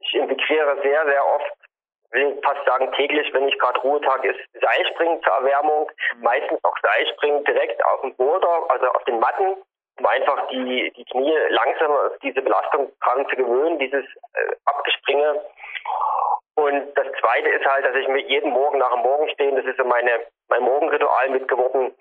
Ich 0.00 0.12
integriere 0.14 0.76
sehr, 0.82 1.06
sehr 1.06 1.24
oft, 1.24 1.52
will 2.10 2.36
fast 2.42 2.66
sagen 2.66 2.90
täglich, 2.94 3.32
wenn 3.32 3.46
ich 3.46 3.56
gerade 3.60 3.78
Ruhetag 3.80 4.24
ist, 4.24 4.40
Seilspringen 4.60 5.22
zur 5.22 5.34
Erwärmung, 5.34 5.88
meistens 6.16 6.58
auch 6.64 6.76
Seilspringen 6.82 7.44
direkt 7.44 7.84
auf 7.84 8.00
dem 8.00 8.16
Boulder, 8.16 8.64
also 8.70 8.86
auf 8.86 9.04
den 9.04 9.20
Matten, 9.20 9.54
um 10.00 10.06
einfach 10.06 10.48
die, 10.48 10.92
die 10.96 11.04
Knie 11.04 11.38
langsam 11.50 11.92
auf 11.92 12.18
diese 12.24 12.42
Belastung 12.42 12.90
dran 13.04 13.24
zu 13.28 13.36
gewöhnen, 13.36 13.78
dieses 13.78 14.04
äh, 14.04 14.56
Abgespringe. 14.64 15.44
Und 16.56 16.92
das 16.96 17.06
Zweite 17.20 17.50
ist 17.50 17.64
halt, 17.64 17.84
dass 17.84 17.94
ich 17.94 18.08
mir 18.08 18.22
jeden 18.22 18.50
Morgen 18.50 18.78
nach 18.78 18.92
dem 18.94 19.02
Morgenstehen, 19.02 19.54
das 19.54 19.64
ist 19.64 19.76
so 19.76 19.84
meine, 19.84 20.10
mein 20.48 20.62
Morgenritual 20.62 21.28
mitgeworden, 21.30 21.94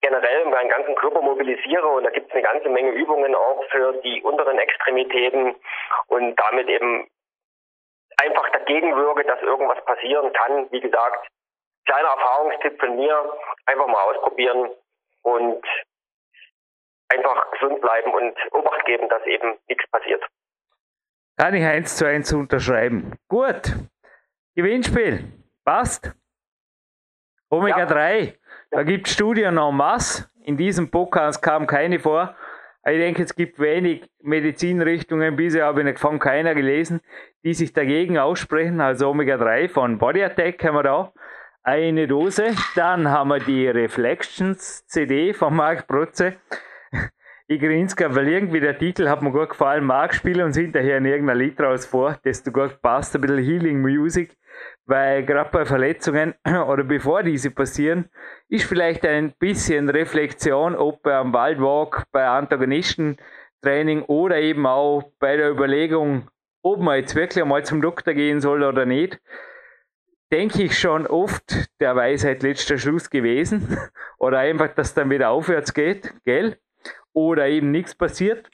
generell 0.00 0.44
meinen 0.46 0.68
ganzen 0.68 0.94
Körper 0.96 1.22
mobilisiere 1.22 1.86
und 1.86 2.04
da 2.04 2.10
gibt 2.10 2.28
es 2.28 2.34
eine 2.34 2.42
ganze 2.42 2.68
Menge 2.68 2.90
Übungen 2.90 3.34
auch 3.34 3.64
für 3.70 3.94
die 4.02 4.22
unteren 4.22 4.58
Extremitäten 4.58 5.54
und 6.08 6.36
damit 6.36 6.68
eben 6.68 7.08
einfach 8.18 8.48
dagegen 8.50 8.94
wirke, 8.96 9.24
dass 9.24 9.40
irgendwas 9.40 9.82
passieren 9.84 10.32
kann. 10.32 10.70
Wie 10.70 10.80
gesagt, 10.80 11.26
kleiner 11.86 12.08
Erfahrungstipp 12.08 12.78
von 12.78 12.96
mir, 12.96 13.32
einfach 13.66 13.86
mal 13.86 14.02
ausprobieren 14.04 14.70
und 15.22 15.64
einfach 17.08 17.50
gesund 17.52 17.80
bleiben 17.80 18.12
und 18.12 18.36
Obacht 18.52 18.84
geben, 18.84 19.08
dass 19.08 19.24
eben 19.26 19.58
nichts 19.68 19.88
passiert. 19.90 20.22
Kann 21.36 21.54
ich 21.54 21.64
eins 21.64 21.96
zu 21.96 22.06
eins 22.06 22.32
unterschreiben. 22.32 23.18
Gut. 23.28 23.72
Gewinnspiel. 24.54 25.32
Passt. 25.64 26.14
Omega 27.50 27.80
ja. 27.80 27.86
3. 27.86 28.38
Da 28.74 28.82
gibt 28.82 29.06
es 29.06 29.12
Studien 29.12 29.56
en 29.56 29.76
masse. 29.76 30.28
In 30.42 30.56
diesem 30.56 30.90
Podcast 30.90 31.40
kam 31.40 31.68
keine 31.68 32.00
vor. 32.00 32.34
Ich 32.84 32.98
denke, 32.98 33.22
es 33.22 33.36
gibt 33.36 33.60
wenig 33.60 34.10
Medizinrichtungen, 34.20 35.36
bisher 35.36 35.66
habe 35.66 35.88
ich 35.88 35.96
von 35.96 36.18
keiner 36.18 36.56
gelesen, 36.56 37.00
die 37.44 37.54
sich 37.54 37.72
dagegen 37.72 38.18
aussprechen. 38.18 38.80
Also 38.80 39.10
Omega-3 39.10 39.68
von 39.68 39.98
Body 39.98 40.24
Attack 40.24 40.64
haben 40.64 40.74
wir 40.74 40.82
da. 40.82 41.12
Eine 41.62 42.08
Dose. 42.08 42.46
Dann 42.74 43.08
haben 43.08 43.28
wir 43.28 43.38
die 43.38 43.68
Reflections 43.68 44.84
CD 44.88 45.32
von 45.34 45.54
Marc 45.54 45.86
Protze. 45.86 46.34
Ich 47.46 47.60
grinse 47.60 47.96
weil 48.14 48.28
irgendwie 48.28 48.60
der 48.60 48.78
Titel 48.78 49.08
hat 49.08 49.20
mir 49.22 49.30
gut 49.30 49.50
gefallen. 49.50 49.84
Marc, 49.84 50.14
spiele 50.14 50.44
uns 50.44 50.56
hinterher 50.56 50.98
in 50.98 51.04
irgendein 51.04 51.38
Lied 51.38 51.60
raus 51.60 51.84
vor, 51.84 52.18
das 52.24 52.42
du 52.42 52.50
gut 52.50 52.80
passt, 52.80 53.14
ein 53.14 53.20
bisschen 53.20 53.44
Healing 53.44 53.82
Music 53.82 54.36
weil 54.86 55.24
gerade 55.24 55.50
bei 55.50 55.64
Verletzungen 55.64 56.34
oder 56.46 56.84
bevor 56.84 57.22
diese 57.22 57.50
passieren, 57.50 58.08
ist 58.48 58.64
vielleicht 58.64 59.06
ein 59.06 59.32
bisschen 59.38 59.88
Reflexion, 59.88 60.74
ob 60.74 61.02
bei 61.02 61.18
einem 61.18 61.32
Waldwalk, 61.32 62.04
bei 62.12 62.26
Antagonistentraining 62.26 64.02
oder 64.02 64.38
eben 64.38 64.66
auch 64.66 65.10
bei 65.18 65.36
der 65.36 65.50
Überlegung, 65.50 66.28
ob 66.62 66.80
man 66.80 66.98
jetzt 66.98 67.14
wirklich 67.14 67.42
einmal 67.42 67.64
zum 67.64 67.80
Doktor 67.80 68.14
gehen 68.14 68.40
soll 68.40 68.62
oder 68.62 68.86
nicht, 68.86 69.20
denke 70.32 70.62
ich 70.62 70.78
schon 70.78 71.06
oft 71.06 71.68
der 71.80 71.94
Weisheit 71.94 72.42
letzter 72.42 72.78
Schluss 72.78 73.10
gewesen 73.10 73.78
oder 74.18 74.38
einfach, 74.38 74.68
dass 74.74 74.94
dann 74.94 75.10
wieder 75.10 75.30
aufwärts 75.30 75.74
geht, 75.74 76.14
gell? 76.24 76.58
Oder 77.14 77.48
eben 77.48 77.70
nichts 77.70 77.94
passiert. 77.94 78.50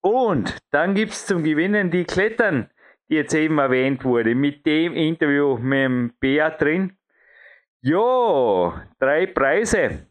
Und 0.00 0.56
dann 0.70 0.94
gibt 0.94 1.12
es 1.12 1.26
zum 1.26 1.42
Gewinnen 1.42 1.90
die 1.90 2.04
Klettern 2.04 2.70
die 3.12 3.16
jetzt 3.16 3.34
eben 3.34 3.58
erwähnt 3.58 4.04
wurde, 4.04 4.34
mit 4.34 4.64
dem 4.64 4.94
Interview 4.94 5.58
mit 5.58 5.78
dem 5.78 6.12
Bea 6.18 6.48
drin. 6.48 6.96
Jo, 7.82 8.72
drei 8.98 9.26
Preise. 9.26 10.06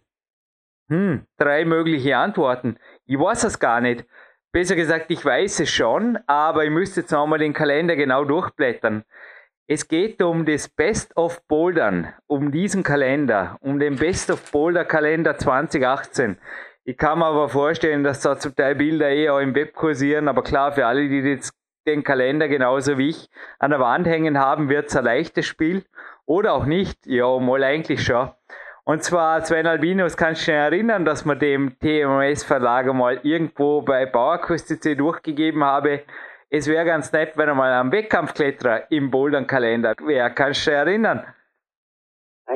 Hm, 0.88 1.26
drei 1.36 1.66
mögliche 1.66 2.16
Antworten. 2.16 2.78
Ich 3.08 3.18
weiß 3.18 3.46
es 3.46 3.58
gar 3.58 3.82
nicht. 3.82 4.06
Besser 4.52 4.76
gesagt, 4.76 5.10
ich 5.10 5.26
weiß 5.26 5.62
es 5.62 5.72
schon, 5.72 6.20
aber 6.28 6.64
ich 6.64 6.70
müsste 6.70 7.00
jetzt 7.00 7.12
nochmal 7.12 7.40
den 7.40 7.54
Kalender 7.54 7.96
genau 7.96 8.24
durchblättern. 8.24 9.04
Es 9.66 9.88
geht 9.88 10.22
um 10.22 10.46
das 10.46 10.70
Best 10.70 11.18
of 11.18 11.42
Bouldern, 11.48 12.14
um 12.28 12.52
diesen 12.52 12.84
Kalender, 12.84 13.58
um 13.62 13.80
den 13.80 13.96
Best 13.96 14.30
of 14.30 14.52
Boulder 14.52 14.86
Kalender 14.86 15.40
2018. 15.40 16.38
Ich 16.84 16.98
kann 16.98 17.20
mir 17.20 17.26
aber 17.26 17.48
vorstellen, 17.48 18.04
dass 18.04 18.22
da 18.22 18.38
zum 18.38 18.56
Teil 18.56 18.76
Bilder 18.76 19.10
eher 19.10 19.40
im 19.40 19.54
Web 19.54 19.74
kursieren, 19.74 20.28
aber 20.28 20.44
klar, 20.44 20.72
für 20.72 20.88
alle, 20.88 21.08
die 21.08 21.20
jetzt 21.20 21.54
den 21.88 22.04
Kalender 22.04 22.48
genauso 22.48 22.98
wie 22.98 23.10
ich 23.10 23.30
an 23.60 23.72
der 23.72 23.80
Wand 23.80 24.08
hängen 24.08 24.40
haben, 24.40 24.70
wird 24.70 24.90
es 24.90 24.96
ein 24.96 25.06
leichtes 25.06 25.46
Spiel. 25.46 25.84
Oder 26.26 26.54
auch 26.54 26.66
nicht. 26.66 27.06
Ja, 27.06 27.38
mal 27.40 27.64
eigentlich 27.64 28.04
schon. 28.04 28.32
Und 28.84 29.04
zwar, 29.04 29.44
Sven 29.46 29.68
Albinos, 29.68 30.18
kannst 30.18 30.42
du 30.42 30.52
dich 30.52 30.56
erinnern, 30.56 31.06
dass 31.06 31.24
man 31.24 31.38
dem 31.38 31.78
TMS-Verlager 31.80 32.94
mal 32.94 33.20
irgendwo 33.24 33.82
bei 33.82 34.06
Bauerküste 34.06 34.96
durchgegeben 34.96 35.64
habe, 35.64 36.02
es 36.54 36.68
wäre 36.68 36.84
ganz 36.84 37.14
nett, 37.14 37.38
wenn 37.38 37.48
er 37.48 37.56
mal 37.56 37.72
am 37.72 37.94
Wettkampfkletterer 37.94 38.92
im 38.92 39.10
Bouldern-Kalender 39.10 39.94
wäre. 40.06 40.32
Kannst 40.32 40.68
du 40.68 40.72
dich 40.72 40.78
erinnern? 40.78 41.26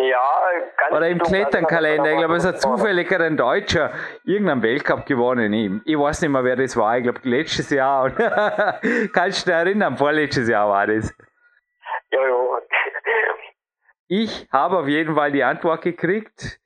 Ja, 0.09 0.29
ganz 0.77 0.95
Oder 0.95 1.09
im 1.09 1.19
Kletternkalender, 1.19 2.11
ich 2.11 2.17
glaube, 2.17 2.35
es 2.35 2.45
hat 2.45 2.61
zufällig 2.61 3.11
ein 3.19 3.37
Deutscher 3.37 3.91
irgendeinen 4.23 4.61
Weltcup 4.61 5.05
gewonnen. 5.05 5.81
Ich 5.85 5.97
weiß 5.97 6.21
nicht 6.21 6.31
mehr, 6.31 6.43
wer 6.43 6.55
das 6.55 6.75
war. 6.77 6.97
Ich 6.97 7.03
glaube, 7.03 7.19
letztes 7.23 7.69
Jahr. 7.69 8.11
Kannst 9.13 9.47
du 9.47 9.51
dich 9.51 9.53
erinnern? 9.53 9.97
Vorletztes 9.97 10.49
Jahr 10.49 10.69
war 10.69 10.87
das. 10.87 11.15
Ja, 12.11 12.19
ja. 12.19 12.59
Ich 14.07 14.47
habe 14.51 14.79
auf 14.79 14.87
jeden 14.87 15.15
Fall 15.15 15.31
die 15.31 15.43
Antwort 15.43 15.81
gekriegt. 15.81 16.59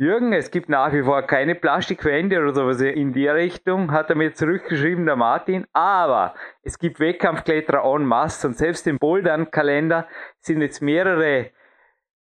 Jürgen, 0.00 0.32
es 0.32 0.52
gibt 0.52 0.68
nach 0.68 0.92
wie 0.92 1.02
vor 1.02 1.22
keine 1.22 1.56
Plastikwände 1.56 2.40
oder 2.40 2.54
sowas 2.54 2.80
in 2.80 3.12
die 3.12 3.26
Richtung, 3.26 3.90
hat 3.90 4.08
er 4.10 4.16
mir 4.16 4.32
zurückgeschrieben, 4.32 5.04
der 5.06 5.16
Martin. 5.16 5.66
Aber 5.72 6.34
es 6.62 6.78
gibt 6.78 7.00
Wettkampfkletterer 7.00 7.84
en 7.84 8.06
masse 8.06 8.46
und 8.46 8.54
selbst 8.56 8.86
im 8.86 8.98
Bouldern-Kalender 8.98 10.06
sind 10.38 10.62
jetzt 10.62 10.82
mehrere 10.82 11.50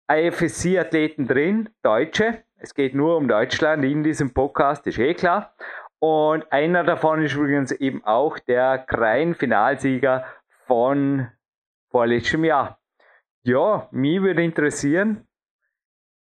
IFSC-Athleten 0.08 1.28
drin, 1.28 1.70
Deutsche. 1.82 2.43
Es 2.58 2.74
geht 2.74 2.93
nur 2.93 3.18
um 3.18 3.28
Deutschland 3.28 3.84
in 3.84 4.03
diesem 4.03 4.34
Podcast, 4.34 4.86
ist 4.88 4.99
eh 4.99 5.14
klar. 5.14 5.56
Und 5.99 6.51
einer 6.51 6.84
davon 6.84 7.24
ist 7.24 7.36
übrigens 7.36 7.72
eben 7.72 8.03
auch 8.03 8.38
der 8.39 8.80
Krein-Finalsieger 8.80 10.26
von 10.68 11.28
vorletztem 11.89 12.43
Jahr. 12.43 12.80
Ja, 13.43 13.88
mich 13.91 14.22
würde 14.22 14.43
interessieren, 14.43 15.28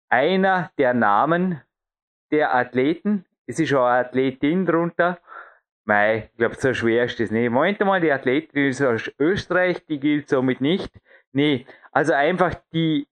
einer 0.08 0.70
der 0.78 0.94
Namen 0.94 1.62
der 2.30 2.54
Athleten, 2.54 3.24
es 3.46 3.58
ist 3.60 3.74
auch 3.74 3.84
eine 3.84 4.06
Athletin 4.06 4.66
drunter, 4.66 5.18
Mei, 5.88 6.28
ich 6.32 6.36
glaube, 6.36 6.54
so 6.56 6.74
schwer 6.74 7.04
ist 7.04 7.18
das 7.18 7.30
nicht. 7.30 7.48
Moment 7.48 7.80
mal, 7.80 7.98
die 7.98 8.12
Athletin 8.12 8.68
ist 8.68 8.82
aus 8.82 9.10
Österreich, 9.18 9.86
die 9.86 9.98
gilt 9.98 10.28
somit 10.28 10.60
nicht. 10.60 10.92
Nee, 11.32 11.64
also 11.92 12.12
einfach 12.12 12.56
die 12.74 13.08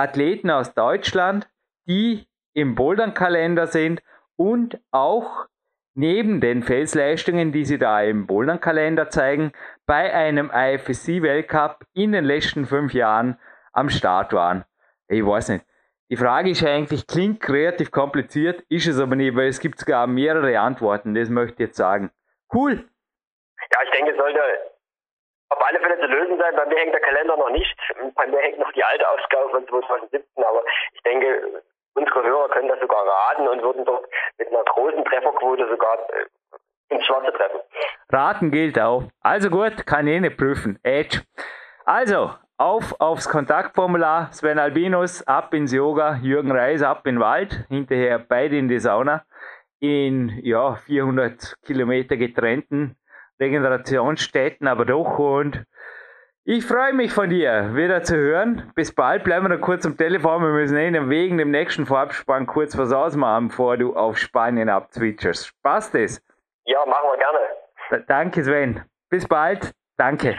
Athleten 0.00 0.50
aus 0.50 0.74
Deutschland, 0.74 1.48
die 1.86 2.26
im 2.52 2.74
Bouldern-Kalender 2.74 3.66
sind 3.66 4.02
und 4.36 4.80
auch 4.90 5.46
neben 5.94 6.40
den 6.40 6.62
Felsleistungen, 6.62 7.52
die 7.52 7.64
sie 7.64 7.78
da 7.78 8.02
im 8.02 8.26
Bouldern-Kalender 8.26 9.10
zeigen, 9.10 9.52
bei 9.86 10.12
einem 10.12 10.50
IFSC-Weltcup 10.50 11.84
in 11.92 12.12
den 12.12 12.24
letzten 12.24 12.66
fünf 12.66 12.94
Jahren 12.94 13.38
am 13.72 13.90
Start 13.90 14.32
waren. 14.32 14.64
Ich 15.08 15.24
weiß 15.24 15.50
nicht. 15.50 15.64
Die 16.10 16.16
Frage 16.16 16.50
ist 16.50 16.64
eigentlich, 16.64 17.06
klingt 17.06 17.40
kreativ 17.40 17.90
kompliziert, 17.92 18.62
ist 18.68 18.88
es 18.88 18.98
aber 18.98 19.14
nicht, 19.14 19.36
weil 19.36 19.48
es 19.48 19.60
gibt 19.60 19.78
sogar 19.78 20.06
mehrere 20.08 20.58
Antworten, 20.58 21.14
das 21.14 21.28
möchte 21.28 21.54
ich 21.54 21.68
jetzt 21.68 21.76
sagen. 21.76 22.10
Cool. 22.52 22.88
Ja, 23.72 23.78
ich 23.84 23.90
denke, 23.90 24.10
es 24.10 24.16
sollte 24.16 24.40
auf 25.50 25.66
alle 25.66 25.80
Fälle 25.80 26.00
zu 26.00 26.06
lösen 26.06 26.38
sein. 26.38 26.54
Bei 26.56 26.66
mir 26.66 26.78
hängt 26.78 26.94
der 26.94 27.00
Kalender 27.00 27.36
noch 27.36 27.50
nicht. 27.50 27.76
Bei 28.14 28.26
mir 28.26 28.38
hängt 28.38 28.58
noch 28.58 28.72
die 28.72 28.84
alte 28.84 29.08
Ausgabe 29.08 29.50
von 29.50 29.68
2017. 29.68 30.22
Aber 30.36 30.62
ich 30.92 31.02
denke, 31.02 31.62
unsere 31.94 32.22
Hörer 32.22 32.48
können 32.50 32.68
das 32.68 32.80
sogar 32.80 33.04
raten 33.04 33.48
und 33.48 33.62
würden 33.62 33.84
dort 33.84 34.06
mit 34.38 34.48
einer 34.48 34.64
großen 34.64 35.04
Trefferquote 35.04 35.68
sogar 35.68 35.98
äh, 36.10 36.94
ins 36.94 37.04
Schwarze 37.04 37.32
treffen. 37.32 37.60
Raten 38.10 38.50
gilt 38.50 38.78
auch. 38.78 39.04
Also 39.20 39.50
gut, 39.50 39.86
kann 39.86 40.04
nicht 40.04 40.36
prüfen. 40.36 40.78
Edge. 40.82 41.22
Also, 41.84 42.30
auf 42.56 42.94
aufs 43.00 43.28
Kontaktformular. 43.28 44.32
Sven 44.32 44.58
Albinos, 44.58 45.26
ab 45.26 45.52
ins 45.54 45.72
Yoga. 45.72 46.18
Jürgen 46.22 46.52
Reis, 46.52 46.82
ab 46.82 47.06
in 47.06 47.16
den 47.16 47.20
Wald. 47.20 47.64
Hinterher 47.68 48.18
beide 48.18 48.56
in 48.56 48.68
die 48.68 48.78
Sauna. 48.78 49.24
In 49.80 50.28
ja, 50.42 50.74
400 50.74 51.56
Kilometer 51.64 52.16
getrennten 52.16 52.99
Regenerationsstätten, 53.40 54.68
aber 54.68 54.84
doch. 54.84 55.18
Und 55.18 55.64
ich 56.44 56.64
freue 56.64 56.92
mich 56.92 57.12
von 57.12 57.30
dir 57.30 57.74
wieder 57.74 58.02
zu 58.02 58.16
hören. 58.16 58.72
Bis 58.74 58.94
bald. 58.94 59.24
Bleiben 59.24 59.48
wir 59.48 59.56
noch 59.56 59.60
kurz 59.60 59.86
am 59.86 59.96
Telefon. 59.96 60.42
Wir 60.42 60.50
müssen 60.50 60.76
eh 60.76 61.08
wegen 61.08 61.38
dem 61.38 61.50
nächsten 61.50 61.86
Vorabspann 61.86 62.46
kurz 62.46 62.76
was 62.76 62.92
ausmachen, 62.92 63.48
bevor 63.48 63.76
du 63.76 63.94
auf 63.94 64.18
Spanien 64.18 64.68
abzwitscherst. 64.68 65.52
Passt 65.62 65.94
das? 65.94 66.22
Ja, 66.64 66.84
machen 66.86 67.08
wir 67.12 67.18
gerne. 67.18 68.04
Danke, 68.06 68.44
Sven. 68.44 68.84
Bis 69.08 69.26
bald. 69.26 69.72
Danke. 69.96 70.38